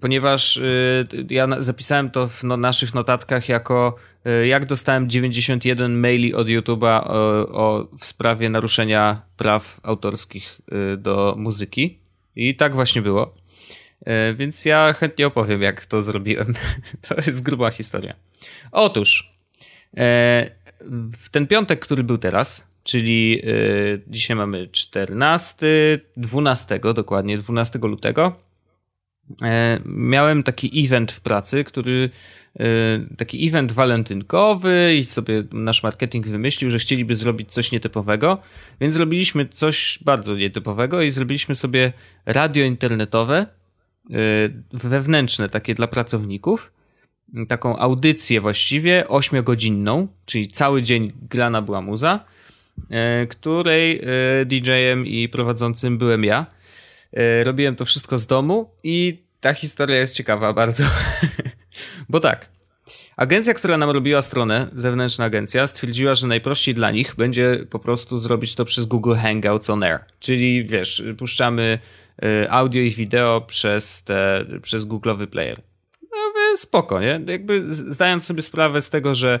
Ponieważ 0.00 0.56
y, 0.56 1.06
ja 1.30 1.62
zapisałem 1.62 2.10
to 2.10 2.28
w 2.28 2.44
no, 2.44 2.56
naszych 2.56 2.94
notatkach 2.94 3.48
jako 3.48 3.96
y, 4.26 4.46
jak 4.46 4.66
dostałem 4.66 5.10
91 5.10 5.98
maili 6.00 6.34
od 6.34 6.46
YouTube'a 6.46 7.02
o, 7.04 7.12
o, 7.48 7.88
w 7.98 8.06
sprawie 8.06 8.48
naruszenia 8.48 9.22
praw 9.36 9.80
autorskich 9.82 10.60
do 10.98 11.34
muzyki. 11.38 11.98
I 12.36 12.56
tak 12.56 12.74
właśnie 12.74 13.02
było. 13.02 13.34
Więc 14.34 14.64
ja 14.64 14.92
chętnie 14.92 15.26
opowiem, 15.26 15.62
jak 15.62 15.86
to 15.86 16.02
zrobiłem. 16.02 16.54
To 17.08 17.14
jest 17.14 17.42
gruba 17.42 17.70
historia. 17.70 18.14
Otóż, 18.72 19.32
w 21.18 21.28
ten 21.30 21.46
piątek, 21.46 21.80
który 21.80 22.04
był 22.04 22.18
teraz, 22.18 22.69
czyli 22.90 23.40
y, 23.44 24.02
dzisiaj 24.06 24.36
mamy 24.36 24.68
14, 24.72 25.66
12 26.16 26.80
dokładnie, 26.94 27.38
12 27.38 27.78
lutego. 27.78 28.32
E, 29.42 29.80
miałem 29.84 30.42
taki 30.42 30.84
event 30.84 31.12
w 31.12 31.20
pracy, 31.20 31.64
który 31.64 32.10
y, 32.60 33.16
taki 33.16 33.48
event 33.48 33.72
walentynkowy 33.72 34.96
i 34.98 35.04
sobie 35.04 35.42
nasz 35.52 35.82
marketing 35.82 36.26
wymyślił, 36.26 36.70
że 36.70 36.78
chcieliby 36.78 37.14
zrobić 37.14 37.52
coś 37.52 37.72
nietypowego, 37.72 38.38
więc 38.80 38.94
zrobiliśmy 38.94 39.48
coś 39.48 39.98
bardzo 40.04 40.34
nietypowego 40.34 41.02
i 41.02 41.10
zrobiliśmy 41.10 41.56
sobie 41.56 41.92
radio 42.26 42.64
internetowe, 42.64 43.46
y, 44.10 44.14
wewnętrzne 44.72 45.48
takie 45.48 45.74
dla 45.74 45.86
pracowników, 45.86 46.72
taką 47.48 47.78
audycję 47.78 48.40
właściwie, 48.40 49.08
ośmiogodzinną, 49.08 50.08
czyli 50.24 50.48
cały 50.48 50.82
dzień 50.82 51.12
grana 51.30 51.62
była 51.62 51.80
muza 51.80 52.24
której 53.28 54.00
e, 54.02 54.44
DJ-em 54.44 55.06
i 55.06 55.28
prowadzącym 55.28 55.98
byłem 55.98 56.24
ja. 56.24 56.46
E, 57.12 57.44
robiłem 57.44 57.76
to 57.76 57.84
wszystko 57.84 58.18
z 58.18 58.26
domu 58.26 58.70
i 58.84 59.22
ta 59.40 59.54
historia 59.54 59.96
jest 59.96 60.16
ciekawa 60.16 60.52
bardzo. 60.52 60.84
Bo 62.08 62.20
tak, 62.20 62.48
agencja, 63.16 63.54
która 63.54 63.78
nam 63.78 63.90
robiła 63.90 64.22
stronę, 64.22 64.70
zewnętrzna 64.76 65.24
agencja, 65.24 65.66
stwierdziła, 65.66 66.14
że 66.14 66.26
najprościej 66.26 66.74
dla 66.74 66.90
nich 66.90 67.14
będzie 67.16 67.66
po 67.70 67.78
prostu 67.78 68.18
zrobić 68.18 68.54
to 68.54 68.64
przez 68.64 68.86
Google 68.86 69.14
Hangouts 69.14 69.70
on 69.70 69.82
Air. 69.82 70.00
Czyli 70.20 70.64
wiesz, 70.64 71.02
puszczamy 71.18 71.78
audio 72.48 72.82
i 72.82 72.90
wideo 72.90 73.40
przez, 73.40 74.04
te, 74.04 74.44
przez 74.62 74.86
Google'owy 74.86 75.26
player. 75.26 75.60
No, 76.12 76.56
spoko, 76.56 77.00
nie? 77.00 77.20
Jakby 77.26 77.74
zdając 77.74 78.24
sobie 78.24 78.42
sprawę 78.42 78.82
z 78.82 78.90
tego, 78.90 79.14
że 79.14 79.40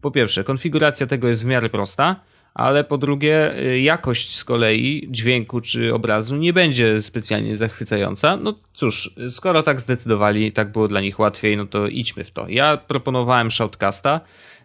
po 0.00 0.10
pierwsze, 0.10 0.44
konfiguracja 0.44 1.06
tego 1.06 1.28
jest 1.28 1.42
w 1.42 1.46
miarę 1.46 1.70
prosta, 1.70 2.20
ale 2.58 2.84
po 2.84 2.98
drugie 2.98 3.58
y, 3.58 3.80
jakość 3.80 4.34
z 4.34 4.44
kolei 4.44 5.08
dźwięku 5.10 5.60
czy 5.60 5.94
obrazu 5.94 6.36
nie 6.36 6.52
będzie 6.52 7.02
specjalnie 7.02 7.56
zachwycająca. 7.56 8.36
No 8.36 8.54
cóż, 8.72 9.14
skoro 9.30 9.62
tak 9.62 9.80
zdecydowali, 9.80 10.52
tak 10.52 10.72
było 10.72 10.88
dla 10.88 11.00
nich 11.00 11.18
łatwiej, 11.18 11.56
no 11.56 11.66
to 11.66 11.86
idźmy 11.86 12.24
w 12.24 12.30
to. 12.30 12.48
Ja 12.48 12.76
proponowałem 12.76 13.50
Shoutcasta 13.50 14.20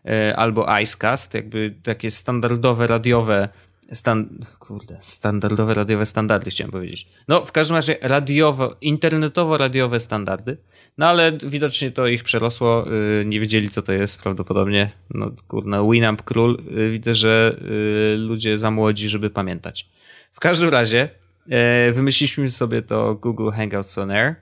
y, 0.06 0.36
albo 0.36 0.80
Icecast, 0.82 1.34
jakby 1.34 1.76
takie 1.84 2.12
standardowe 2.12 2.88
radiowe 2.88 3.50
Stan 3.91 4.39
kurde, 4.60 4.98
standardowe 5.02 5.74
radiowe 5.74 6.06
standardy 6.06 6.52
chciałem 6.52 6.72
powiedzieć. 6.72 7.08
No, 7.28 7.41
w 7.41 7.52
każdym 7.52 7.76
razie 7.76 7.98
radiowo, 8.02 8.76
internetowo-radiowe 8.82 10.00
standardy. 10.00 10.58
No, 10.98 11.08
ale 11.08 11.32
widocznie 11.32 11.91
to 11.91 12.08
ich 12.08 12.24
przerosło. 12.24 12.86
Yy, 12.89 13.26
nie 13.26 13.39
wiedzieli, 13.39 13.69
co 13.69 13.82
to 13.82 13.91
jest 13.91 14.22
prawdopodobnie. 14.22 14.91
No, 15.10 15.32
kurde, 15.48 15.89
Winamp 15.91 16.24
Król. 16.24 16.58
Yy, 16.72 16.91
widzę, 16.91 17.13
że 17.13 17.58
yy, 17.62 18.17
ludzie 18.17 18.58
za 18.58 18.72
młodzi, 18.72 19.10
żeby 19.10 19.30
pamiętać. 19.30 19.89
W 20.34 20.39
każdym 20.39 20.69
razie 20.69 21.10
y, 21.89 21.93
wymyśliliśmy 21.93 22.50
sobie 22.50 22.82
to 22.82 23.15
Google 23.15 23.50
Hangouts 23.50 23.98
on 23.98 24.12
Air. 24.12 24.36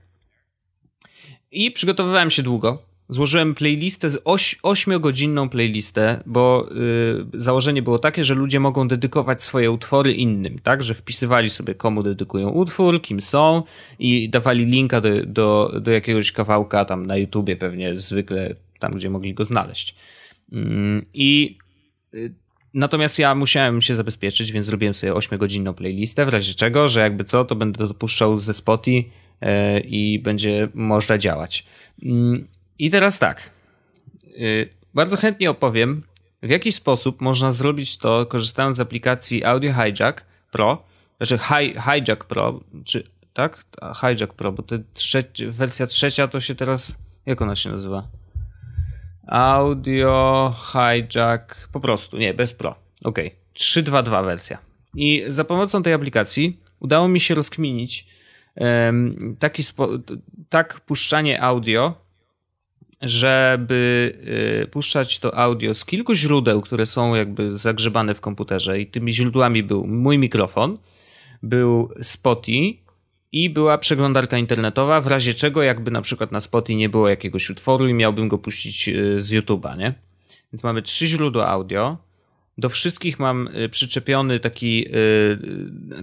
I 1.51 1.71
przygotowywałem 1.71 2.31
się 2.31 2.43
długo 2.43 2.90
złożyłem 3.11 3.55
playlistę 3.55 4.09
z 4.09 4.21
oś, 4.25 4.57
8-godzinną 4.63 5.49
playlistę, 5.49 6.23
bo 6.25 6.69
y, 6.71 7.39
założenie 7.41 7.81
było 7.81 7.99
takie, 7.99 8.23
że 8.23 8.33
ludzie 8.33 8.59
mogą 8.59 8.87
dedykować 8.87 9.43
swoje 9.43 9.71
utwory 9.71 10.13
innym, 10.13 10.59
tak? 10.63 10.83
Że 10.83 10.93
wpisywali 10.93 11.49
sobie 11.49 11.75
komu 11.75 12.03
dedykują 12.03 12.49
utwór, 12.49 13.01
kim 13.01 13.21
są 13.21 13.63
i 13.99 14.29
dawali 14.29 14.65
linka 14.65 15.01
do, 15.01 15.25
do, 15.25 15.79
do 15.81 15.91
jakiegoś 15.91 16.31
kawałka 16.31 16.85
tam 16.85 17.05
na 17.05 17.17
YouTubie 17.17 17.55
pewnie 17.55 17.97
zwykle 17.97 18.55
tam, 18.79 18.93
gdzie 18.93 19.09
mogli 19.09 19.33
go 19.33 19.43
znaleźć. 19.43 19.95
Mm, 20.51 21.05
I 21.13 21.57
y, 22.13 22.41
Natomiast 22.73 23.19
ja 23.19 23.35
musiałem 23.35 23.81
się 23.81 23.95
zabezpieczyć, 23.95 24.51
więc 24.51 24.65
zrobiłem 24.65 24.93
sobie 24.93 25.13
8-godzinną 25.13 25.73
playlistę, 25.73 26.25
w 26.25 26.29
razie 26.29 26.53
czego, 26.53 26.87
że 26.87 26.99
jakby 26.99 27.23
co, 27.23 27.45
to 27.45 27.55
będę 27.55 27.87
to 27.87 27.93
puszczał 27.93 28.37
ze 28.37 28.53
Spotify 28.53 29.09
y, 29.43 29.79
i 29.79 30.19
będzie 30.19 30.67
można 30.73 31.17
działać. 31.17 31.65
I 32.81 32.91
teraz 32.91 33.19
tak. 33.19 33.49
Y, 34.27 34.69
bardzo 34.93 35.17
chętnie 35.17 35.49
opowiem, 35.49 36.03
w 36.43 36.49
jaki 36.49 36.71
sposób 36.71 37.21
można 37.21 37.51
zrobić 37.51 37.97
to, 37.97 38.25
korzystając 38.25 38.77
z 38.77 38.79
aplikacji 38.79 39.43
Audio 39.43 39.73
Hijack 39.73 40.25
Pro, 40.51 40.83
znaczy 41.17 41.37
Hi 41.37 41.73
Hijack 41.81 42.23
Pro, 42.23 42.59
czy 42.85 43.03
tak? 43.33 43.63
Hijack 44.01 44.33
Pro, 44.33 44.51
bo 44.51 44.63
trzeci, 44.93 45.47
wersja 45.47 45.87
trzecia 45.87 46.27
to 46.27 46.39
się 46.39 46.55
teraz, 46.55 46.97
jak 47.25 47.41
ona 47.41 47.55
się 47.55 47.69
nazywa? 47.69 48.07
Audio 49.27 50.53
Hijack, 50.71 51.67
po 51.67 51.79
prostu, 51.79 52.17
nie, 52.17 52.33
bez 52.33 52.53
Pro. 52.53 52.75
Ok, 53.03 53.19
3.2.2 53.55 54.25
wersja. 54.25 54.57
I 54.95 55.23
za 55.27 55.43
pomocą 55.43 55.83
tej 55.83 55.93
aplikacji 55.93 56.59
udało 56.79 57.07
mi 57.07 57.19
się 57.19 57.35
rozkminić 57.35 58.07
um, 58.55 59.35
taki 59.39 59.63
tak 60.49 60.79
puszczanie 60.79 61.41
audio 61.41 62.10
żeby 63.01 64.13
y, 64.63 64.67
puszczać 64.67 65.19
to 65.19 65.37
audio 65.37 65.73
z 65.73 65.85
kilku 65.85 66.15
źródeł, 66.15 66.61
które 66.61 66.85
są 66.85 67.15
jakby 67.15 67.57
zagrzebane 67.57 68.15
w 68.15 68.21
komputerze 68.21 68.79
i 68.79 68.87
tymi 68.87 69.13
źródłami 69.13 69.63
był 69.63 69.87
mój 69.87 70.17
mikrofon, 70.17 70.77
był 71.43 71.89
Spotify 72.01 72.81
i 73.31 73.49
była 73.49 73.77
przeglądarka 73.77 74.37
internetowa, 74.37 75.01
w 75.01 75.07
razie 75.07 75.33
czego 75.33 75.63
jakby 75.63 75.91
na 75.91 76.01
przykład 76.01 76.31
na 76.31 76.41
Spotify 76.41 76.77
nie 76.77 76.89
było 76.89 77.09
jakiegoś 77.09 77.49
utworu 77.49 77.87
i 77.87 77.93
miałbym 77.93 78.27
go 78.27 78.37
puścić 78.37 78.89
y, 78.89 79.21
z 79.21 79.33
YouTube'a, 79.33 79.77
nie? 79.77 79.93
Więc 80.53 80.63
mamy 80.63 80.81
trzy 80.81 81.07
źródła 81.07 81.47
audio. 81.47 81.97
Do 82.57 82.69
wszystkich 82.69 83.19
mam 83.19 83.47
y, 83.47 83.69
przyczepiony 83.69 84.39
taki, 84.39 84.85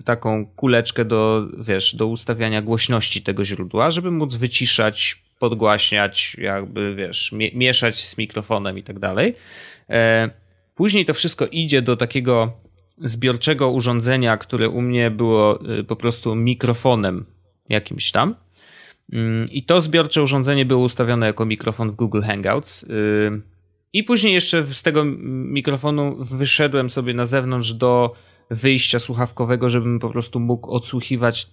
taką 0.05 0.47
kuleczkę 0.47 1.05
do, 1.05 1.49
wiesz, 1.59 1.95
do 1.95 2.07
ustawiania 2.07 2.63
głośności 2.63 3.23
tego 3.23 3.45
źródła, 3.45 3.91
żeby 3.91 4.11
móc 4.11 4.35
wyciszać 4.35 5.23
podgłaśniać, 5.39 6.37
jakby 6.39 6.95
wiesz, 6.95 7.33
mieszać 7.55 8.01
z 8.01 8.19
mikrofonem 8.19 8.79
i 8.79 8.83
tak 8.83 8.99
dalej. 8.99 9.35
E, 9.91 10.31
później 10.75 11.05
to 11.05 11.15
wszystko 11.15 11.47
idzie 11.47 11.83
do 11.83 11.97
takiego 11.97 12.53
zbiorczego 12.99 13.71
urządzenia, 13.71 14.37
które 14.37 14.69
u 14.69 14.81
mnie 14.81 15.11
było 15.11 15.71
y, 15.79 15.85
po 15.85 15.97
prostu 15.97 16.35
mikrofonem 16.35 17.27
jakimś 17.69 18.13
tam. 18.13 18.35
Mm, 19.13 19.47
I 19.51 19.63
to 19.63 19.81
zbiorcze 19.81 20.23
urządzenie 20.23 20.65
było 20.65 20.85
ustawione 20.85 21.27
jako 21.27 21.47
mikrofon 21.47 21.91
w 21.91 21.95
Google 21.95 22.23
Hangouts. 22.23 22.87
Y, 23.95 23.99
I 23.99 24.05
później 24.05 24.35
jeszcze 24.35 24.65
z 24.65 24.83
tego 24.83 25.05
mikrofonu 25.05 26.17
wyszedłem 26.25 26.91
sobie 26.91 27.15
na 27.15 27.27
zewnątrz 27.27 27.73
do 27.73 28.15
wyjścia 28.51 29.01
słuchawkowego, 29.01 29.69
żebym 29.69 29.99
po 29.99 30.11
prostu 30.11 30.41
mógł 30.41 30.71
odsłuchiwać 30.71 31.47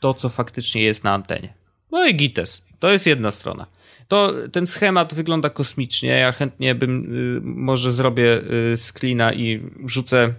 to, 0.00 0.14
co 0.14 0.28
faktycznie 0.28 0.82
jest 0.82 1.04
na 1.04 1.14
antenie. 1.14 1.54
No 1.90 2.06
i 2.06 2.14
gites. 2.14 2.66
To 2.78 2.90
jest 2.90 3.06
jedna 3.06 3.30
strona. 3.30 3.66
To 4.08 4.32
ten 4.52 4.66
schemat 4.66 5.14
wygląda 5.14 5.50
kosmicznie. 5.50 6.08
Ja 6.08 6.32
chętnie 6.32 6.74
bym 6.74 7.14
y, 7.36 7.40
może 7.42 7.92
zrobię 7.92 8.42
y, 8.72 8.76
screena 8.76 9.32
i 9.32 9.60
wrzucę 9.84 10.34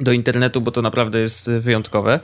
do 0.00 0.12
internetu, 0.12 0.60
bo 0.60 0.70
to 0.70 0.82
naprawdę 0.82 1.20
jest 1.20 1.50
wyjątkowe. 1.50 2.20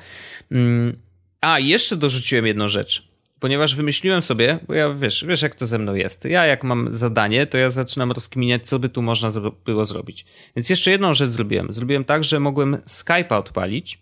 Mm, 0.51 0.97
a, 1.41 1.59
jeszcze 1.59 1.97
dorzuciłem 1.97 2.47
jedną 2.47 2.69
rzecz. 2.69 3.10
Ponieważ 3.41 3.75
wymyśliłem 3.75 4.23
sobie, 4.23 4.59
bo 4.69 4.75
ja 4.75 4.95
wiesz, 4.95 5.25
wiesz 5.29 5.43
jak 5.43 5.55
to 5.55 5.67
ze 5.67 5.79
mną 5.79 5.95
jest. 5.95 6.25
Ja 6.25 6.47
jak 6.47 6.65
mam 6.65 6.93
zadanie, 6.93 7.47
to 7.47 7.59
ja 7.59 7.71
zaczynam 7.71 8.13
rozkminiać, 8.13 8.67
co 8.67 8.79
by 8.79 8.89
tu 8.89 9.03
można 9.03 9.31
było 9.65 9.85
zrobić. 9.85 10.27
Więc 10.57 10.71
jeszcze 10.71 10.91
jedną 10.91 11.15
rzecz 11.15 11.29
zrobiłem. 11.29 11.73
Zrobiłem 11.73 12.05
tak, 12.05 12.25
że 12.25 12.41
mogłem 12.41 12.77
Skype'a 12.77 13.39
odpalić. 13.39 13.99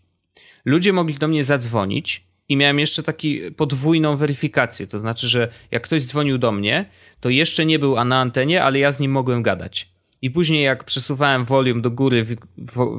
Ludzie 0.64 0.92
mogli 0.92 1.14
do 1.14 1.28
mnie 1.28 1.44
zadzwonić 1.44 2.24
i 2.48 2.56
miałem 2.56 2.78
jeszcze 2.78 3.02
taki 3.02 3.40
podwójną 3.56 4.16
weryfikację. 4.16 4.86
To 4.86 4.98
znaczy, 4.98 5.28
że 5.28 5.48
jak 5.70 5.82
ktoś 5.82 6.02
dzwonił 6.02 6.38
do 6.38 6.52
mnie, 6.52 6.90
to 7.20 7.28
jeszcze 7.30 7.66
nie 7.66 7.78
był 7.78 8.04
na 8.04 8.20
antenie, 8.20 8.64
ale 8.64 8.78
ja 8.78 8.92
z 8.92 9.00
nim 9.00 9.12
mogłem 9.12 9.42
gadać. 9.42 9.88
I 10.22 10.30
później 10.30 10.64
jak 10.64 10.84
przesuwałem 10.84 11.44
volume 11.44 11.80
do 11.80 11.90
góry 11.90 12.24
w, 12.24 12.36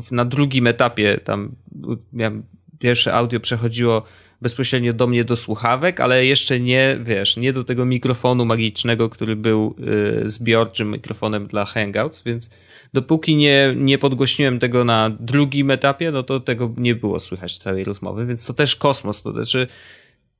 w, 0.02 0.12
na 0.12 0.26
drugim 0.26 0.68
etapie, 0.68 1.20
tam 1.24 1.56
miałem, 2.14 2.44
pierwsze 2.80 3.14
audio 3.14 3.40
przechodziło 3.40 4.04
bezpośrednio 4.42 4.94
do 4.94 5.08
mnie 5.08 5.24
do 5.24 5.36
słuchawek, 5.36 6.00
ale 6.00 6.26
jeszcze 6.26 6.60
nie, 6.60 6.98
wiesz, 7.04 7.38
nie 7.38 7.54
do 7.54 7.64
tego 7.64 7.86
mikrofonu 7.86 8.46
magicznego, 8.46 9.10
który 9.10 9.36
był 9.36 9.76
y, 10.26 10.30
zbiorczym 10.30 10.92
mikrofonem 10.92 11.48
dla 11.48 11.66
Hangouts, 11.66 12.24
więc 12.24 12.50
dopóki 12.94 13.36
nie, 13.36 13.74
nie 13.76 13.98
podgłośniłem 13.98 14.60
tego 14.60 14.84
na 14.84 15.10
drugim 15.10 15.72
etapie, 15.72 16.12
no 16.12 16.24
to 16.24 16.40
tego 16.40 16.74
nie 16.78 16.96
było 16.96 17.20
słychać 17.20 17.58
całej 17.58 17.84
rozmowy, 17.84 18.26
więc 18.26 18.46
to 18.46 18.54
też 18.54 18.76
kosmos, 18.76 19.22
to 19.22 19.32
znaczy 19.32 19.68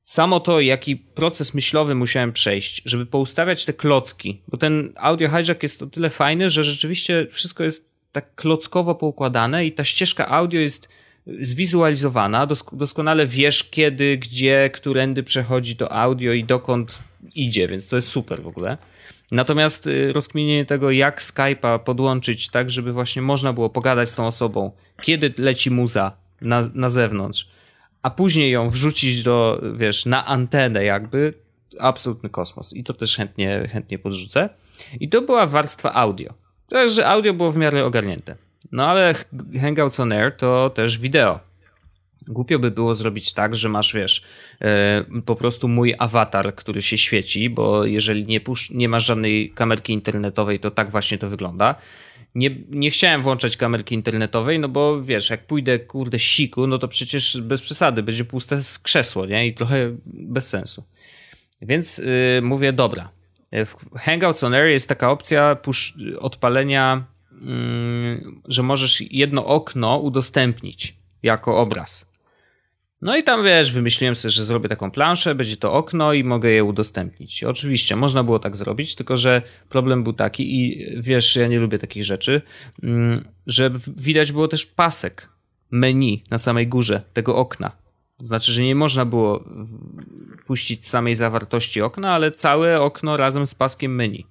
samo 0.04 0.40
to, 0.40 0.60
jaki 0.60 0.96
proces 0.96 1.54
myślowy 1.54 1.94
musiałem 1.94 2.32
przejść, 2.32 2.82
żeby 2.84 3.06
poustawiać 3.06 3.64
te 3.64 3.72
klocki, 3.72 4.42
bo 4.48 4.56
ten 4.56 4.92
audio 4.96 5.28
hijack 5.28 5.62
jest 5.62 5.82
o 5.82 5.86
tyle 5.86 6.10
fajny, 6.10 6.50
że 6.50 6.64
rzeczywiście 6.64 7.26
wszystko 7.30 7.64
jest 7.64 7.90
tak 8.12 8.34
klockowo 8.34 8.94
poukładane 8.94 9.66
i 9.66 9.72
ta 9.72 9.84
ścieżka 9.84 10.28
audio 10.28 10.60
jest 10.60 10.88
zwizualizowana, 11.26 12.46
doskonale 12.72 13.26
wiesz 13.26 13.64
kiedy, 13.64 14.16
gdzie, 14.16 14.70
którędy 14.72 15.22
przechodzi 15.22 15.76
to 15.76 15.92
audio 15.92 16.32
i 16.32 16.44
dokąd 16.44 16.98
idzie, 17.34 17.68
więc 17.68 17.88
to 17.88 17.96
jest 17.96 18.08
super 18.08 18.42
w 18.42 18.46
ogóle. 18.46 18.78
Natomiast 19.32 19.86
y, 19.86 20.12
rozkminienie 20.12 20.66
tego, 20.66 20.90
jak 20.90 21.20
Skype'a 21.20 21.78
podłączyć 21.78 22.48
tak, 22.48 22.70
żeby 22.70 22.92
właśnie 22.92 23.22
można 23.22 23.52
było 23.52 23.70
pogadać 23.70 24.08
z 24.08 24.14
tą 24.14 24.26
osobą, 24.26 24.72
kiedy 25.02 25.34
leci 25.38 25.70
muza 25.70 26.12
na, 26.40 26.62
na 26.74 26.90
zewnątrz, 26.90 27.50
a 28.02 28.10
później 28.10 28.50
ją 28.50 28.70
wrzucić 28.70 29.22
do, 29.22 29.62
wiesz, 29.76 30.06
na 30.06 30.26
antenę 30.26 30.84
jakby, 30.84 31.34
absolutny 31.78 32.28
kosmos. 32.30 32.76
I 32.76 32.84
to 32.84 32.94
też 32.94 33.16
chętnie, 33.16 33.68
chętnie 33.72 33.98
podrzucę. 33.98 34.48
I 35.00 35.08
to 35.08 35.22
była 35.22 35.46
warstwa 35.46 35.92
audio. 35.92 36.34
To 36.68 36.82
jest, 36.82 36.94
że 36.94 37.08
audio 37.08 37.34
było 37.34 37.52
w 37.52 37.56
miarę 37.56 37.84
ogarnięte. 37.84 38.36
No 38.72 38.86
ale 38.86 39.14
Hangouts 39.60 40.00
on 40.00 40.12
Air 40.12 40.36
to 40.36 40.70
też 40.70 40.98
wideo. 40.98 41.40
Głupio 42.28 42.58
by 42.58 42.70
było 42.70 42.94
zrobić 42.94 43.32
tak, 43.34 43.54
że 43.54 43.68
masz, 43.68 43.94
wiesz, 43.94 44.22
yy, 44.60 45.22
po 45.22 45.36
prostu 45.36 45.68
mój 45.68 45.94
awatar, 45.98 46.54
który 46.54 46.82
się 46.82 46.98
świeci, 46.98 47.50
bo 47.50 47.84
jeżeli 47.84 48.26
nie, 48.26 48.40
pusz- 48.40 48.74
nie 48.74 48.88
masz 48.88 49.06
żadnej 49.06 49.50
kamerki 49.50 49.92
internetowej, 49.92 50.60
to 50.60 50.70
tak 50.70 50.90
właśnie 50.90 51.18
to 51.18 51.28
wygląda. 51.28 51.74
Nie, 52.34 52.50
nie 52.70 52.90
chciałem 52.90 53.22
włączać 53.22 53.56
kamerki 53.56 53.94
internetowej, 53.94 54.58
no 54.58 54.68
bo 54.68 55.02
wiesz, 55.02 55.30
jak 55.30 55.46
pójdę, 55.46 55.78
kurde, 55.78 56.18
siku, 56.18 56.66
no 56.66 56.78
to 56.78 56.88
przecież 56.88 57.40
bez 57.40 57.62
przesady, 57.62 58.02
będzie 58.02 58.24
puste 58.24 58.60
krzesło, 58.82 59.26
nie? 59.26 59.46
I 59.46 59.54
trochę 59.54 59.96
bez 60.06 60.48
sensu. 60.48 60.84
Więc 61.62 61.98
yy, 61.98 62.42
mówię, 62.42 62.72
dobra. 62.72 63.10
W 63.52 63.98
Hangouts 63.98 64.44
on 64.44 64.54
Air 64.54 64.68
jest 64.70 64.88
taka 64.88 65.10
opcja 65.10 65.56
push- 65.62 66.16
odpalenia 66.18 67.04
że 68.48 68.62
możesz 68.62 69.00
jedno 69.00 69.46
okno 69.46 69.98
udostępnić 69.98 70.94
jako 71.22 71.58
obraz. 71.58 72.10
No 73.02 73.16
i 73.16 73.22
tam 73.22 73.44
wiesz, 73.44 73.72
wymyśliłem 73.72 74.14
sobie, 74.14 74.30
że 74.30 74.44
zrobię 74.44 74.68
taką 74.68 74.90
planszę, 74.90 75.34
będzie 75.34 75.56
to 75.56 75.72
okno 75.72 76.12
i 76.12 76.24
mogę 76.24 76.50
je 76.50 76.64
udostępnić. 76.64 77.44
Oczywiście, 77.44 77.96
można 77.96 78.24
było 78.24 78.38
tak 78.38 78.56
zrobić, 78.56 78.94
tylko 78.94 79.16
że 79.16 79.42
problem 79.68 80.04
był 80.04 80.12
taki 80.12 80.60
i 80.60 80.86
wiesz, 80.96 81.36
ja 81.36 81.46
nie 81.46 81.60
lubię 81.60 81.78
takich 81.78 82.04
rzeczy, 82.04 82.42
mm, 82.82 83.24
że 83.46 83.70
widać 83.96 84.32
było 84.32 84.48
też 84.48 84.66
pasek 84.66 85.28
menu 85.70 86.24
na 86.30 86.38
samej 86.38 86.66
górze 86.66 87.02
tego 87.12 87.36
okna. 87.36 87.72
Znaczy, 88.18 88.52
że 88.52 88.62
nie 88.62 88.74
można 88.74 89.04
było 89.04 89.44
puścić 90.46 90.88
samej 90.88 91.14
zawartości 91.14 91.82
okna, 91.82 92.12
ale 92.12 92.32
całe 92.32 92.80
okno 92.80 93.16
razem 93.16 93.46
z 93.46 93.54
paskiem 93.54 93.94
menu. 93.94 94.26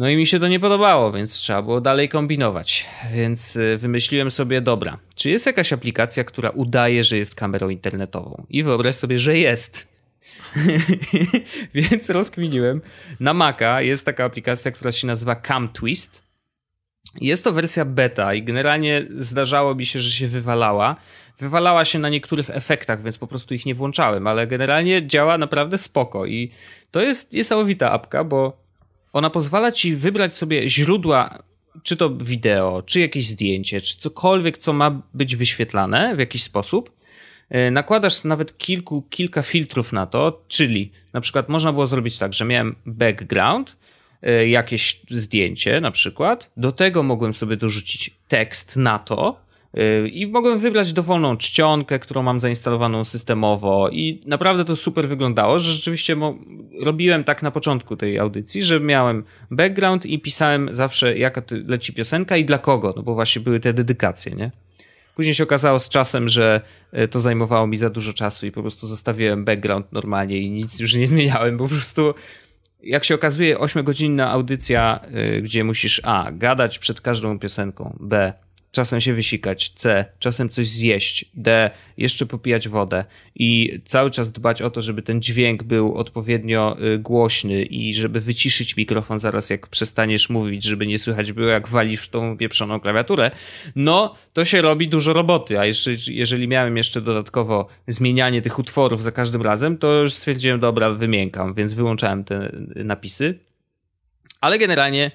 No 0.00 0.08
i 0.08 0.16
mi 0.16 0.26
się 0.26 0.40
to 0.40 0.48
nie 0.48 0.60
podobało, 0.60 1.12
więc 1.12 1.34
trzeba 1.34 1.62
było 1.62 1.80
dalej 1.80 2.08
kombinować. 2.08 2.86
Więc 3.14 3.56
y, 3.56 3.76
wymyśliłem 3.76 4.30
sobie, 4.30 4.60
dobra, 4.60 4.98
czy 5.14 5.30
jest 5.30 5.46
jakaś 5.46 5.72
aplikacja, 5.72 6.24
która 6.24 6.50
udaje, 6.50 7.04
że 7.04 7.18
jest 7.18 7.34
kamerą 7.34 7.68
internetową? 7.68 8.46
I 8.50 8.62
wyobraź 8.62 8.94
sobie, 8.94 9.18
że 9.18 9.38
jest. 9.38 9.88
więc 11.74 12.10
rozkminiłem. 12.10 12.80
Na 13.20 13.34
Maca 13.34 13.82
jest 13.82 14.06
taka 14.06 14.24
aplikacja, 14.24 14.70
która 14.70 14.92
się 14.92 15.06
nazywa 15.06 15.36
Cam 15.36 15.68
Twist. 15.68 16.22
Jest 17.20 17.44
to 17.44 17.52
wersja 17.52 17.84
beta 17.84 18.34
i 18.34 18.42
generalnie 18.42 19.06
zdarzało 19.16 19.74
mi 19.74 19.86
się, 19.86 19.98
że 19.98 20.10
się 20.10 20.28
wywalała. 20.28 20.96
Wywalała 21.38 21.84
się 21.84 21.98
na 21.98 22.08
niektórych 22.08 22.50
efektach, 22.50 23.02
więc 23.02 23.18
po 23.18 23.26
prostu 23.26 23.54
ich 23.54 23.66
nie 23.66 23.74
włączałem, 23.74 24.26
ale 24.26 24.46
generalnie 24.46 25.06
działa 25.06 25.38
naprawdę 25.38 25.78
spoko 25.78 26.26
i 26.26 26.50
to 26.90 27.00
jest 27.00 27.32
niesamowita 27.32 27.92
apka, 27.92 28.24
bo 28.24 28.69
ona 29.12 29.30
pozwala 29.30 29.72
ci 29.72 29.96
wybrać 29.96 30.36
sobie 30.36 30.68
źródła, 30.68 31.42
czy 31.82 31.96
to 31.96 32.10
wideo, 32.10 32.82
czy 32.86 33.00
jakieś 33.00 33.26
zdjęcie, 33.26 33.80
czy 33.80 33.98
cokolwiek, 33.98 34.58
co 34.58 34.72
ma 34.72 35.02
być 35.14 35.36
wyświetlane 35.36 36.16
w 36.16 36.18
jakiś 36.18 36.42
sposób. 36.42 37.00
E, 37.48 37.70
nakładasz 37.70 38.24
nawet 38.24 38.58
kilku, 38.58 39.02
kilka 39.02 39.42
filtrów 39.42 39.92
na 39.92 40.06
to, 40.06 40.44
czyli 40.48 40.92
na 41.12 41.20
przykład 41.20 41.48
można 41.48 41.72
było 41.72 41.86
zrobić 41.86 42.18
tak, 42.18 42.32
że 42.32 42.44
miałem 42.44 42.76
background, 42.86 43.76
e, 44.22 44.48
jakieś 44.48 45.00
zdjęcie 45.10 45.80
na 45.80 45.90
przykład, 45.90 46.50
do 46.56 46.72
tego 46.72 47.02
mogłem 47.02 47.34
sobie 47.34 47.56
dorzucić 47.56 48.10
tekst 48.28 48.76
na 48.76 48.98
to, 48.98 49.49
I 50.12 50.26
mogłem 50.26 50.58
wybrać 50.58 50.92
dowolną 50.92 51.36
czcionkę, 51.36 51.98
którą 51.98 52.22
mam 52.22 52.40
zainstalowaną 52.40 53.04
systemowo 53.04 53.88
i 53.88 54.22
naprawdę 54.26 54.64
to 54.64 54.76
super 54.76 55.08
wyglądało, 55.08 55.58
że 55.58 55.72
rzeczywiście 55.72 56.16
robiłem 56.82 57.24
tak 57.24 57.42
na 57.42 57.50
początku 57.50 57.96
tej 57.96 58.18
audycji, 58.18 58.62
że 58.62 58.80
miałem 58.80 59.24
background 59.50 60.06
i 60.06 60.18
pisałem 60.18 60.74
zawsze 60.74 61.18
jaka 61.18 61.42
leci 61.66 61.92
piosenka 61.92 62.36
i 62.36 62.44
dla 62.44 62.58
kogo, 62.58 62.94
no 62.96 63.02
bo 63.02 63.14
właśnie 63.14 63.42
były 63.42 63.60
te 63.60 63.72
dedykacje, 63.72 64.32
nie? 64.32 64.50
Później 65.14 65.34
się 65.34 65.44
okazało 65.44 65.80
z 65.80 65.88
czasem, 65.88 66.28
że 66.28 66.60
y, 66.98 67.08
to 67.08 67.20
zajmowało 67.20 67.66
mi 67.66 67.76
za 67.76 67.90
dużo 67.90 68.12
czasu 68.12 68.46
i 68.46 68.52
po 68.52 68.60
prostu 68.60 68.86
zostawiłem 68.86 69.44
background 69.44 69.92
normalnie 69.92 70.38
i 70.38 70.50
nic 70.50 70.80
już 70.80 70.94
nie 70.94 71.06
zmieniałem, 71.12 71.58
po 71.58 71.68
prostu 71.68 72.14
jak 72.82 73.04
się 73.04 73.14
okazuje 73.14 73.56
8-godzinna 73.56 74.30
audycja, 74.30 75.00
y, 75.38 75.42
gdzie 75.42 75.64
musisz 75.64 76.00
a, 76.04 76.32
gadać 76.32 76.78
przed 76.78 77.00
każdą 77.00 77.38
piosenką, 77.38 77.96
b, 78.00 78.32
czasem 78.72 79.00
się 79.00 79.14
wysikać, 79.14 79.68
C, 79.68 80.04
czasem 80.18 80.48
coś 80.48 80.66
zjeść, 80.66 81.24
D, 81.34 81.70
jeszcze 81.96 82.26
popijać 82.26 82.68
wodę 82.68 83.04
i 83.34 83.80
cały 83.84 84.10
czas 84.10 84.32
dbać 84.32 84.62
o 84.62 84.70
to, 84.70 84.80
żeby 84.80 85.02
ten 85.02 85.22
dźwięk 85.22 85.62
był 85.62 85.94
odpowiednio 85.94 86.76
y, 86.94 86.98
głośny 86.98 87.62
i 87.62 87.94
żeby 87.94 88.20
wyciszyć 88.20 88.76
mikrofon 88.76 89.18
zaraz 89.18 89.50
jak 89.50 89.66
przestaniesz 89.66 90.30
mówić, 90.30 90.64
żeby 90.64 90.86
nie 90.86 90.98
słychać 90.98 91.32
było 91.32 91.48
jak 91.48 91.68
walisz 91.68 92.00
w 92.00 92.08
tą 92.08 92.36
pieprzoną 92.36 92.80
klawiaturę, 92.80 93.30
no 93.76 94.14
to 94.32 94.44
się 94.44 94.62
robi 94.62 94.88
dużo 94.88 95.12
roboty, 95.12 95.58
a 95.58 95.66
jeszcze, 95.66 95.90
jeżeli 96.08 96.48
miałem 96.48 96.76
jeszcze 96.76 97.00
dodatkowo 97.00 97.68
zmienianie 97.86 98.42
tych 98.42 98.58
utworów 98.58 99.02
za 99.02 99.12
każdym 99.12 99.42
razem, 99.42 99.78
to 99.78 99.92
już 99.92 100.14
stwierdziłem, 100.14 100.60
dobra, 100.60 100.90
wymiękam, 100.90 101.54
więc 101.54 101.72
wyłączałem 101.72 102.24
te 102.24 102.52
napisy. 102.74 103.38
Ale 104.40 104.58
generalnie 104.58 105.10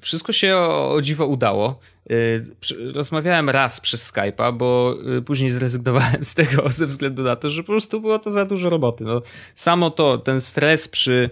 wszystko 0.00 0.32
się 0.32 0.56
o, 0.56 0.98
dziwo 1.02 1.26
udało. 1.26 1.80
Y, 2.10 2.92
rozmawiałem 2.94 3.50
raz 3.50 3.80
przez 3.80 4.12
Skype'a, 4.12 4.56
bo 4.56 4.96
y, 5.18 5.22
później 5.22 5.50
zrezygnowałem 5.50 6.24
z 6.24 6.34
tego 6.34 6.70
ze 6.70 6.86
względu 6.86 7.22
na 7.22 7.36
to, 7.36 7.50
że 7.50 7.62
po 7.62 7.66
prostu 7.66 8.00
było 8.00 8.18
to 8.18 8.30
za 8.30 8.44
dużo 8.44 8.70
roboty. 8.70 9.04
No, 9.04 9.22
samo 9.54 9.90
to, 9.90 10.18
ten 10.18 10.40
stres 10.40 10.88
przy, 10.88 11.30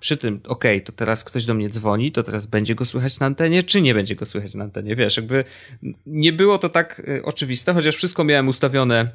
przy 0.00 0.16
tym, 0.16 0.40
okej, 0.46 0.76
okay, 0.76 0.86
to 0.86 0.92
teraz 0.92 1.24
ktoś 1.24 1.44
do 1.44 1.54
mnie 1.54 1.70
dzwoni, 1.70 2.12
to 2.12 2.22
teraz 2.22 2.46
będzie 2.46 2.74
go 2.74 2.84
słychać 2.84 3.20
na 3.20 3.26
antenie, 3.26 3.62
czy 3.62 3.80
nie 3.80 3.94
będzie 3.94 4.16
go 4.16 4.26
słychać 4.26 4.54
na 4.54 4.64
antenie, 4.64 4.96
wiesz, 4.96 5.16
jakby 5.16 5.44
nie 6.06 6.32
było 6.32 6.58
to 6.58 6.68
tak 6.68 7.02
oczywiste, 7.22 7.74
chociaż 7.74 7.96
wszystko 7.96 8.24
miałem 8.24 8.48
ustawione 8.48 9.10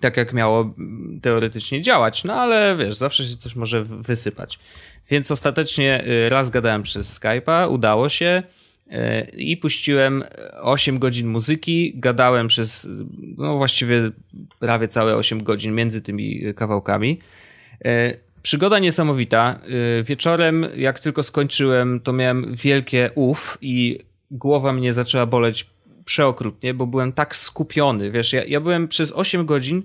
tak, 0.00 0.16
jak 0.16 0.32
miało 0.32 0.74
teoretycznie 1.22 1.80
działać, 1.80 2.24
no 2.24 2.34
ale 2.34 2.76
wiesz, 2.76 2.96
zawsze 2.96 3.26
się 3.26 3.36
coś 3.36 3.56
może 3.56 3.84
wysypać. 3.84 4.58
Więc 5.10 5.30
ostatecznie 5.30 6.04
raz 6.28 6.50
gadałem 6.50 6.82
przez 6.82 7.20
Skype'a, 7.20 7.70
udało 7.70 8.08
się, 8.08 8.42
E, 8.90 9.20
i 9.24 9.56
puściłem 9.56 10.24
8 10.62 10.98
godzin 10.98 11.28
muzyki, 11.28 11.92
gadałem 11.94 12.48
przez 12.48 12.88
no 13.38 13.56
właściwie 13.56 14.10
prawie 14.58 14.88
całe 14.88 15.16
8 15.16 15.42
godzin 15.42 15.74
między 15.74 16.00
tymi 16.00 16.54
kawałkami. 16.56 17.18
E, 17.84 18.14
przygoda 18.42 18.78
niesamowita. 18.78 19.60
E, 19.98 20.02
wieczorem, 20.02 20.66
jak 20.76 21.00
tylko 21.00 21.22
skończyłem, 21.22 22.00
to 22.00 22.12
miałem 22.12 22.54
wielkie 22.54 23.10
uf 23.14 23.58
i 23.60 23.98
głowa 24.30 24.72
mnie 24.72 24.92
zaczęła 24.92 25.26
boleć 25.26 25.66
przeokrutnie, 26.10 26.74
bo 26.74 26.86
byłem 26.86 27.12
tak 27.12 27.36
skupiony. 27.36 28.10
Wiesz, 28.10 28.32
ja, 28.32 28.44
ja 28.44 28.60
byłem 28.60 28.88
przez 28.88 29.12
8 29.12 29.46
godzin 29.46 29.82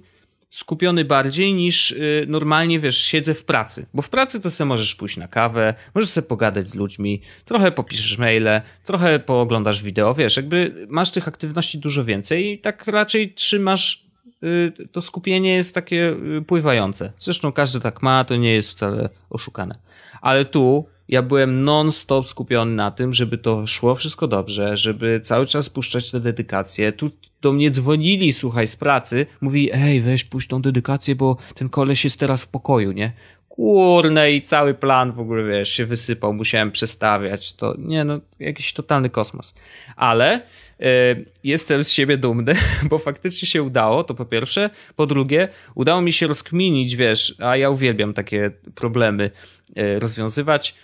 skupiony 0.50 1.06
bardziej 1.06 1.54
niż 1.54 1.92
y, 1.92 2.26
normalnie, 2.28 2.80
wiesz, 2.80 2.98
siedzę 2.98 3.34
w 3.34 3.46
pracy. 3.46 3.86
Bo 3.94 4.02
w 4.02 4.10
pracy 4.10 4.42
to 4.42 4.52
sobie 4.52 4.68
możesz 4.68 4.96
pójść 4.96 5.18
na 5.18 5.28
kawę, 5.28 5.74
możesz 5.96 6.10
sobie 6.10 6.28
pogadać 6.28 6.70
z 6.70 6.76
ludźmi, 6.76 7.22
trochę 7.46 7.72
popiszesz 7.72 8.18
maile, 8.18 8.62
trochę 8.84 9.20
pooglądasz 9.20 9.84
wideo, 9.84 10.14
wiesz, 10.14 10.38
jakby 10.38 10.88
masz 10.90 11.12
tych 11.12 11.28
aktywności 11.28 11.80
dużo 11.80 12.06
więcej 12.06 12.52
i 12.52 12.60
tak 12.60 12.88
raczej 12.88 13.34
trzymasz, 13.34 14.06
y, 14.44 14.88
to 14.92 15.02
skupienie 15.02 15.56
jest 15.56 15.76
takie 15.76 16.16
y, 16.40 16.42
pływające. 16.42 17.12
Zresztą 17.18 17.52
każdy 17.52 17.80
tak 17.80 18.02
ma, 18.02 18.24
to 18.24 18.36
nie 18.36 18.54
jest 18.54 18.70
wcale 18.70 19.10
oszukane. 19.30 19.76
Ale 20.22 20.46
tu 20.46 20.86
ja 21.08 21.22
byłem 21.22 21.64
non-stop 21.64 22.28
skupiony 22.28 22.76
na 22.76 22.91
tym, 22.91 23.14
żeby 23.14 23.38
to 23.38 23.68
szło 23.68 23.95
wszystko 23.95 24.28
dobrze, 24.28 24.78
żeby 24.78 25.20
cały 25.24 25.45
czas 25.45 25.70
puszczać 25.70 26.12
te 26.12 26.20
dedykacje. 26.20 26.91
Tu 26.91 27.12
do 27.41 27.51
mnie 27.51 27.72
dzwonili, 27.72 28.34
słuchaj, 28.34 28.68
z 28.68 28.76
pracy, 28.76 29.26
mówi, 29.41 29.70
ej, 29.74 30.01
weź 30.01 30.24
puść 30.24 30.47
tą 30.47 30.62
dedykację, 30.62 31.16
bo 31.16 31.38
ten 31.56 31.70
koleś 31.70 32.03
jest 32.03 32.20
teraz 32.20 32.43
w 32.43 32.47
pokoju, 32.47 32.91
nie? 32.91 33.14
Kurne 33.49 34.32
i 34.32 34.41
cały 34.41 34.74
plan 34.74 35.12
w 35.12 35.20
ogóle, 35.20 35.43
wiesz, 35.43 35.70
się 35.70 35.86
wysypał, 35.86 36.34
musiałem 36.34 36.72
przestawiać, 36.72 37.53
to, 37.53 37.76
nie 37.78 38.03
no, 38.03 38.20
jakiś 38.39 38.74
totalny 38.74 39.10
kosmos. 39.10 39.53
Ale 39.95 40.41
y, 40.82 41.26
jestem 41.43 41.84
z 41.84 41.91
siebie 41.91 42.18
dumny, 42.18 42.56
bo 42.89 42.99
faktycznie 42.99 43.47
się 43.47 43.64
udało, 43.64 44.03
to 44.03 44.14
po 44.14 44.26
pierwsze. 44.26 44.70
Po 44.95 45.08
drugie, 45.08 45.49
udało 45.76 46.01
mi 46.01 46.12
się 46.12 46.28
rozkminić, 46.28 46.95
wiesz, 46.95 47.36
a 47.39 47.58
ja 47.58 47.70
uwielbiam 47.70 48.14
takie 48.14 48.51
problemy 48.76 49.32
y, 49.78 49.99
rozwiązywać, 49.99 50.76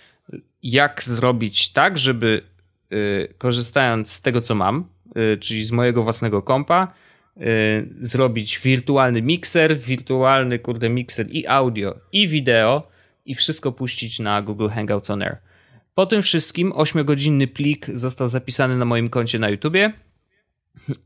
jak 0.62 1.02
zrobić 1.04 1.72
tak, 1.72 1.98
żeby 1.98 2.42
y, 2.92 3.34
korzystając 3.38 4.10
z 4.12 4.22
tego, 4.22 4.40
co 4.40 4.54
mam, 4.54 4.88
y, 5.34 5.36
czyli 5.36 5.64
z 5.64 5.72
mojego 5.72 6.02
własnego 6.02 6.42
kompa, 6.42 6.94
y, 7.36 7.42
zrobić 8.00 8.60
wirtualny 8.60 9.22
mikser, 9.22 9.78
wirtualny 9.78 10.58
kurde 10.58 10.88
mikser 10.88 11.26
i 11.30 11.46
audio, 11.46 11.94
i 12.12 12.28
wideo 12.28 12.88
i 13.24 13.34
wszystko 13.34 13.72
puścić 13.72 14.18
na 14.18 14.42
Google 14.42 14.68
Hangouts 14.68 15.10
on 15.10 15.22
Air. 15.22 15.38
Po 15.94 16.06
tym 16.06 16.22
wszystkim 16.22 16.72
8-godzinny 16.72 17.46
plik 17.46 17.86
został 17.94 18.28
zapisany 18.28 18.76
na 18.76 18.84
moim 18.84 19.08
koncie 19.08 19.38
na 19.38 19.50
YouTubie 19.50 19.92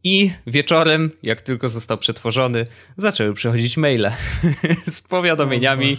i 0.04 0.30
wieczorem, 0.46 1.10
jak 1.22 1.42
tylko 1.42 1.68
został 1.68 1.98
przetworzony, 1.98 2.66
zaczęły 2.96 3.34
przychodzić 3.34 3.76
maile 3.76 4.10
z 4.94 5.00
powiadomieniami, 5.00 5.96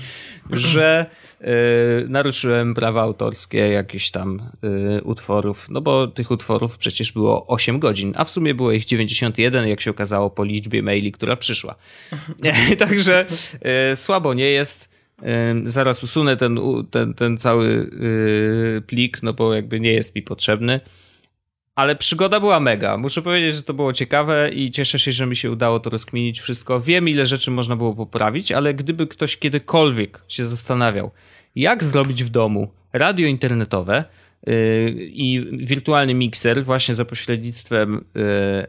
że 0.51 1.05
naruszyłem 2.07 2.73
prawa 2.73 3.01
autorskie 3.01 3.57
jakichś 3.57 4.11
tam 4.11 4.51
y, 4.97 5.03
utworów. 5.03 5.67
No 5.69 5.81
bo 5.81 6.07
tych 6.07 6.31
utworów 6.31 6.77
przecież 6.77 7.11
było 7.11 7.47
8 7.47 7.79
godzin, 7.79 8.13
a 8.15 8.23
w 8.23 8.31
sumie 8.31 8.53
było 8.53 8.71
ich 8.71 8.85
91, 8.85 9.67
jak 9.67 9.81
się 9.81 9.91
okazało 9.91 10.29
po 10.29 10.43
liczbie 10.43 10.81
maili, 10.81 11.11
która 11.11 11.35
przyszła. 11.35 11.75
Także 12.79 13.25
y, 13.91 13.95
słabo 13.95 14.33
nie 14.33 14.49
jest. 14.49 14.97
Zaraz 15.65 16.03
usunę 16.03 16.37
ten, 16.37 16.59
ten, 16.91 17.13
ten 17.13 17.37
cały 17.37 17.91
plik, 18.87 19.23
no 19.23 19.33
bo 19.33 19.53
jakby 19.53 19.79
nie 19.79 19.93
jest 19.93 20.15
mi 20.15 20.21
potrzebny. 20.21 20.79
Ale 21.77 21.95
przygoda 21.95 22.39
była 22.39 22.59
mega. 22.59 22.97
Muszę 22.97 23.21
powiedzieć, 23.21 23.55
że 23.55 23.63
to 23.63 23.73
było 23.73 23.93
ciekawe 23.93 24.49
i 24.49 24.71
cieszę 24.71 24.99
się, 24.99 25.11
że 25.11 25.25
mi 25.25 25.35
się 25.35 25.51
udało 25.51 25.79
to 25.79 25.89
rozkminić 25.89 26.39
wszystko. 26.39 26.81
Wiem, 26.81 27.09
ile 27.09 27.25
rzeczy 27.25 27.51
można 27.51 27.75
było 27.75 27.95
poprawić, 27.95 28.51
ale 28.51 28.73
gdyby 28.73 29.07
ktoś 29.07 29.37
kiedykolwiek 29.37 30.21
się 30.27 30.45
zastanawiał, 30.45 31.11
jak 31.55 31.83
zrobić 31.83 32.23
w 32.23 32.29
domu 32.29 32.71
radio 32.93 33.27
internetowe 33.27 34.03
yy, 34.47 34.53
i 34.99 35.45
wirtualny 35.51 36.13
mikser 36.13 36.63
właśnie 36.63 36.95
za 36.95 37.05
pośrednictwem 37.05 38.05
yy, 38.15 38.21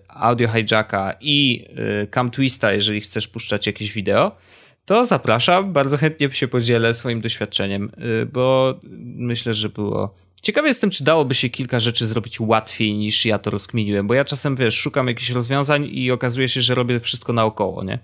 audio 0.09 0.49
hijacka 0.49 1.15
i 1.21 1.67
yy, 1.77 2.07
cam 2.15 2.31
twista, 2.31 2.73
jeżeli 2.73 3.01
chcesz 3.01 3.29
puszczać 3.29 3.67
jakieś 3.67 3.93
wideo, 3.93 4.37
to 4.85 5.07
zapraszam. 5.07 5.73
Bardzo 5.73 5.97
chętnie 5.97 6.33
się 6.33 6.49
podzielę 6.49 6.95
swoim 6.95 7.21
doświadczeniem, 7.21 7.91
yy, 7.99 8.27
bo 8.27 8.75
myślę, 9.17 9.55
że 9.55 9.69
było 9.69 10.15
Ciekawy 10.43 10.69
jestem, 10.69 10.91
czy 10.91 11.05
dałoby 11.05 11.35
się 11.35 11.49
kilka 11.49 11.81
rzeczy 11.81 12.07
zrobić 12.07 12.41
łatwiej 12.41 12.95
niż 12.95 13.27
ja 13.27 13.39
to 13.39 13.51
rozkminiłem, 13.51 14.07
bo 14.07 14.15
ja 14.15 14.25
czasem, 14.25 14.57
wiesz, 14.57 14.75
szukam 14.75 15.09
jakichś 15.09 15.31
rozwiązań 15.31 15.89
i 15.91 16.11
okazuje 16.11 16.49
się, 16.49 16.63
że 16.63 16.75
robię 16.75 17.01
wszystko 17.01 17.33
naokoło, 17.33 17.85
nie? 17.85 17.99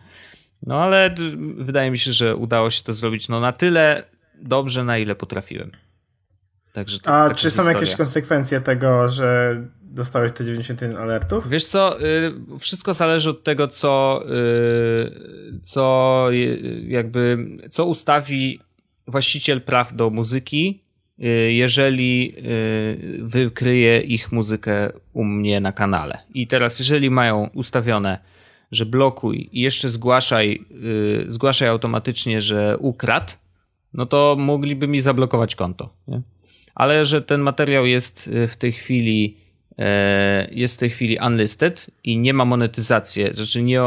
No 0.63 0.83
ale 0.83 1.15
wydaje 1.57 1.91
mi 1.91 1.99
się, 1.99 2.13
że 2.13 2.37
udało 2.37 2.71
się 2.71 2.83
to 2.83 2.93
zrobić 2.93 3.29
no 3.29 3.41
na 3.41 3.53
tyle 3.53 4.05
dobrze, 4.43 4.85
na 4.85 4.99
ile 4.99 5.15
potrafiłem. 5.15 5.71
Także 6.73 6.99
to, 6.99 7.11
A 7.11 7.35
czy 7.35 7.51
są 7.51 7.63
historia. 7.63 7.73
jakieś 7.73 7.97
konsekwencje 7.97 8.61
tego, 8.61 9.09
że 9.09 9.61
dostałeś 9.83 10.33
te 10.33 10.45
91 10.45 10.97
alertów? 10.97 11.49
Wiesz 11.49 11.65
co, 11.65 12.03
y, 12.03 12.33
wszystko 12.59 12.95
zależy 12.95 13.31
od 13.31 13.45
tego, 13.45 13.69
co, 13.69 14.23
y, 14.27 15.61
co 15.63 16.27
jakby, 16.87 17.39
co 17.71 17.87
ustawi 17.87 18.61
właściciel 19.07 19.61
praw 19.61 19.97
do 19.97 20.11
muzyki 20.11 20.81
Y, 20.81 20.84
jeżeli 21.51 22.35
y, 22.39 23.19
wykryje 23.23 24.01
ich 24.01 24.33
muzykę 24.33 24.93
u 25.13 25.25
mnie 25.25 25.61
na 25.61 25.73
kanale. 25.73 26.19
I 26.35 26.47
teraz, 26.47 26.79
jeżeli 26.79 27.11
mają 27.11 27.51
ustawione, 27.55 28.19
że 28.71 28.87
blokuj 28.87 29.49
i 29.53 29.61
jeszcze 29.61 29.89
zgłaszaj, 29.89 30.65
y, 31.25 31.25
zgłaszaj 31.29 31.69
automatycznie, 31.69 32.41
że 32.41 32.79
ukradł, 32.79 33.33
no 33.93 34.07
to 34.07 34.37
mogliby 34.39 34.89
mi 34.89 35.01
zablokować 35.01 35.55
konto. 35.55 35.95
Nie? 36.09 36.23
Ale 36.75 37.05
że 37.05 37.23
ten 37.23 37.41
materiał 37.41 37.87
jest 37.87 38.31
w 38.49 38.57
tej 38.57 38.73
chwili 38.73 39.45
jest 40.51 40.77
w 40.77 40.79
tej 40.79 40.91
chwili 40.91 41.19
unlisted 41.27 41.91
i 42.05 42.19
nie 42.19 42.35
ma 42.35 42.45
monetyzacji, 42.45 43.25
znaczy 43.33 43.63
nie 43.63 43.81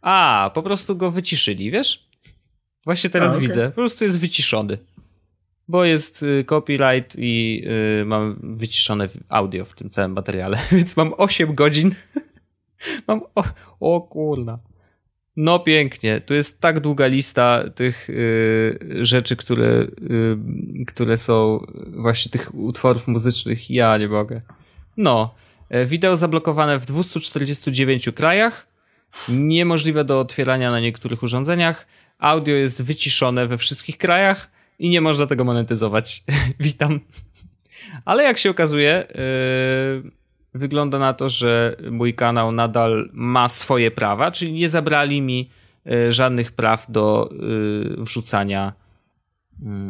a, 0.00 0.50
po 0.54 0.62
prostu 0.62 0.96
go 0.96 1.10
wyciszyli, 1.10 1.70
wiesz? 1.70 2.08
Właśnie 2.84 3.10
teraz 3.10 3.32
a, 3.32 3.34
okay. 3.34 3.48
widzę, 3.48 3.68
po 3.68 3.74
prostu 3.74 4.04
jest 4.04 4.18
wyciszony 4.18 4.78
bo 5.72 5.84
jest 5.84 6.22
y, 6.22 6.44
copyright 6.44 7.16
i 7.18 7.64
y, 8.00 8.04
mam 8.04 8.36
wyciszone 8.42 9.08
audio 9.28 9.64
w 9.64 9.74
tym 9.74 9.90
całym 9.90 10.12
materiale, 10.12 10.58
więc 10.72 10.96
mam 10.96 11.12
8 11.16 11.54
godzin. 11.54 11.94
mam. 13.08 13.20
O, 13.34 13.44
o 13.80 14.00
kurna. 14.00 14.56
No 15.36 15.58
pięknie. 15.58 16.20
Tu 16.20 16.34
jest 16.34 16.60
tak 16.60 16.80
długa 16.80 17.06
lista 17.06 17.64
tych 17.74 18.10
y, 18.10 18.78
rzeczy, 19.00 19.36
które, 19.36 19.86
które 20.86 21.16
są 21.16 21.66
właśnie 21.92 22.30
tych 22.30 22.54
utworów 22.54 23.08
muzycznych. 23.08 23.70
Ja 23.70 23.98
nie 23.98 24.08
mogę. 24.08 24.40
No. 24.96 25.34
E, 25.68 25.86
wideo 25.86 26.16
zablokowane 26.16 26.78
w 26.78 26.86
249 26.86 28.08
krajach. 28.14 28.66
Niemożliwe 29.28 30.04
do 30.04 30.20
otwierania 30.20 30.70
na 30.70 30.80
niektórych 30.80 31.22
urządzeniach. 31.22 31.86
Audio 32.18 32.54
jest 32.54 32.82
wyciszone 32.82 33.46
we 33.46 33.58
wszystkich 33.58 33.98
krajach 33.98 34.51
i 34.78 34.90
nie 34.90 35.00
można 35.00 35.26
tego 35.26 35.44
monetyzować. 35.44 36.24
Witam. 36.60 37.00
Ale 38.04 38.24
jak 38.24 38.38
się 38.38 38.50
okazuje, 38.50 39.06
yy, 40.04 40.10
wygląda 40.54 40.98
na 40.98 41.12
to, 41.12 41.28
że 41.28 41.76
mój 41.90 42.14
kanał 42.14 42.52
nadal 42.52 43.10
ma 43.12 43.48
swoje 43.48 43.90
prawa, 43.90 44.30
czyli 44.30 44.52
nie 44.52 44.68
zabrali 44.68 45.22
mi 45.22 45.50
yy, 45.84 46.12
żadnych 46.12 46.52
praw 46.52 46.86
do 46.88 47.30
yy, 47.32 48.04
wrzucania 48.04 48.81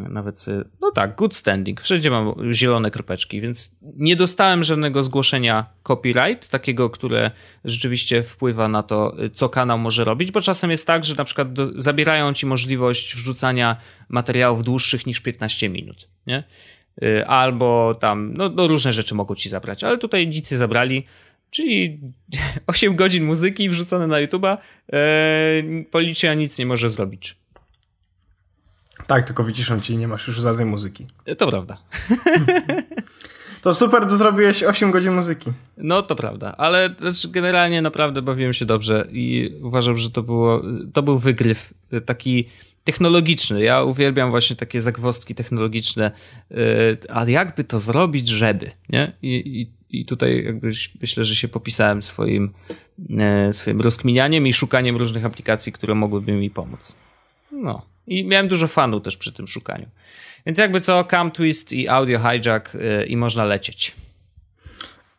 nawet, 0.09 0.47
no 0.81 0.91
tak, 0.91 1.17
good 1.17 1.37
standing. 1.37 1.81
Wszędzie 1.81 2.11
mam 2.11 2.35
zielone 2.53 2.91
kropeczki, 2.91 3.41
więc 3.41 3.77
nie 3.83 4.17
dostałem 4.17 4.65
żadnego 4.65 5.03
zgłoszenia 5.03 5.67
copyright, 5.83 6.49
takiego, 6.49 6.91
które 6.91 7.31
rzeczywiście 7.65 8.23
wpływa 8.23 8.69
na 8.69 8.83
to, 8.83 9.17
co 9.35 9.49
kanał 9.49 9.79
może 9.79 10.05
robić, 10.05 10.33
bo 10.33 10.41
czasem 10.41 10.71
jest 10.71 10.87
tak, 10.87 11.05
że 11.05 11.15
na 11.15 11.25
przykład 11.25 11.53
do, 11.53 11.83
zabierają 11.83 12.33
ci 12.33 12.47
możliwość 12.47 13.17
wrzucania 13.17 13.77
materiałów 14.09 14.63
dłuższych 14.63 15.07
niż 15.07 15.21
15 15.21 15.69
minut, 15.69 16.09
nie? 16.27 16.45
Y, 17.03 17.27
albo 17.27 17.95
tam, 18.01 18.35
no, 18.35 18.49
no 18.49 18.69
różne 18.69 18.93
rzeczy 18.93 19.15
mogą 19.15 19.35
ci 19.35 19.49
zabrać, 19.49 19.85
ale 19.85 19.99
tutaj 19.99 20.29
dzicy 20.29 20.57
zabrali, 20.57 21.05
czyli 21.51 22.01
8 22.67 22.97
godzin 22.97 23.25
muzyki 23.25 23.69
wrzucone 23.69 24.07
na 24.07 24.17
YouTube'a, 24.17 24.57
e, 24.93 25.63
policja 25.91 26.35
nic 26.35 26.59
nie 26.59 26.67
może 26.67 26.91
zrobić. 26.91 27.42
Tak, 29.13 29.27
tylko 29.27 29.45
wyciszą 29.45 29.81
ci 29.81 29.95
i 29.95 29.99
nie 29.99 30.09
masz 30.09 30.27
już 30.27 30.37
żadnej 30.37 30.67
muzyki. 30.67 31.07
To 31.39 31.49
prawda. 31.49 31.79
To 33.63 33.75
super, 33.75 34.07
to 34.07 34.17
zrobiłeś 34.17 34.63
8 34.63 34.91
godzin 34.91 35.13
muzyki. 35.13 35.53
No 35.77 36.03
to 36.03 36.17
prawda, 36.17 36.55
ale 36.57 36.95
znaczy 36.99 37.29
generalnie 37.29 37.83
naprawdę 37.83 38.23
bawiłem 38.23 38.53
się 38.53 38.65
dobrze 38.65 39.09
i 39.13 39.51
uważam, 39.63 39.97
że 39.97 40.11
to 40.11 40.23
było, 40.23 40.63
to 40.93 41.03
był 41.03 41.19
wygryw 41.19 41.75
taki 42.07 42.45
technologiczny. 42.85 43.63
Ja 43.63 43.83
uwielbiam 43.83 44.31
właśnie 44.31 44.57
takie 44.57 44.83
zagwozdki 44.83 45.35
technologiczne, 45.35 46.11
a 47.09 47.25
jakby 47.31 47.65
to 47.65 47.81
zrobić, 47.81 48.29
żeby, 48.29 48.71
nie? 48.89 49.13
I, 49.23 49.71
i, 49.91 50.01
i 50.01 50.05
tutaj 50.07 50.45
jakby 50.45 50.71
myślę, 51.01 51.25
że 51.25 51.37
się 51.37 51.49
popisałem 51.49 52.03
swoim, 52.03 52.53
e, 53.19 53.53
swoim 53.53 53.81
rozkminianiem 53.81 54.47
i 54.47 54.53
szukaniem 54.53 54.97
różnych 54.97 55.25
aplikacji, 55.25 55.73
które 55.73 55.95
mogłyby 55.95 56.33
mi 56.33 56.51
pomóc. 56.51 56.97
No. 57.53 57.92
I 58.07 58.25
miałem 58.25 58.49
dużo 58.49 58.69
fanu 58.69 59.01
też 59.01 59.17
przy 59.17 59.33
tym 59.33 59.49
szukaniu. 59.49 59.87
Więc 60.47 60.59
jakby 60.59 60.81
co, 60.81 61.05
Cam 61.05 61.31
Twist 61.31 61.73
i 61.73 61.89
Audio 61.89 62.19
Hijack 62.19 62.75
yy, 62.75 63.07
i 63.07 63.17
można 63.17 63.45
lecieć. 63.45 63.97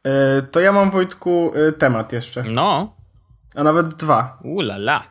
Yy, 0.06 0.12
to 0.52 0.60
ja 0.60 0.72
mam, 0.72 0.92
Wojtku, 0.92 1.52
yy, 1.56 1.74
temat 1.74 2.14
jeszcze. 2.14 2.44
No. 2.44 2.96
A 3.56 3.64
nawet 3.64 3.88
dwa. 3.88 4.40
Ulala. 4.44 5.04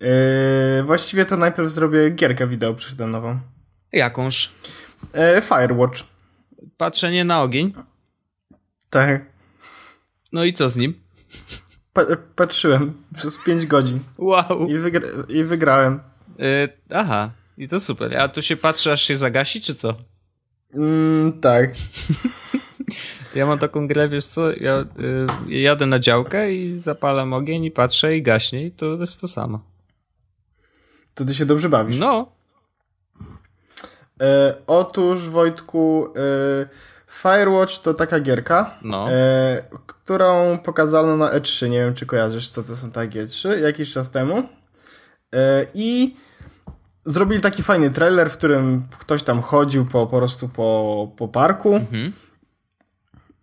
Yy, 0.00 0.82
właściwie 0.82 1.24
to 1.24 1.36
najpierw 1.36 1.70
zrobię 1.70 2.10
gierkę 2.10 2.46
wideo 2.46 2.74
przyszedłem 2.74 3.10
nową. 3.10 3.40
Jakąż? 3.92 4.52
Yy, 5.14 5.42
Firewatch. 5.42 6.02
Patrzenie 6.76 7.24
na 7.24 7.42
ogień? 7.42 7.72
Tak. 8.90 9.22
No 10.32 10.44
i 10.44 10.54
co 10.54 10.68
z 10.68 10.76
nim? 10.76 11.00
Pa 11.92 12.02
patrzyłem 12.36 12.94
przez 13.16 13.38
5 13.38 13.66
godzin. 13.66 14.00
Wow. 14.18 14.66
I, 14.68 14.78
wygra 14.78 15.08
i 15.28 15.44
wygrałem. 15.44 16.00
Yy, 16.38 16.68
aha. 16.90 17.30
I 17.58 17.68
to 17.68 17.80
super. 17.80 18.16
A 18.16 18.28
tu 18.28 18.42
się 18.42 18.56
patrzy, 18.56 18.92
aż 18.92 19.02
się 19.02 19.16
zagasi, 19.16 19.60
czy 19.60 19.74
co? 19.74 19.94
Mm, 20.74 21.40
tak. 21.40 21.70
Ja 23.34 23.46
mam 23.46 23.58
taką 23.58 23.88
grę, 23.88 24.08
wiesz 24.08 24.26
co, 24.26 24.50
ja 24.50 24.80
y, 24.80 25.26
jadę 25.48 25.86
na 25.86 25.98
działkę 25.98 26.52
i 26.52 26.80
zapalam 26.80 27.32
ogień 27.32 27.64
i 27.64 27.70
patrzę 27.70 28.16
i 28.16 28.22
gaśnie 28.22 28.66
i 28.66 28.70
to 28.72 28.86
jest 28.86 29.20
to 29.20 29.28
samo. 29.28 29.60
To 31.14 31.24
ty 31.24 31.34
się 31.34 31.46
dobrze 31.46 31.68
bawisz. 31.68 31.98
No. 31.98 32.32
E, 34.20 34.54
otóż, 34.66 35.28
Wojtku, 35.28 36.08
e, 36.16 36.68
Firewatch 37.08 37.78
to 37.78 37.94
taka 37.94 38.20
gierka, 38.20 38.78
no. 38.82 39.10
e, 39.10 39.62
którą 39.86 40.58
pokazano 40.58 41.16
na 41.16 41.38
E3. 41.38 41.70
Nie 41.70 41.78
wiem, 41.78 41.94
czy 41.94 42.06
kojarzysz, 42.06 42.50
co 42.50 42.62
to 42.62 42.76
są 42.76 42.90
takie 42.90 43.26
E3, 43.26 43.58
jakiś 43.58 43.92
czas 43.92 44.10
temu. 44.10 44.42
E, 45.34 45.66
I 45.74 46.16
zrobili 47.06 47.40
taki 47.40 47.62
fajny 47.62 47.90
trailer, 47.90 48.30
w 48.30 48.36
którym 48.36 48.82
ktoś 48.98 49.22
tam 49.22 49.42
chodził 49.42 49.86
po, 49.86 50.06
po 50.06 50.16
prostu 50.16 50.48
po, 50.48 51.08
po 51.16 51.28
parku. 51.28 51.74
Mhm. 51.74 52.12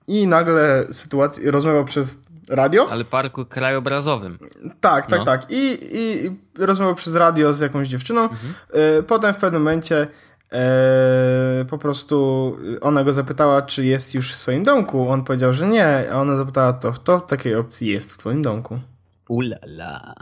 I 0.07 0.27
nagle 0.27 0.85
sytuacja, 0.91 1.51
rozmawiał 1.51 1.85
przez 1.85 2.19
radio. 2.49 2.87
Ale 2.91 3.05
parku 3.05 3.45
krajobrazowym. 3.45 4.39
Tak, 4.81 5.07
tak, 5.07 5.19
No. 5.19 5.25
tak. 5.25 5.45
I, 5.49 5.79
I 5.91 6.31
rozmawiał 6.59 6.95
przez 6.95 7.15
radio 7.15 7.53
z 7.53 7.59
jakąś 7.59 7.87
dziewczyną. 7.87 8.21
Mhm. 8.21 8.53
E, 8.73 9.03
Potem 9.03 9.33
w 9.33 9.37
pewnym 9.37 9.61
momencie 9.61 10.07
e, 10.51 11.65
po 11.69 11.77
prostu 11.77 12.57
ona 12.81 13.03
go 13.03 13.13
zapytała, 13.13 13.61
czy 13.61 13.85
jest 13.85 14.13
już 14.15 14.33
w 14.33 14.37
swoim 14.37 14.63
domku. 14.63 15.09
On 15.09 15.23
powiedział, 15.23 15.53
że 15.53 15.67
nie. 15.67 16.11
A 16.11 16.15
ona 16.15 16.35
zapytała, 16.37 16.73
to 16.73 16.91
kto 16.91 17.19
w 17.19 17.25
takiej 17.25 17.55
opcji 17.55 17.87
jest 17.87 18.11
w 18.13 18.17
twoim 18.17 18.41
domku? 18.41 18.79
Ulala. 19.27 20.15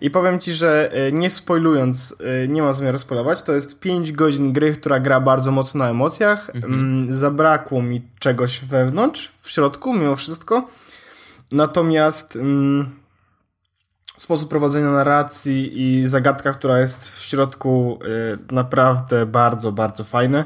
I 0.00 0.10
powiem 0.10 0.40
ci, 0.40 0.52
że 0.52 0.92
e, 0.92 1.12
nie 1.12 1.30
spoilując, 1.30 2.16
e, 2.20 2.48
nie 2.48 2.62
ma 2.62 2.72
zamiaru 2.72 2.98
spoilować, 2.98 3.42
to 3.42 3.52
jest 3.52 3.80
5 3.80 4.12
godzin 4.12 4.52
gry, 4.52 4.72
która 4.72 5.00
gra 5.00 5.20
bardzo 5.20 5.50
mocno 5.50 5.84
na 5.84 5.90
emocjach. 5.90 6.50
Mm, 6.54 7.14
Zabrakło 7.14 7.82
mi 7.82 8.02
czegoś 8.18 8.60
wewnątrz, 8.60 9.32
w 9.42 9.50
środku, 9.50 9.94
mimo 9.94 10.16
wszystko. 10.16 10.68
Natomiast 11.52 12.36
mm, 12.36 12.90
sposób 14.16 14.50
prowadzenia 14.50 14.90
narracji 14.90 15.82
i 15.82 16.08
zagadka, 16.08 16.52
która 16.52 16.80
jest 16.80 17.08
w 17.08 17.22
środku, 17.22 17.98
y, 18.04 18.54
naprawdę 18.54 19.26
bardzo, 19.26 19.72
bardzo 19.72 20.04
fajne. 20.04 20.44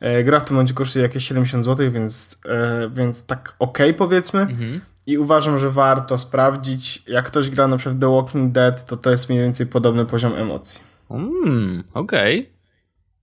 E, 0.00 0.24
Gra 0.24 0.40
w 0.40 0.44
tym 0.44 0.56
momencie 0.56 0.74
kosztuje 0.74 1.02
jakieś 1.02 1.28
70 1.28 1.64
zł, 1.64 1.90
więc, 1.90 2.38
e, 2.46 2.90
więc 2.90 3.26
tak 3.26 3.54
okej 3.58 3.94
powiedzmy. 3.94 4.40
Mhm. 4.40 4.80
I 5.08 5.18
uważam, 5.18 5.58
że 5.58 5.70
warto 5.70 6.18
sprawdzić. 6.18 7.02
Jak 7.06 7.26
ktoś 7.26 7.50
gra 7.50 7.68
na 7.68 7.76
przykład 7.76 8.00
The 8.00 8.14
Walking 8.14 8.52
Dead, 8.52 8.86
to 8.86 8.96
to 8.96 9.10
jest 9.10 9.28
mniej 9.28 9.42
więcej 9.42 9.66
podobny 9.66 10.06
poziom 10.06 10.34
emocji. 10.34 10.80
Mm, 11.10 11.84
okej. 11.94 12.52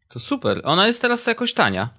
To 0.09 0.19
super. 0.19 0.61
Ona 0.63 0.87
jest 0.87 1.01
teraz 1.01 1.27
jakoś 1.27 1.53
tania. 1.53 1.89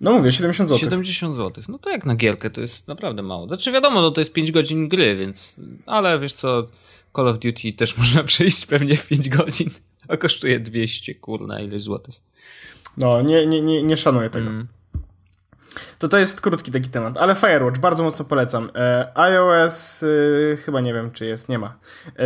No 0.00 0.12
mówię, 0.12 0.32
70 0.32 0.68
zł. 0.68 0.78
70 0.78 1.36
zł. 1.36 1.64
No 1.68 1.78
to 1.78 1.90
jak 1.90 2.06
na 2.06 2.16
gierkę 2.16 2.50
to 2.50 2.60
jest 2.60 2.88
naprawdę 2.88 3.22
mało. 3.22 3.46
Znaczy 3.46 3.72
wiadomo, 3.72 4.00
no 4.00 4.10
to 4.10 4.20
jest 4.20 4.32
5 4.32 4.52
godzin 4.52 4.88
gry, 4.88 5.16
więc... 5.16 5.60
Ale 5.86 6.18
wiesz 6.18 6.32
co, 6.32 6.66
Call 7.16 7.28
of 7.28 7.38
Duty 7.38 7.72
też 7.72 7.96
można 7.98 8.24
przejść 8.24 8.66
pewnie 8.66 8.96
w 8.96 9.08
5 9.08 9.28
godzin. 9.28 9.70
A 10.08 10.16
kosztuje 10.16 10.60
200, 10.60 11.14
kurna, 11.14 11.60
ileś 11.60 11.82
złotych. 11.82 12.14
No, 12.96 13.22
nie, 13.22 13.46
nie, 13.46 13.60
nie, 13.60 13.82
nie 13.82 13.96
szanuję 13.96 14.30
tego. 14.30 14.50
Mm. 14.50 14.68
To 15.98 16.08
to 16.08 16.18
jest 16.18 16.40
krótki 16.40 16.70
taki 16.70 16.88
temat, 16.88 17.18
ale 17.18 17.34
Firewatch 17.34 17.78
bardzo 17.78 18.04
mocno 18.04 18.24
polecam. 18.24 18.70
E, 18.74 19.18
iOS 19.18 20.02
y, 20.02 20.58
chyba 20.64 20.80
nie 20.80 20.94
wiem, 20.94 21.10
czy 21.10 21.24
jest, 21.24 21.48
nie 21.48 21.58
ma. 21.58 21.78
E, 22.18 22.24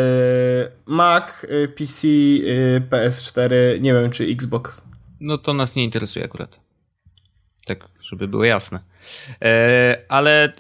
Mac, 0.87 1.45
y, 1.45 1.69
PC, 1.69 2.09
y, 2.09 2.83
PS4, 2.91 3.81
nie 3.81 3.93
wiem, 3.93 4.11
czy 4.11 4.25
Xbox. 4.25 4.83
No 5.21 5.39
to 5.39 5.55
nas 5.55 5.77
nie 5.77 5.85
interesuje 5.85 6.25
akurat. 6.25 6.61
Tak, 7.67 7.79
żeby 8.01 8.29
było 8.29 8.45
jasne. 8.45 8.81
E, 9.43 10.03
ale 10.09 10.53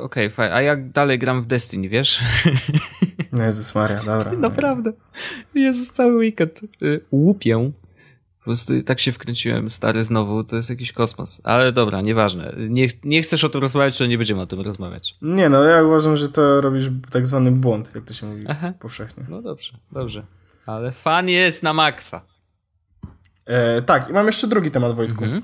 okej, 0.00 0.30
fajnie. 0.30 0.54
A 0.54 0.62
jak 0.62 0.90
dalej 0.90 1.18
gram 1.18 1.42
w 1.42 1.46
Destiny, 1.46 1.88
wiesz? 1.88 2.20
No 3.32 3.44
Jezus 3.44 3.74
Maria, 3.74 4.04
dobra. 4.04 4.32
Naprawdę. 4.48 4.92
Jezus, 5.54 5.90
cały 5.90 6.16
weekend 6.16 6.60
łupię. 7.12 7.70
Po 8.42 8.44
prostu 8.44 8.82
tak 8.82 9.00
się 9.00 9.12
wkręciłem, 9.12 9.70
stary 9.70 10.04
znowu, 10.04 10.44
to 10.44 10.56
jest 10.56 10.70
jakiś 10.70 10.92
kosmos. 10.92 11.40
Ale 11.44 11.72
dobra, 11.72 12.00
nieważne. 12.00 12.54
Nie, 12.56 12.88
nie 13.04 13.22
chcesz 13.22 13.44
o 13.44 13.48
tym 13.48 13.60
rozmawiać, 13.60 13.98
to 13.98 14.06
nie 14.06 14.18
będziemy 14.18 14.40
o 14.40 14.46
tym 14.46 14.60
rozmawiać. 14.60 15.16
Nie 15.22 15.48
no, 15.48 15.62
ja 15.64 15.82
uważam, 15.82 16.16
że 16.16 16.28
to 16.28 16.60
robisz 16.60 16.90
tak 17.10 17.26
zwany 17.26 17.50
błąd, 17.50 17.94
jak 17.94 18.04
to 18.04 18.14
się 18.14 18.26
mówi 18.26 18.44
Aha. 18.48 18.72
powszechnie. 18.80 19.24
No 19.28 19.42
dobrze, 19.42 19.72
dobrze. 19.92 20.22
Ale 20.66 20.92
fan 20.92 21.28
jest 21.28 21.62
na 21.62 21.72
maksa. 21.72 22.22
E, 23.46 23.82
tak, 23.82 24.10
i 24.10 24.12
mam 24.12 24.26
jeszcze 24.26 24.46
drugi 24.46 24.70
temat, 24.70 24.94
Wojtku. 24.94 25.24
Mhm. 25.24 25.42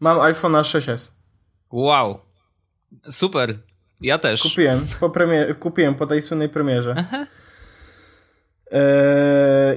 Mam 0.00 0.18
iPhone'a 0.18 0.60
6s. 0.60 1.10
Wow. 1.70 2.18
Super. 3.10 3.58
Ja 4.00 4.18
też. 4.18 4.42
Kupiłem 4.42 4.86
po, 5.00 5.10
premier, 5.10 5.58
kupiłem 5.58 5.94
po 5.94 6.06
tej 6.06 6.22
słynnej 6.22 6.48
premierze. 6.48 6.90
E, 7.12 7.26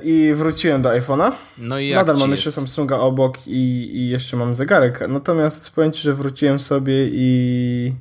I 0.03 0.33
wróciłem 0.35 0.81
do 0.81 0.89
iPhone'a. 0.89 1.31
No 1.57 1.79
i 1.79 1.87
jak 1.87 1.97
Nadal 1.97 2.17
mam 2.17 2.31
jest? 2.31 2.45
jeszcze 2.45 2.51
Samsunga 2.51 2.99
obok 2.99 3.47
i, 3.47 3.89
i 3.97 4.09
jeszcze 4.09 4.37
mam 4.37 4.55
zegarek. 4.55 5.03
Natomiast 5.09 5.75
powiem 5.75 5.91
ci, 5.91 6.01
że 6.01 6.13
wróciłem 6.13 6.59
sobie 6.59 7.09
i 7.11 7.93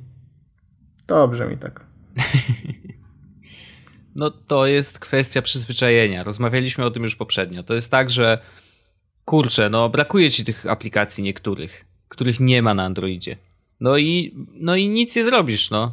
dobrze 1.07 1.47
mi 1.47 1.57
tak. 1.57 1.85
No 4.17 4.31
to 4.31 4.65
jest 4.65 4.99
kwestia 4.99 5.41
przyzwyczajenia. 5.41 6.23
Rozmawialiśmy 6.23 6.85
o 6.85 6.91
tym 6.91 7.03
już 7.03 7.15
poprzednio. 7.15 7.63
To 7.63 7.73
jest 7.73 7.91
tak, 7.91 8.09
że 8.09 8.39
kurczę, 9.25 9.69
no 9.69 9.89
brakuje 9.89 10.31
ci 10.31 10.45
tych 10.45 10.65
aplikacji 10.65 11.23
niektórych, 11.23 11.85
których 12.07 12.39
nie 12.39 12.61
ma 12.61 12.73
na 12.73 12.83
Androidzie. 12.83 13.37
No 13.79 13.97
i, 13.97 14.35
no 14.53 14.75
i 14.75 14.87
nic 14.87 15.15
nie 15.15 15.23
zrobisz, 15.23 15.69
no. 15.69 15.91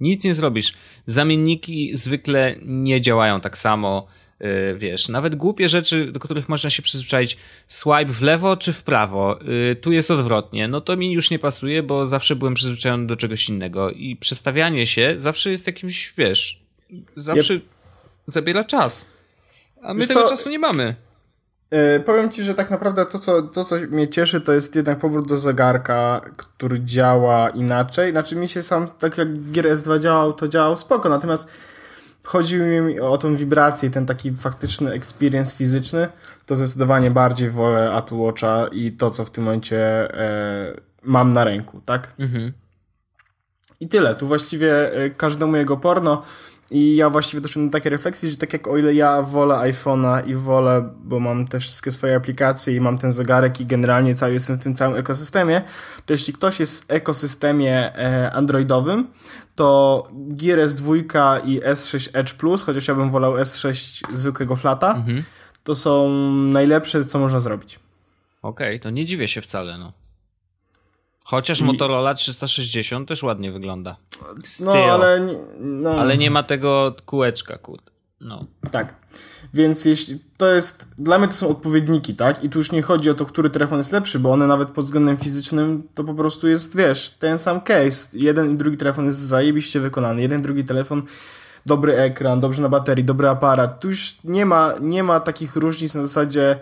Nic 0.00 0.24
nie 0.24 0.34
zrobisz. 0.34 0.74
Zamienniki 1.06 1.96
zwykle 1.96 2.54
nie 2.62 3.00
działają 3.00 3.40
tak 3.40 3.58
samo. 3.58 4.06
Yy, 4.40 4.48
wiesz, 4.76 5.08
nawet 5.08 5.34
głupie 5.34 5.68
rzeczy, 5.68 6.12
do 6.12 6.20
których 6.20 6.48
można 6.48 6.70
się 6.70 6.82
przyzwyczaić, 6.82 7.36
swipe 7.68 8.12
w 8.12 8.22
lewo 8.22 8.56
czy 8.56 8.72
w 8.72 8.82
prawo, 8.82 9.38
yy, 9.42 9.76
tu 9.76 9.92
jest 9.92 10.10
odwrotnie, 10.10 10.68
no 10.68 10.80
to 10.80 10.96
mi 10.96 11.12
już 11.12 11.30
nie 11.30 11.38
pasuje, 11.38 11.82
bo 11.82 12.06
zawsze 12.06 12.36
byłem 12.36 12.54
przyzwyczajony 12.54 13.06
do 13.06 13.16
czegoś 13.16 13.48
innego 13.48 13.90
i 13.90 14.16
przestawianie 14.16 14.86
się 14.86 15.14
zawsze 15.18 15.50
jest 15.50 15.66
jakimś, 15.66 16.14
wiesz, 16.16 16.62
zawsze 17.16 17.60
zabiera 18.26 18.64
czas. 18.64 19.06
A 19.82 19.94
my 19.94 20.00
Wiesz 20.00 20.08
tego 20.08 20.22
co? 20.22 20.28
czasu 20.28 20.50
nie 20.50 20.58
mamy. 20.58 20.94
E, 21.70 22.00
powiem 22.00 22.30
ci, 22.30 22.42
że 22.42 22.54
tak 22.54 22.70
naprawdę 22.70 23.06
to 23.06 23.18
co, 23.18 23.42
to, 23.42 23.64
co 23.64 23.76
mnie 23.90 24.08
cieszy, 24.08 24.40
to 24.40 24.52
jest 24.52 24.76
jednak 24.76 24.98
powrót 24.98 25.28
do 25.28 25.38
zegarka, 25.38 26.20
który 26.36 26.80
działa 26.80 27.48
inaczej. 27.48 28.12
Znaczy 28.12 28.36
mi 28.36 28.48
się 28.48 28.62
sam, 28.62 28.88
tak 28.98 29.18
jak 29.18 29.50
Gear 29.50 29.66
S2 29.66 30.00
działał, 30.00 30.32
to 30.32 30.48
działał 30.48 30.76
spoko, 30.76 31.08
natomiast 31.08 31.48
chodziło 32.24 32.66
mi 32.66 33.00
o 33.00 33.18
tą 33.18 33.36
wibrację, 33.36 33.90
ten 33.90 34.06
taki 34.06 34.32
faktyczny 34.36 34.92
experience 34.92 35.56
fizyczny, 35.56 36.08
to 36.46 36.56
zdecydowanie 36.56 37.10
bardziej 37.10 37.50
wolę 37.50 37.96
Apple 37.98 38.16
Watcha 38.16 38.66
i 38.72 38.92
to, 38.92 39.10
co 39.10 39.24
w 39.24 39.30
tym 39.30 39.44
momencie 39.44 39.78
e, 40.20 40.74
mam 41.02 41.32
na 41.32 41.44
ręku, 41.44 41.80
tak? 41.84 42.12
Mhm. 42.18 42.52
I 43.80 43.88
tyle. 43.88 44.14
Tu 44.14 44.26
właściwie 44.26 44.92
e, 44.92 45.10
każdemu 45.10 45.56
jego 45.56 45.76
porno. 45.76 46.22
I 46.70 46.96
ja 46.96 47.10
właściwie 47.10 47.40
doszedłem 47.40 47.68
do 47.68 47.72
takiej 47.72 47.90
refleksji, 47.90 48.30
że 48.30 48.36
tak 48.36 48.52
jak 48.52 48.68
o 48.68 48.78
ile 48.78 48.94
ja 48.94 49.22
wolę 49.22 49.54
iPhone'a 49.54 50.28
i 50.28 50.34
wolę, 50.34 50.90
bo 50.96 51.20
mam 51.20 51.44
te 51.46 51.60
wszystkie 51.60 51.92
swoje 51.92 52.16
aplikacje 52.16 52.76
i 52.76 52.80
mam 52.80 52.98
ten 52.98 53.12
zegarek 53.12 53.60
i 53.60 53.66
generalnie 53.66 54.14
cały 54.14 54.32
jestem 54.32 54.56
w 54.56 54.62
tym 54.62 54.74
całym 54.74 54.96
ekosystemie, 54.96 55.62
to 56.06 56.12
jeśli 56.12 56.32
ktoś 56.32 56.60
jest 56.60 56.84
w 56.84 56.90
ekosystemie 56.90 57.96
e, 57.96 58.30
androidowym, 58.32 59.06
to 59.54 60.02
Gear 60.12 60.58
S2 60.58 60.96
i 61.46 61.60
S6 61.60 62.08
Edge 62.12 62.32
Plus, 62.32 62.62
chociaż 62.62 62.88
ja 62.88 62.94
bym 62.94 63.10
wolał 63.10 63.32
S6 63.34 64.00
zwykłego 64.16 64.56
flata, 64.56 64.94
Mhm. 64.94 65.24
to 65.64 65.74
są 65.74 66.08
najlepsze, 66.32 67.04
co 67.04 67.18
można 67.18 67.40
zrobić. 67.40 67.78
Okej, 68.42 68.80
to 68.80 68.90
nie 68.90 69.04
dziwię 69.04 69.28
się 69.28 69.42
wcale, 69.42 69.78
no. 69.78 69.92
Chociaż 71.24 71.60
I- 71.60 71.64
Motorola 71.64 72.14
360 72.14 73.08
też 73.08 73.22
ładnie 73.22 73.52
wygląda. 73.52 73.96
No, 74.22 74.42
Styl. 74.42 74.68
ale... 74.90 75.20
nie- 75.20 75.38
No, 75.60 75.90
Ale 75.90 76.18
nie 76.18 76.30
ma 76.30 76.42
tego 76.42 76.94
kółeczka, 77.06 77.58
kurde. 77.58 77.90
No. 78.20 78.44
Tak. 78.72 78.94
Więc 79.54 79.84
jeśli 79.84 80.18
to 80.36 80.54
jest, 80.54 80.88
dla 80.98 81.18
mnie 81.18 81.28
to 81.28 81.34
są 81.34 81.48
odpowiedniki, 81.48 82.14
tak? 82.14 82.44
I 82.44 82.48
tu 82.48 82.58
już 82.58 82.72
nie 82.72 82.82
chodzi 82.82 83.10
o 83.10 83.14
to, 83.14 83.26
który 83.26 83.50
telefon 83.50 83.78
jest 83.78 83.92
lepszy, 83.92 84.18
bo 84.18 84.32
one 84.32 84.46
nawet 84.46 84.70
pod 84.70 84.84
względem 84.84 85.16
fizycznym 85.16 85.82
to 85.94 86.04
po 86.04 86.14
prostu 86.14 86.48
jest, 86.48 86.76
wiesz, 86.76 87.10
ten 87.10 87.38
sam 87.38 87.60
case. 87.60 88.18
Jeden 88.18 88.54
i 88.54 88.56
drugi 88.56 88.76
telefon 88.76 89.06
jest 89.06 89.18
zajebiście 89.18 89.80
wykonany. 89.80 90.22
Jeden, 90.22 90.42
drugi 90.42 90.64
telefon, 90.64 91.02
dobry 91.66 91.96
ekran, 91.96 92.40
dobrze 92.40 92.62
na 92.62 92.68
baterii, 92.68 93.04
dobry 93.04 93.28
aparat. 93.28 93.80
Tu 93.80 93.88
już 93.88 94.16
nie 94.24 94.46
ma, 94.46 94.72
nie 94.80 95.02
ma 95.02 95.20
takich 95.20 95.56
różnic 95.56 95.94
na 95.94 96.02
zasadzie, 96.02 96.56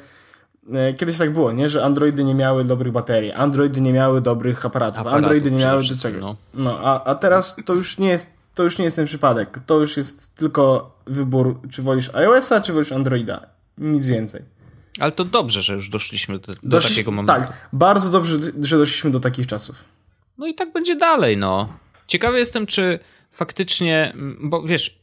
e, 0.72 0.94
kiedyś 0.94 1.18
tak 1.18 1.32
było, 1.32 1.52
nie? 1.52 1.68
Że 1.68 1.84
Androidy 1.84 2.24
nie 2.24 2.34
miały 2.34 2.64
dobrych 2.64 2.92
baterii, 2.92 3.32
Androidy 3.32 3.80
nie 3.80 3.92
miały 3.92 4.20
dobrych 4.20 4.66
aparatów, 4.66 4.98
Aparatów 4.98 5.24
Androidy 5.24 5.50
nie 5.50 5.64
miały 5.64 5.82
do 5.82 5.94
czego. 6.02 6.20
no. 6.20 6.36
No, 6.54 6.78
a, 6.82 7.04
a 7.04 7.14
teraz 7.14 7.56
to 7.64 7.74
już 7.74 7.98
nie 7.98 8.08
jest 8.08 8.41
to 8.54 8.62
już 8.62 8.78
nie 8.78 8.84
jest 8.84 8.96
ten 8.96 9.06
przypadek. 9.06 9.60
To 9.66 9.80
już 9.80 9.96
jest 9.96 10.34
tylko 10.34 10.96
wybór, 11.06 11.60
czy 11.70 11.82
wolisz 11.82 12.14
iOS-a, 12.14 12.60
czy 12.60 12.72
wolisz 12.72 12.92
Androida. 12.92 13.46
Nic 13.78 14.06
więcej. 14.06 14.42
Ale 14.98 15.12
to 15.12 15.24
dobrze, 15.24 15.62
że 15.62 15.74
już 15.74 15.88
doszliśmy 15.88 16.38
do, 16.38 16.52
do 16.52 16.58
Doszli, 16.62 16.90
takiego 16.90 17.10
momentu. 17.10 17.32
Tak, 17.32 17.68
bardzo 17.72 18.10
dobrze, 18.10 18.38
że 18.60 18.78
doszliśmy 18.78 19.10
do 19.10 19.20
takich 19.20 19.46
czasów. 19.46 19.84
No 20.38 20.46
i 20.46 20.54
tak 20.54 20.72
będzie 20.72 20.96
dalej, 20.96 21.36
no. 21.36 21.68
Ciekawy 22.06 22.38
jestem, 22.38 22.66
czy 22.66 22.98
faktycznie, 23.32 24.14
bo 24.40 24.62
wiesz, 24.62 24.98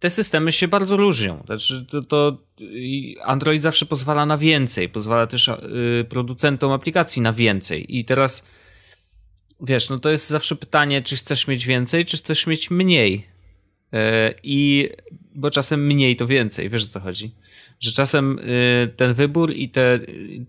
te 0.00 0.10
systemy 0.10 0.52
się 0.52 0.68
bardzo 0.68 0.96
różnią. 0.96 1.42
Znaczy, 1.46 1.86
to, 1.90 2.02
to 2.02 2.36
Android 3.24 3.62
zawsze 3.62 3.86
pozwala 3.86 4.26
na 4.26 4.36
więcej, 4.36 4.88
pozwala 4.88 5.26
też 5.26 5.48
y, 5.48 6.06
producentom 6.08 6.72
aplikacji 6.72 7.22
na 7.22 7.32
więcej. 7.32 7.98
I 7.98 8.04
teraz 8.04 8.44
wiesz, 9.60 9.90
no 9.90 9.98
to 9.98 10.10
jest 10.10 10.28
zawsze 10.28 10.56
pytanie, 10.56 11.02
czy 11.02 11.16
chcesz 11.16 11.46
mieć 11.46 11.66
więcej, 11.66 12.04
czy 12.04 12.16
chcesz 12.16 12.46
mieć 12.46 12.70
mniej. 12.70 13.26
E, 13.92 14.34
I 14.42 14.88
bo 15.38 15.50
czasem 15.50 15.86
mniej 15.86 16.16
to 16.16 16.26
więcej, 16.26 16.70
wiesz 16.70 16.84
o 16.84 16.88
co 16.88 17.00
chodzi? 17.00 17.34
Że 17.80 17.92
czasem 17.92 18.38
y, 18.38 18.94
ten 18.96 19.14
wybór 19.14 19.52
i 19.52 19.68
te. 19.68 20.00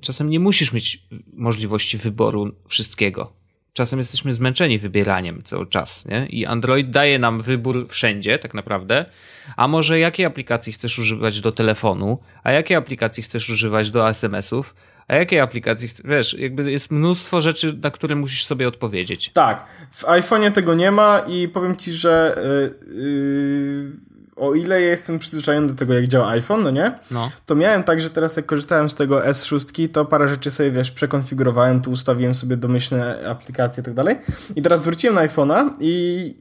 Czasem 0.01 0.29
nie 0.29 0.39
musisz 0.39 0.73
mieć 0.73 0.99
możliwości 1.33 1.97
wyboru 1.97 2.55
wszystkiego. 2.67 3.33
Czasem 3.73 3.99
jesteśmy 3.99 4.33
zmęczeni 4.33 4.79
wybieraniem 4.79 5.43
cały 5.43 5.65
czas, 5.65 6.05
nie? 6.05 6.27
I 6.29 6.45
Android 6.45 6.89
daje 6.89 7.19
nam 7.19 7.41
wybór 7.41 7.87
wszędzie, 7.89 8.39
tak 8.39 8.53
naprawdę. 8.53 9.05
A 9.57 9.67
może 9.67 9.99
jakiej 9.99 10.25
aplikacji 10.25 10.73
chcesz 10.73 10.99
używać 10.99 11.41
do 11.41 11.51
telefonu, 11.51 12.19
a 12.43 12.51
jakiej 12.51 12.77
aplikacji 12.77 13.23
chcesz 13.23 13.49
używać 13.49 13.91
do 13.91 14.09
SMS-ów, 14.09 14.75
a 15.09 15.15
jakiej 15.15 15.39
aplikacji 15.39 15.89
wiesz, 16.05 16.33
jakby 16.33 16.71
jest 16.71 16.91
mnóstwo 16.91 17.41
rzeczy, 17.41 17.79
na 17.83 17.91
które 17.91 18.15
musisz 18.15 18.45
sobie 18.45 18.67
odpowiedzieć. 18.67 19.31
Tak, 19.33 19.65
w 19.91 20.03
iPhone'ie 20.03 20.51
tego 20.51 20.75
nie 20.75 20.91
ma 20.91 21.19
i 21.19 21.47
powiem 21.47 21.75
ci, 21.75 21.91
że 21.91 22.35
yy, 22.87 23.03
yy 23.03 24.09
o 24.39 24.55
ile 24.55 24.81
ja 24.81 24.89
jestem 24.89 25.19
przyzwyczajony 25.19 25.67
do 25.67 25.73
tego, 25.73 25.93
jak 25.93 26.07
działa 26.07 26.29
iPhone, 26.29 26.63
no 26.63 26.71
nie? 26.71 26.91
No. 27.11 27.31
To 27.45 27.55
miałem 27.55 27.83
tak, 27.83 28.01
że 28.01 28.09
teraz 28.09 28.37
jak 28.37 28.45
korzystałem 28.45 28.89
z 28.89 28.95
tego 28.95 29.19
S6, 29.19 29.89
to 29.89 30.05
parę 30.05 30.27
rzeczy 30.27 30.51
sobie, 30.51 30.71
wiesz, 30.71 30.91
przekonfigurowałem, 30.91 31.81
tu 31.81 31.91
ustawiłem 31.91 32.35
sobie 32.35 32.57
domyślne 32.57 33.29
aplikacje 33.29 33.81
i 33.81 33.85
tak 33.85 33.93
dalej. 33.93 34.15
I 34.55 34.61
teraz 34.61 34.79
wróciłem 34.79 35.15
na 35.15 35.27
iPhone'a 35.27 35.71
i 35.79 36.33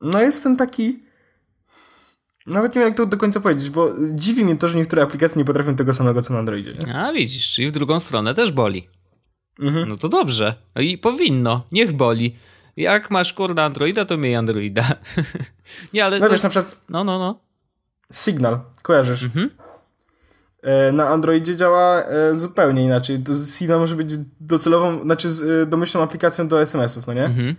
no 0.00 0.20
jestem 0.20 0.56
taki 0.56 1.09
nawet 2.46 2.74
nie 2.74 2.80
wiem, 2.80 2.88
jak 2.88 2.96
to 2.96 3.06
do 3.06 3.16
końca 3.16 3.40
powiedzieć, 3.40 3.70
bo 3.70 3.88
dziwi 4.14 4.44
mnie 4.44 4.56
to, 4.56 4.68
że 4.68 4.76
niektóre 4.76 5.02
aplikacje 5.02 5.38
nie 5.38 5.44
potrafią 5.44 5.76
tego 5.76 5.92
samego, 5.92 6.22
co 6.22 6.32
na 6.32 6.38
Androidzie. 6.38 6.72
Nie? 6.86 6.94
A 6.94 7.12
widzisz, 7.12 7.58
i 7.58 7.68
w 7.68 7.72
drugą 7.72 8.00
stronę 8.00 8.34
też 8.34 8.52
boli. 8.52 8.88
Mhm. 9.60 9.88
No 9.88 9.96
to 9.96 10.08
dobrze. 10.08 10.54
No 10.74 10.82
I 10.82 10.98
powinno. 10.98 11.66
Niech 11.72 11.92
boli. 11.92 12.36
Jak 12.76 13.10
masz 13.10 13.32
kurna 13.32 13.64
Androida, 13.64 14.04
to 14.04 14.16
miej 14.16 14.36
Androida. 14.36 14.88
nie, 15.94 16.04
ale. 16.04 16.18
No 16.18 16.24
wiesz, 16.24 16.32
jest... 16.32 16.44
na 16.44 16.50
przykład. 16.50 16.76
No, 16.88 17.04
no, 17.04 17.18
no. 17.18 17.34
Signal, 18.12 18.60
kojarzysz? 18.82 19.24
Mhm. 19.24 19.50
E, 20.62 20.92
na 20.92 21.08
Androidzie 21.08 21.56
działa 21.56 22.02
e, 22.02 22.36
zupełnie 22.36 22.84
inaczej. 22.84 23.18
Signal 23.56 23.78
może 23.78 23.96
być 23.96 24.10
docelową, 24.40 25.00
znaczy 25.00 25.28
e, 25.62 25.66
domyślną 25.66 26.02
aplikacją 26.02 26.48
do 26.48 26.62
SMS-ów, 26.62 27.06
no 27.06 27.12
nie? 27.12 27.24
Mhm. 27.24 27.56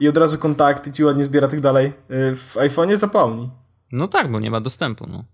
I 0.00 0.08
od 0.08 0.16
razu 0.16 0.38
kontakty 0.38 0.92
ci 0.92 1.04
ładnie 1.04 1.24
zbiera 1.24 1.48
tak 1.48 1.60
dalej. 1.60 1.92
W 2.08 2.54
iPhone'ie 2.56 2.96
zapomnij. 2.96 3.48
No 3.92 4.08
tak, 4.08 4.32
bo 4.32 4.40
nie 4.40 4.50
ma 4.50 4.60
dostępu, 4.60 5.06
no. 5.06 5.24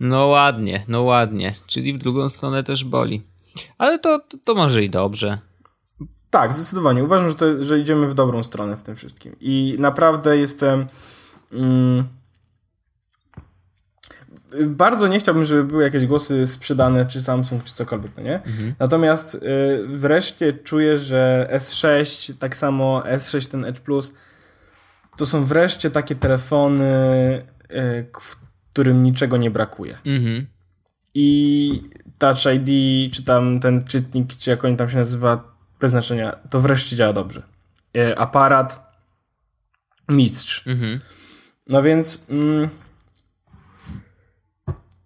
No 0.00 0.26
ładnie, 0.26 0.84
no 0.88 1.02
ładnie. 1.02 1.54
Czyli 1.66 1.94
w 1.94 1.98
drugą 1.98 2.28
stronę 2.28 2.64
też 2.64 2.84
boli. 2.84 3.22
Ale 3.78 3.98
to, 3.98 4.20
to, 4.44 4.54
może 4.54 4.84
i 4.84 4.90
dobrze. 4.90 5.38
Tak, 6.30 6.54
zdecydowanie. 6.54 7.04
Uważam, 7.04 7.28
że, 7.28 7.34
to, 7.34 7.62
że 7.62 7.78
idziemy 7.78 8.08
w 8.08 8.14
dobrą 8.14 8.42
stronę 8.42 8.76
w 8.76 8.82
tym 8.82 8.96
wszystkim. 8.96 9.36
I 9.40 9.76
naprawdę 9.78 10.38
jestem. 10.38 10.86
Mm, 11.52 12.04
bardzo 14.66 15.08
nie 15.08 15.20
chciałbym, 15.20 15.44
żeby 15.44 15.64
były 15.64 15.82
jakieś 15.82 16.06
głosy 16.06 16.46
sprzedane, 16.46 17.06
czy 17.06 17.22
Samsung, 17.22 17.64
czy 17.64 17.74
cokolwiek, 17.74 18.12
no 18.16 18.22
nie? 18.22 18.34
Mhm. 18.34 18.74
Natomiast 18.78 19.34
y, 19.34 19.38
wreszcie 19.86 20.52
czuję, 20.52 20.98
że 20.98 21.48
S6, 21.52 22.34
tak 22.38 22.56
samo 22.56 23.02
S6, 23.06 23.50
ten 23.50 23.64
Edge 23.64 23.80
Plus, 23.80 24.14
to 25.16 25.26
są 25.26 25.44
wreszcie 25.44 25.90
takie 25.90 26.14
telefony, 26.14 26.84
y, 27.70 28.06
w 28.20 28.36
którym 28.72 29.02
niczego 29.02 29.36
nie 29.36 29.50
brakuje. 29.50 29.98
Mhm. 30.04 30.46
I 31.14 31.82
Touch 32.18 32.38
ID, 32.54 33.12
czy 33.14 33.24
tam 33.24 33.60
ten 33.60 33.84
czytnik, 33.84 34.36
czy 34.36 34.50
jak 34.50 34.64
oni 34.64 34.76
tam 34.76 34.88
się 34.88 34.96
nazywa, 34.96 35.54
bez 35.80 35.90
znaczenia, 35.90 36.32
to 36.50 36.60
wreszcie 36.60 36.96
działa 36.96 37.12
dobrze. 37.12 37.42
E, 37.96 38.18
aparat, 38.18 38.92
mistrz. 40.08 40.66
Mhm. 40.66 41.00
No 41.68 41.82
więc. 41.82 42.26
Mm, 42.30 42.68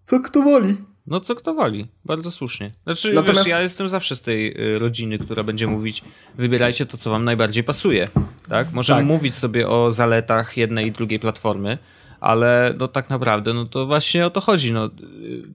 co 0.07 0.21
kto 0.21 0.43
woli? 0.43 0.77
No 1.07 1.21
co 1.21 1.35
kto 1.35 1.55
woli, 1.55 1.89
bardzo 2.05 2.31
słusznie. 2.31 2.71
Znaczy, 2.85 3.13
Natomiast... 3.13 3.41
wiesz, 3.41 3.49
ja 3.49 3.61
jestem 3.61 3.89
zawsze 3.89 4.17
z 4.17 4.21
tej 4.21 4.61
y, 4.75 4.79
rodziny, 4.79 5.19
która 5.19 5.43
będzie 5.43 5.67
mówić, 5.67 6.03
wybierajcie 6.35 6.87
to, 6.87 6.97
co 6.97 7.11
wam 7.11 7.25
najbardziej 7.25 7.65
pasuje. 7.65 8.09
Tak? 8.49 8.73
Możemy 8.73 9.01
tak. 9.01 9.09
mówić 9.09 9.35
sobie 9.35 9.69
o 9.69 9.93
zaletach 9.93 10.57
jednej 10.57 10.87
i 10.87 10.93
drugiej 10.93 11.21
platformy, 11.21 11.79
ale 12.21 12.75
no 12.79 12.89
tak 12.89 13.11
naprawdę, 13.11 13.55
no 13.55 13.65
to 13.65 13.87
właśnie 13.87 14.27
o 14.27 14.31
to 14.31 14.41
chodzi. 14.41 14.73
No, 14.73 14.91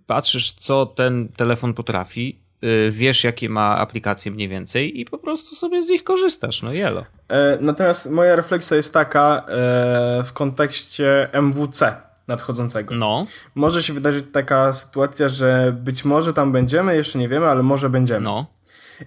patrzysz, 0.08 0.52
co 0.52 0.86
ten 0.86 1.30
telefon 1.30 1.74
potrafi 1.74 2.42
Y, 2.64 2.92
wiesz, 2.92 3.24
jakie 3.24 3.50
ma 3.50 3.78
aplikacje 3.78 4.32
mniej 4.32 4.50
więcej 4.50 5.00
i 5.00 5.06
po 5.06 5.18
prostu 5.18 5.56
sobie 5.56 5.82
z 5.82 5.90
nich 5.90 6.04
korzystasz, 6.04 6.62
no 6.62 6.74
jelo. 6.74 7.06
E, 7.30 7.58
natomiast 7.62 8.12
moja 8.12 8.36
refleksja 8.36 8.78
jest 8.78 8.94
taka 8.94 9.46
e, 9.48 10.24
w 10.24 10.34
kontekście 10.34 11.28
MWC 11.34 11.96
nadchodzącego. 12.28 12.96
No. 12.96 13.28
Może 13.56 13.84
się 13.84 13.94
wydarzyć 13.94 14.26
taka 14.34 14.74
sytuacja, 14.74 15.30
że 15.30 15.76
być 15.78 16.06
może 16.06 16.34
tam 16.34 16.52
będziemy, 16.52 16.96
jeszcze 16.96 17.20
nie 17.20 17.30
wiemy, 17.30 17.46
ale 17.46 17.64
może 17.64 17.90
będziemy. 17.90 18.22
No. 18.22 18.46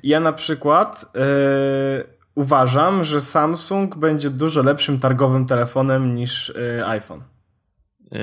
Ja 0.03 0.20
na 0.20 0.32
przykład 0.32 1.05
e, 1.16 2.14
uważam, 2.35 3.05
że 3.05 3.20
Samsung 3.20 3.97
będzie 3.97 4.30
dużo 4.30 4.62
lepszym 4.62 4.99
targowym 4.99 5.47
telefonem 5.47 6.14
niż 6.14 6.53
iPhone. 6.87 7.22
Yy, 8.11 8.18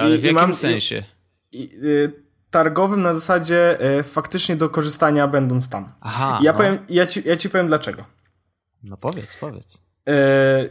ale 0.00 0.16
I, 0.16 0.18
w 0.18 0.22
jakim 0.22 0.34
mam, 0.34 0.54
sensie? 0.54 1.02
I, 1.52 1.62
i, 1.62 1.68
targowym 2.50 3.02
na 3.02 3.14
zasadzie 3.14 3.80
e, 3.80 4.02
faktycznie 4.02 4.56
do 4.56 4.68
korzystania 4.68 5.28
będąc 5.28 5.68
tam. 5.68 5.92
Aha. 6.00 6.38
Ja, 6.42 6.52
no. 6.52 6.58
powiem, 6.58 6.78
ja, 6.88 7.06
ci, 7.06 7.22
ja 7.24 7.36
ci 7.36 7.50
powiem 7.50 7.66
dlaczego. 7.66 8.04
No 8.82 8.96
powiedz, 8.96 9.36
powiedz. 9.36 9.78
E, 10.08 10.68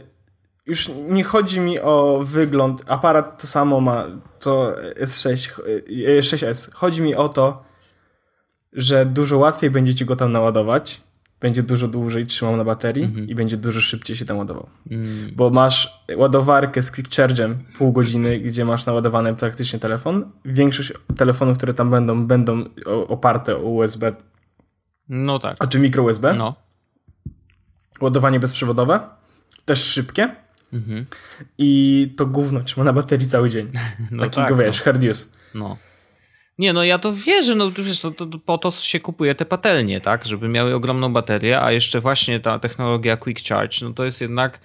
już 0.66 0.90
nie 1.08 1.24
chodzi 1.24 1.60
mi 1.60 1.80
o 1.80 2.20
wygląd. 2.24 2.82
Aparat 2.86 3.40
to 3.40 3.46
samo 3.46 3.80
ma 3.80 4.04
co 4.38 4.72
S6, 5.00 5.60
6S. 6.20 6.68
E, 6.68 6.72
chodzi 6.74 7.02
mi 7.02 7.14
o 7.14 7.28
to, 7.28 7.64
że 8.72 9.06
dużo 9.06 9.38
łatwiej 9.38 9.70
będzie 9.70 9.94
ci 9.94 10.04
go 10.04 10.16
tam 10.16 10.32
naładować 10.32 11.00
będzie 11.40 11.62
dużo 11.62 11.88
dłużej 11.88 12.26
trzymał 12.26 12.56
na 12.56 12.64
baterii 12.64 13.04
mm 13.04 13.22
-hmm. 13.22 13.30
i 13.30 13.34
będzie 13.34 13.56
dużo 13.56 13.80
szybciej 13.80 14.16
się 14.16 14.24
tam 14.24 14.38
ładował. 14.38 14.68
Mm. 14.90 15.30
Bo 15.36 15.50
masz 15.50 16.04
ładowarkę 16.16 16.82
z 16.82 16.92
quick 16.92 17.10
charge'em 17.10 17.54
pół 17.78 17.92
godziny, 17.92 18.40
gdzie 18.40 18.64
masz 18.64 18.86
naładowany 18.86 19.34
praktycznie 19.34 19.78
telefon. 19.78 20.30
Większość 20.44 20.92
telefonów, 21.16 21.56
które 21.56 21.74
tam 21.74 21.90
będą, 21.90 22.26
będą 22.26 22.64
oparte 23.08 23.56
o 23.56 23.60
USB. 23.60 24.12
No 25.08 25.38
tak. 25.38 25.56
A 25.58 25.66
czy 25.66 25.78
mikro 25.78 26.02
USB? 26.02 26.34
No. 26.38 26.54
Ładowanie 28.00 28.40
bezprzewodowe. 28.40 29.00
Też 29.64 29.84
szybkie. 29.84 30.36
Mm 30.72 30.84
-hmm. 30.84 31.04
I 31.58 32.14
to 32.16 32.26
gówno 32.26 32.60
trzyma 32.60 32.84
na 32.84 32.92
baterii 32.92 33.28
cały 33.28 33.50
dzień. 33.50 33.68
No 34.10 34.22
Takiego 34.22 34.56
tak, 34.56 34.66
wiesz, 34.66 34.78
no. 34.78 34.84
hard 34.84 35.04
use. 35.04 35.26
No. 35.54 35.76
Nie, 36.58 36.72
no 36.72 36.84
ja 36.84 36.98
to 36.98 37.12
wierzę, 37.12 37.54
no 37.54 37.70
wiesz, 37.70 38.00
to, 38.00 38.10
to, 38.10 38.26
po 38.44 38.58
to 38.58 38.70
się 38.70 39.00
kupuje 39.00 39.34
te 39.34 39.44
patelnie, 39.44 40.00
tak, 40.00 40.26
żeby 40.26 40.48
miały 40.48 40.74
ogromną 40.74 41.12
baterię, 41.12 41.60
a 41.60 41.72
jeszcze 41.72 42.00
właśnie 42.00 42.40
ta 42.40 42.58
technologia 42.58 43.16
Quick 43.16 43.48
Charge, 43.48 43.82
no 43.82 43.90
to 43.90 44.04
jest 44.04 44.20
jednak 44.20 44.60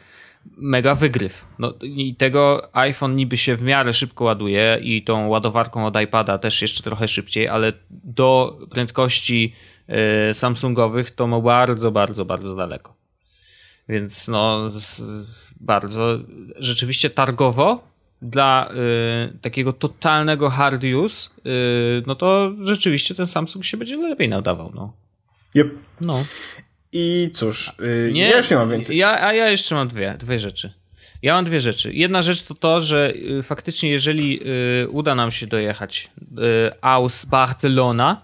mega 0.57 0.95
wygryw. 0.95 1.45
No 1.59 1.73
i 1.81 2.15
tego 2.15 2.69
iPhone 2.75 3.15
niby 3.15 3.37
się 3.37 3.55
w 3.55 3.63
miarę 3.63 3.93
szybko 3.93 4.23
ładuje 4.23 4.79
i 4.81 5.03
tą 5.03 5.27
ładowarką 5.27 5.85
od 5.85 6.01
iPada 6.01 6.37
też 6.37 6.61
jeszcze 6.61 6.83
trochę 6.83 7.07
szybciej, 7.07 7.47
ale 7.47 7.73
do 7.89 8.59
prędkości 8.69 9.53
y, 10.29 10.33
Samsungowych 10.33 11.11
to 11.11 11.27
ma 11.27 11.39
bardzo, 11.39 11.91
bardzo, 11.91 12.25
bardzo 12.25 12.55
daleko. 12.55 12.95
Więc 13.89 14.27
no 14.27 14.69
bardzo 15.59 16.17
rzeczywiście 16.57 17.09
targowo 17.09 17.90
dla 18.21 18.71
y, 19.33 19.37
takiego 19.41 19.73
totalnego 19.73 20.49
hard 20.49 20.83
use, 20.83 21.29
y, 21.45 22.03
no 22.07 22.15
to 22.15 22.51
rzeczywiście 22.61 23.15
ten 23.15 23.27
Samsung 23.27 23.65
się 23.65 23.77
będzie 23.77 23.97
lepiej 23.97 24.29
nadawał. 24.29 24.71
No. 24.75 24.93
Yep. 25.55 25.75
No. 26.01 26.25
I 26.91 27.29
cóż, 27.33 27.73
y, 28.07 28.11
nie, 28.13 28.29
ja 28.29 28.37
już 28.37 28.51
nie 28.51 28.57
mam 28.57 28.69
więcej. 28.69 28.97
Ja, 28.97 29.23
a 29.23 29.33
ja 29.33 29.49
jeszcze 29.49 29.75
mam 29.75 29.87
dwie, 29.87 30.15
dwie 30.19 30.39
rzeczy. 30.39 30.73
Ja 31.21 31.33
mam 31.33 31.45
dwie 31.45 31.59
rzeczy. 31.59 31.93
Jedna 31.93 32.21
rzecz 32.21 32.43
to 32.43 32.55
to, 32.55 32.81
że 32.81 33.13
y, 33.39 33.43
faktycznie 33.43 33.89
jeżeli 33.89 34.39
y, 34.83 34.89
uda 34.89 35.15
nam 35.15 35.31
się 35.31 35.47
dojechać 35.47 36.11
y, 36.21 36.81
aus 36.81 37.25
Barcelona, 37.25 38.21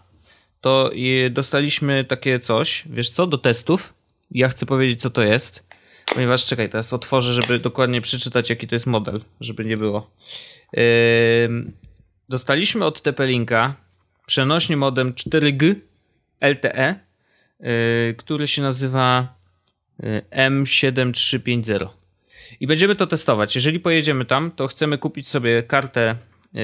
to 0.61 0.91
dostaliśmy 1.31 2.03
takie 2.03 2.39
coś, 2.39 2.83
wiesz 2.89 3.09
co, 3.09 3.27
do 3.27 3.37
testów. 3.37 3.93
Ja 4.31 4.49
chcę 4.49 4.65
powiedzieć, 4.65 5.01
co 5.01 5.09
to 5.09 5.23
jest 5.23 5.66
Ponieważ, 6.14 6.45
czekaj, 6.45 6.70
teraz 6.70 6.93
otworzę, 6.93 7.34
żeby 7.34 7.60
dokładnie 7.60 8.01
przeczytać, 8.01 8.49
jaki 8.49 8.68
to 8.68 8.76
jest 8.76 8.88
model, 8.88 9.22
żeby 9.39 9.66
nie 9.66 9.78
było. 9.78 10.12
Yy, 10.74 10.82
dostaliśmy 12.30 12.86
od 12.86 13.01
TP-Linka 13.01 13.74
przenośnie 14.26 14.78
modem 14.78 15.14
4G 15.14 15.76
LTE, 16.41 16.99
yy, 17.60 18.16
który 18.18 18.47
się 18.47 18.62
nazywa 18.62 19.36
yy, 19.99 20.22
M7350. 20.32 21.88
I 22.60 22.68
będziemy 22.68 22.95
to 22.95 23.08
testować. 23.08 23.55
Jeżeli 23.55 23.80
pojedziemy 23.80 24.26
tam, 24.26 24.51
to 24.51 24.68
chcemy 24.68 24.97
kupić 24.97 25.30
sobie 25.30 25.64
kartę 25.64 26.16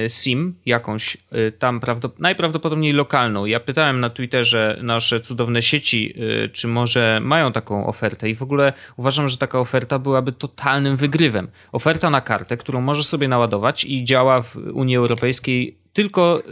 SIM, 0.08 0.54
jakąś 0.66 1.16
e, 1.30 1.52
tam 1.52 1.80
najprawdopodobniej 2.18 2.92
lokalną. 2.92 3.44
Ja 3.44 3.60
pytałem 3.60 4.00
na 4.00 4.10
Twitterze 4.10 4.78
nasze 4.82 5.20
cudowne 5.20 5.62
sieci, 5.62 6.14
e, 6.44 6.48
czy 6.48 6.68
może 6.68 7.20
mają 7.22 7.52
taką 7.52 7.86
ofertę 7.86 8.30
i 8.30 8.34
w 8.34 8.42
ogóle 8.42 8.72
uważam, 8.96 9.28
że 9.28 9.36
taka 9.36 9.60
oferta 9.60 9.98
byłaby 9.98 10.32
totalnym 10.32 10.96
wygrywem. 10.96 11.48
Oferta 11.72 12.10
na 12.10 12.20
kartę, 12.20 12.56
którą 12.56 12.80
możesz 12.80 13.06
sobie 13.06 13.28
naładować 13.28 13.84
i 13.84 14.04
działa 14.04 14.42
w 14.42 14.56
Unii 14.56 14.96
Europejskiej 14.96 15.76
tylko, 15.92 16.42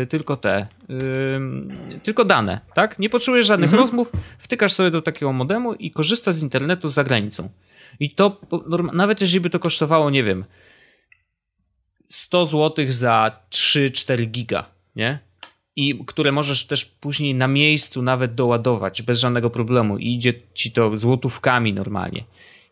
yy, 0.00 0.06
tylko 0.06 0.36
te, 0.36 0.66
yy, 0.88 2.00
tylko 2.02 2.24
dane, 2.24 2.60
tak? 2.74 2.98
Nie 2.98 3.10
potrzebujesz 3.10 3.46
żadnych 3.46 3.70
mhm. 3.70 3.82
rozmów, 3.82 4.12
wtykasz 4.38 4.72
sobie 4.72 4.90
do 4.90 5.02
takiego 5.02 5.32
modemu 5.32 5.74
i 5.74 5.90
korzystasz 5.90 6.34
z 6.34 6.42
internetu 6.42 6.88
za 6.88 7.04
granicą. 7.04 7.48
I 8.00 8.10
to, 8.10 8.40
nawet 8.92 9.20
jeżeli 9.20 9.40
by 9.40 9.50
to 9.50 9.58
kosztowało, 9.58 10.10
nie 10.10 10.24
wiem, 10.24 10.44
100 12.08 12.46
zł 12.46 12.84
za 12.88 13.40
3-4 13.50 14.26
giga, 14.26 14.64
nie? 14.96 15.18
I 15.76 16.04
które 16.06 16.32
możesz 16.32 16.66
też 16.66 16.84
później 16.84 17.34
na 17.34 17.48
miejscu 17.48 18.02
nawet 18.02 18.34
doładować 18.34 19.02
bez 19.02 19.20
żadnego 19.20 19.50
problemu 19.50 19.98
i 19.98 20.14
idzie 20.14 20.34
ci 20.54 20.72
to 20.72 20.98
złotówkami 20.98 21.72
normalnie 21.72 22.24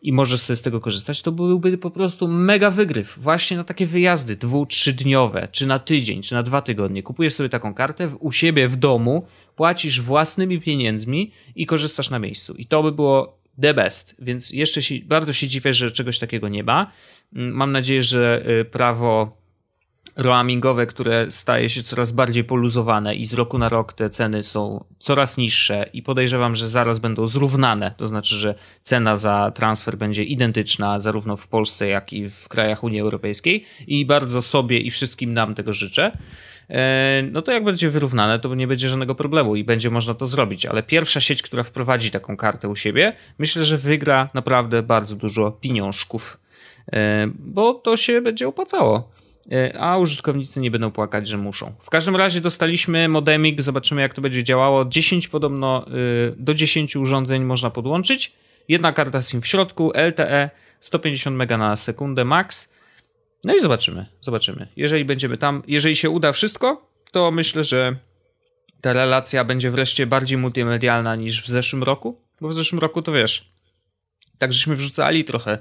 i 0.05 0.13
możesz 0.13 0.41
sobie 0.41 0.57
z 0.57 0.61
tego 0.61 0.81
korzystać, 0.81 1.21
to 1.21 1.31
byłby 1.31 1.77
po 1.77 1.91
prostu 1.91 2.27
mega 2.27 2.71
wygryw 2.71 3.19
właśnie 3.19 3.57
na 3.57 3.63
takie 3.63 3.85
wyjazdy 3.85 4.35
dwu, 4.35 4.65
trzydniowe, 4.65 5.47
czy 5.51 5.67
na 5.67 5.79
tydzień, 5.79 6.21
czy 6.21 6.33
na 6.33 6.43
dwa 6.43 6.61
tygodnie. 6.61 7.03
Kupujesz 7.03 7.33
sobie 7.33 7.49
taką 7.49 7.73
kartę 7.73 8.09
u 8.19 8.31
siebie 8.31 8.67
w 8.67 8.75
domu, 8.75 9.25
płacisz 9.55 10.01
własnymi 10.01 10.61
pieniędzmi 10.61 11.31
i 11.55 11.65
korzystasz 11.65 12.09
na 12.09 12.19
miejscu. 12.19 12.53
I 12.53 12.65
to 12.65 12.83
by 12.83 12.91
było 12.91 13.37
the 13.61 13.73
best, 13.73 14.15
więc 14.19 14.49
jeszcze 14.49 14.81
się, 14.81 14.95
bardzo 15.05 15.33
się 15.33 15.47
dziwię, 15.47 15.73
że 15.73 15.91
czegoś 15.91 16.19
takiego 16.19 16.49
nie 16.49 16.63
ma. 16.63 16.91
Mm, 17.35 17.51
mam 17.51 17.71
nadzieję, 17.71 18.01
że 18.01 18.43
y, 18.61 18.65
prawo 18.65 19.45
roamingowe, 20.15 20.85
które 20.85 21.31
staje 21.31 21.69
się 21.69 21.83
coraz 21.83 22.11
bardziej 22.11 22.43
poluzowane 22.43 23.15
i 23.15 23.25
z 23.25 23.33
roku 23.33 23.57
na 23.57 23.69
rok 23.69 23.93
te 23.93 24.09
ceny 24.09 24.43
są 24.43 24.85
coraz 24.99 25.37
niższe 25.37 25.89
i 25.93 26.01
podejrzewam, 26.01 26.55
że 26.55 26.67
zaraz 26.67 26.99
będą 26.99 27.27
zrównane. 27.27 27.93
To 27.97 28.07
znaczy, 28.07 28.35
że 28.35 28.55
cena 28.81 29.15
za 29.15 29.51
transfer 29.55 29.97
będzie 29.97 30.23
identyczna 30.23 30.99
zarówno 30.99 31.37
w 31.37 31.47
Polsce, 31.47 31.87
jak 31.87 32.13
i 32.13 32.29
w 32.29 32.47
krajach 32.47 32.83
Unii 32.83 32.99
Europejskiej 32.99 33.65
i 33.87 34.05
bardzo 34.05 34.41
sobie 34.41 34.79
i 34.79 34.91
wszystkim 34.91 35.33
nam 35.33 35.55
tego 35.55 35.73
życzę. 35.73 36.17
E, 36.69 37.23
no 37.31 37.41
to 37.41 37.51
jak 37.51 37.63
będzie 37.63 37.89
wyrównane, 37.89 38.39
to 38.39 38.55
nie 38.55 38.67
będzie 38.67 38.89
żadnego 38.89 39.15
problemu 39.15 39.55
i 39.55 39.63
będzie 39.63 39.89
można 39.89 40.13
to 40.13 40.27
zrobić. 40.27 40.65
Ale 40.65 40.83
pierwsza 40.83 41.19
sieć, 41.19 41.41
która 41.41 41.63
wprowadzi 41.63 42.11
taką 42.11 42.37
kartę 42.37 42.69
u 42.69 42.75
siebie, 42.75 43.13
myślę, 43.37 43.65
że 43.65 43.77
wygra 43.77 44.29
naprawdę 44.33 44.83
bardzo 44.83 45.15
dużo 45.15 45.51
pieniążków, 45.51 46.39
e, 46.93 47.27
bo 47.39 47.73
to 47.73 47.97
się 47.97 48.21
będzie 48.21 48.47
opłacało 48.47 49.11
e, 49.51 49.79
a 49.79 49.97
użytkownicy 49.97 50.59
nie 50.59 50.71
będą 50.71 50.91
płakać, 50.91 51.27
że 51.27 51.37
muszą. 51.37 51.73
W 51.79 51.89
każdym 51.89 52.15
razie 52.15 52.41
dostaliśmy 52.41 53.07
modemik, 53.07 53.61
zobaczymy 53.61 54.01
jak 54.01 54.13
to 54.13 54.21
będzie 54.21 54.43
działało. 54.43 54.85
10 54.85 55.27
podobno, 55.27 55.85
do 56.37 56.53
10 56.53 56.95
urządzeń 56.95 57.43
można 57.43 57.69
podłączyć. 57.69 58.33
Jedna 58.67 58.93
karta 58.93 59.21
SIM 59.21 59.41
w 59.41 59.47
środku, 59.47 59.91
LTE, 60.09 60.49
150 60.79 61.41
MB 61.41 61.57
na 61.57 61.75
sekundę 61.75 62.25
max. 62.25 62.74
No 63.45 63.55
i 63.55 63.59
zobaczymy, 63.59 64.05
zobaczymy. 64.21 64.67
Jeżeli 64.75 65.05
będziemy 65.05 65.37
tam, 65.37 65.63
jeżeli 65.67 65.95
się 65.95 66.09
uda 66.09 66.31
wszystko, 66.31 66.89
to 67.11 67.31
myślę, 67.31 67.63
że 67.63 67.95
ta 68.81 68.93
relacja 68.93 69.43
będzie 69.43 69.71
wreszcie 69.71 70.07
bardziej 70.07 70.37
multimedialna 70.37 71.15
niż 71.15 71.41
w 71.41 71.47
zeszłym 71.47 71.83
roku, 71.83 72.21
bo 72.41 72.47
w 72.47 72.53
zeszłym 72.53 72.79
roku 72.79 73.01
to 73.01 73.11
wiesz, 73.11 73.49
tak 74.37 74.53
żeśmy 74.53 74.75
wrzucali 74.75 75.25
trochę 75.25 75.57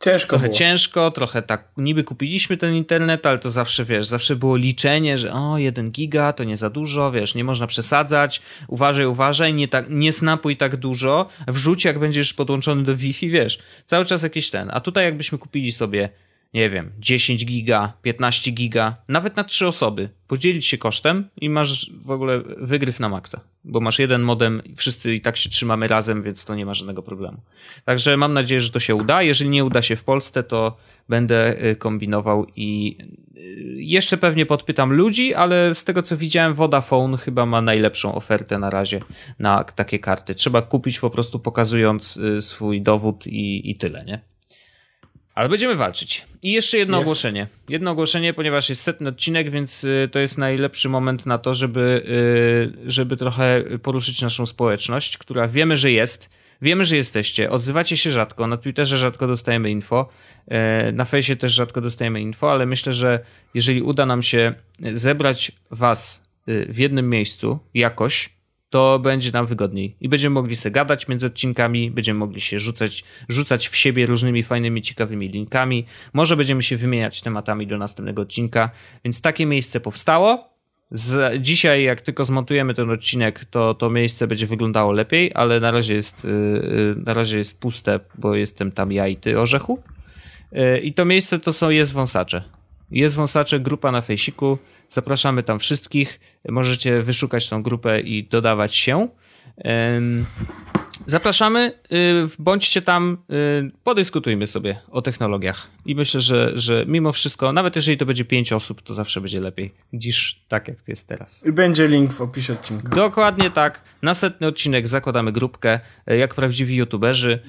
Ciężko 0.00 0.28
trochę 0.28 0.44
było. 0.44 0.58
ciężko, 0.58 1.10
trochę 1.10 1.42
tak, 1.42 1.68
niby 1.76 2.04
kupiliśmy 2.04 2.56
ten 2.56 2.74
internet, 2.74 3.26
ale 3.26 3.38
to 3.38 3.50
zawsze, 3.50 3.84
wiesz, 3.84 4.06
zawsze 4.06 4.36
było 4.36 4.56
liczenie, 4.56 5.18
że 5.18 5.32
o, 5.32 5.58
jeden 5.58 5.90
giga 5.90 6.32
to 6.32 6.44
nie 6.44 6.56
za 6.56 6.70
dużo, 6.70 7.12
wiesz, 7.12 7.34
nie 7.34 7.44
można 7.44 7.66
przesadzać, 7.66 8.42
uważaj, 8.68 9.06
uważaj, 9.06 9.54
nie, 9.54 9.68
tak, 9.68 9.86
nie 9.88 10.12
snapuj 10.12 10.56
tak 10.56 10.76
dużo, 10.76 11.28
wrzuć 11.48 11.84
jak 11.84 11.98
będziesz 11.98 12.34
podłączony 12.34 12.82
do 12.82 12.96
Wi-Fi, 12.96 13.30
wiesz, 13.30 13.58
cały 13.84 14.04
czas 14.04 14.22
jakiś 14.22 14.50
ten, 14.50 14.70
a 14.72 14.80
tutaj 14.80 15.04
jakbyśmy 15.04 15.38
kupili 15.38 15.72
sobie 15.72 16.08
nie 16.54 16.70
wiem, 16.70 16.92
10 16.98 17.46
giga, 17.46 17.92
15 18.02 18.50
giga, 18.50 18.96
nawet 19.08 19.36
na 19.36 19.44
trzy 19.44 19.66
osoby, 19.66 20.08
podzielić 20.26 20.66
się 20.66 20.78
kosztem 20.78 21.28
i 21.40 21.50
masz 21.50 21.92
w 21.92 22.10
ogóle 22.10 22.42
wygryw 22.58 23.00
na 23.00 23.08
maksa, 23.08 23.40
bo 23.64 23.80
masz 23.80 23.98
jeden 23.98 24.22
modem 24.22 24.62
i 24.64 24.76
wszyscy 24.76 25.14
i 25.14 25.20
tak 25.20 25.36
się 25.36 25.50
trzymamy 25.50 25.88
razem, 25.88 26.22
więc 26.22 26.44
to 26.44 26.54
nie 26.54 26.66
ma 26.66 26.74
żadnego 26.74 27.02
problemu. 27.02 27.40
Także 27.84 28.16
mam 28.16 28.32
nadzieję, 28.32 28.60
że 28.60 28.70
to 28.70 28.80
się 28.80 28.94
uda. 28.94 29.22
Jeżeli 29.22 29.50
nie 29.50 29.64
uda 29.64 29.82
się 29.82 29.96
w 29.96 30.04
Polsce, 30.04 30.42
to 30.42 30.76
będę 31.08 31.64
y, 31.64 31.76
kombinował 31.76 32.46
i 32.56 32.98
y, 33.36 33.82
jeszcze 33.82 34.16
pewnie 34.16 34.46
podpytam 34.46 34.92
ludzi, 34.92 35.34
ale 35.34 35.74
z 35.74 35.84
tego 35.84 36.02
co 36.02 36.16
widziałem, 36.16 36.54
Vodafone 36.54 37.16
chyba 37.16 37.46
ma 37.46 37.62
najlepszą 37.62 38.14
ofertę 38.14 38.58
na 38.58 38.70
razie 38.70 38.98
na 39.38 39.64
takie 39.64 39.98
karty. 39.98 40.34
Trzeba 40.34 40.62
kupić 40.62 41.00
po 41.00 41.10
prostu 41.10 41.38
pokazując 41.38 42.16
y, 42.16 42.42
swój 42.42 42.82
dowód 42.82 43.26
i, 43.26 43.70
i 43.70 43.76
tyle, 43.76 44.04
nie? 44.04 44.29
Ale 45.40 45.48
będziemy 45.48 45.74
walczyć. 45.74 46.24
I 46.42 46.52
jeszcze 46.52 46.78
jedno 46.78 46.98
ogłoszenie. 46.98 47.46
Jedno 47.68 47.90
ogłoszenie, 47.90 48.34
ponieważ 48.34 48.68
jest 48.68 48.82
setny 48.82 49.08
odcinek, 49.08 49.50
więc 49.50 49.84
y, 49.84 50.08
to 50.12 50.18
jest 50.18 50.38
najlepszy 50.38 50.88
moment 50.88 51.26
na 51.26 51.38
to, 51.38 51.54
żeby, 51.54 52.02
y, 52.86 52.90
żeby 52.90 53.16
trochę 53.16 53.64
poruszyć 53.82 54.22
naszą 54.22 54.46
społeczność, 54.46 55.18
która 55.18 55.48
wiemy, 55.48 55.76
że 55.76 55.90
jest. 55.92 56.30
Wiemy, 56.62 56.84
że 56.84 56.96
jesteście. 56.96 57.50
Odzywacie 57.50 57.96
się 57.96 58.10
rzadko. 58.10 58.46
Na 58.46 58.56
Twitterze 58.56 58.98
rzadko 58.98 59.26
dostajemy 59.26 59.70
info. 59.70 60.08
Y, 60.88 60.92
na 60.92 61.04
fejsie 61.04 61.36
też 61.36 61.52
rzadko 61.52 61.80
dostajemy 61.80 62.20
info, 62.20 62.52
ale 62.52 62.66
myślę, 62.66 62.92
że 62.92 63.20
jeżeli 63.54 63.82
uda 63.82 64.06
nam 64.06 64.22
się 64.22 64.54
zebrać 64.92 65.52
was 65.70 66.22
w 66.46 66.78
jednym 66.78 67.10
miejscu 67.10 67.58
jakoś, 67.74 68.30
to 68.70 68.98
będzie 68.98 69.32
nam 69.32 69.46
wygodniej 69.46 69.96
i 70.00 70.08
będziemy 70.08 70.34
mogli 70.34 70.56
sobie 70.56 70.72
gadać 70.72 71.08
między 71.08 71.26
odcinkami, 71.26 71.90
będziemy 71.90 72.18
mogli 72.18 72.40
się 72.40 72.58
rzucać, 72.58 73.04
rzucać 73.28 73.68
w 73.68 73.76
siebie 73.76 74.06
różnymi 74.06 74.42
fajnymi, 74.42 74.82
ciekawymi 74.82 75.28
linkami. 75.28 75.86
Może 76.12 76.36
będziemy 76.36 76.62
się 76.62 76.76
wymieniać 76.76 77.20
tematami 77.20 77.66
do 77.66 77.78
następnego 77.78 78.22
odcinka, 78.22 78.70
więc 79.04 79.20
takie 79.20 79.46
miejsce 79.46 79.80
powstało. 79.80 80.50
Z, 80.90 81.42
dzisiaj, 81.42 81.82
jak 81.82 82.00
tylko 82.00 82.24
zmontujemy 82.24 82.74
ten 82.74 82.90
odcinek, 82.90 83.44
to 83.44 83.74
to 83.74 83.90
miejsce 83.90 84.26
będzie 84.26 84.46
wyglądało 84.46 84.92
lepiej, 84.92 85.30
ale 85.34 85.60
na 85.60 85.70
razie 85.70 85.94
jest, 85.94 86.24
yy, 86.24 86.94
na 87.06 87.14
razie 87.14 87.38
jest 87.38 87.60
puste, 87.60 88.00
bo 88.18 88.34
jestem 88.34 88.72
tam 88.72 88.92
ja 88.92 89.08
i 89.08 89.16
ty, 89.16 89.38
Orzechu. 89.38 89.82
Yy, 90.52 90.78
I 90.78 90.92
to 90.92 91.04
miejsce 91.04 91.38
to 91.38 91.52
są 91.52 91.70
Jest 91.70 91.92
Wąsacze. 91.92 92.42
Jest 92.90 93.16
Wąsacze, 93.16 93.60
grupa 93.60 93.92
na 93.92 94.00
fejsiku. 94.00 94.58
Zapraszamy 94.90 95.42
tam 95.42 95.58
wszystkich. 95.58 96.20
Możecie 96.48 96.96
wyszukać 97.02 97.48
tą 97.48 97.62
grupę 97.62 98.00
i 98.00 98.24
dodawać 98.24 98.74
się. 98.76 99.08
Zapraszamy, 101.06 101.72
y, 101.92 102.28
bądźcie 102.38 102.82
tam, 102.82 103.18
y, 103.30 103.70
podyskutujmy 103.84 104.46
sobie 104.46 104.78
o 104.90 105.02
technologiach. 105.02 105.68
I 105.86 105.94
myślę, 105.94 106.20
że, 106.20 106.52
że 106.54 106.84
mimo 106.86 107.12
wszystko, 107.12 107.52
nawet 107.52 107.76
jeżeli 107.76 107.98
to 107.98 108.06
będzie 108.06 108.24
pięć 108.24 108.52
osób, 108.52 108.82
to 108.82 108.94
zawsze 108.94 109.20
będzie 109.20 109.40
lepiej 109.40 109.74
niż 109.92 110.44
tak, 110.48 110.68
jak 110.68 110.76
to 110.76 110.92
jest 110.92 111.08
teraz. 111.08 111.46
I 111.46 111.52
będzie 111.52 111.88
link 111.88 112.12
w 112.12 112.20
opisie 112.20 112.52
odcinka. 112.52 112.88
Dokładnie 112.88 113.50
tak. 113.50 113.82
Następny 114.02 114.46
odcinek 114.46 114.88
zakładamy 114.88 115.32
grupkę, 115.32 115.80
y, 116.10 116.16
jak 116.16 116.34
prawdziwi 116.34 116.76
youtuberzy. 116.76 117.42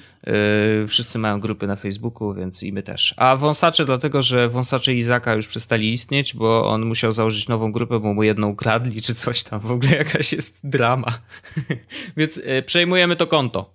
Wszyscy 0.88 1.18
mają 1.18 1.40
grupy 1.40 1.66
na 1.66 1.76
Facebooku, 1.76 2.34
więc 2.34 2.62
i 2.62 2.72
my 2.72 2.82
też. 2.82 3.14
A 3.16 3.36
wąsacze, 3.36 3.84
dlatego 3.84 4.22
że 4.22 4.48
wąsacze 4.48 4.94
Izaka 4.94 5.34
już 5.34 5.48
przestali 5.48 5.92
istnieć, 5.92 6.34
bo 6.34 6.68
on 6.68 6.84
musiał 6.84 7.12
założyć 7.12 7.48
nową 7.48 7.72
grupę, 7.72 8.00
bo 8.00 8.14
mu 8.14 8.22
jedną 8.22 8.48
ukradli, 8.48 9.02
czy 9.02 9.14
coś 9.14 9.42
tam. 9.42 9.60
W 9.60 9.70
ogóle 9.70 9.96
jakaś 9.96 10.32
jest 10.32 10.60
drama. 10.64 11.18
więc 12.16 12.42
przejmujemy 12.66 13.16
to 13.16 13.26
konto. 13.26 13.74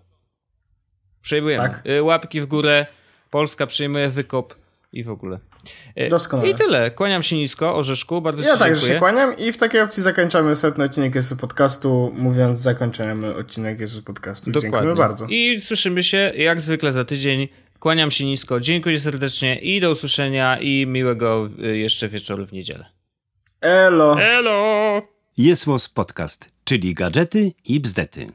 Przejmujemy. 1.21 1.63
Tak? 1.63 1.83
Y, 1.87 2.03
łapki 2.03 2.41
w 2.41 2.45
górę, 2.45 2.85
Polska 3.30 3.67
przyjmuje 3.67 4.09
wykop 4.09 4.55
i 4.93 5.03
w 5.03 5.09
ogóle. 5.09 5.39
Y, 5.99 6.09
Doskonale. 6.09 6.49
I 6.49 6.55
tyle. 6.55 6.91
Kłaniam 6.91 7.23
się 7.23 7.36
nisko, 7.36 7.75
Orzeszku, 7.75 8.21
bardzo 8.21 8.43
ja 8.43 8.53
Ci 8.53 8.59
także 8.59 8.88
się 8.88 8.95
kłaniam 8.95 9.38
i 9.38 9.51
w 9.51 9.57
takiej 9.57 9.82
opcji 9.82 10.03
zakończamy 10.03 10.55
setny 10.55 10.84
odcinek 10.84 11.15
Jezus 11.15 11.39
Podcastu, 11.39 12.11
mówiąc 12.15 12.59
zakończamy 12.59 13.36
odcinek 13.36 13.80
Jezus 13.80 14.01
Podcastu. 14.01 14.51
Dokładnie. 14.51 14.71
Dziękujemy 14.71 14.95
bardzo. 14.95 15.25
I 15.30 15.59
słyszymy 15.59 16.03
się 16.03 16.17
jak 16.36 16.61
zwykle 16.61 16.91
za 16.91 17.05
tydzień. 17.05 17.47
Kłaniam 17.80 18.11
się 18.11 18.25
nisko, 18.25 18.59
dziękuję 18.59 18.99
serdecznie 18.99 19.55
i 19.55 19.82
do 19.82 19.91
usłyszenia 19.91 20.59
i 20.59 20.86
miłego 20.88 21.49
y, 21.63 21.78
jeszcze 21.78 22.09
wieczoru 22.09 22.45
w 22.45 22.53
niedzielę. 22.53 22.86
Elo! 23.61 24.21
Elo! 24.21 25.01
Jest 25.38 25.65
Podcast, 25.93 26.49
czyli 26.63 26.93
gadżety 26.93 27.51
i 27.65 27.80
bzdety. 27.80 28.28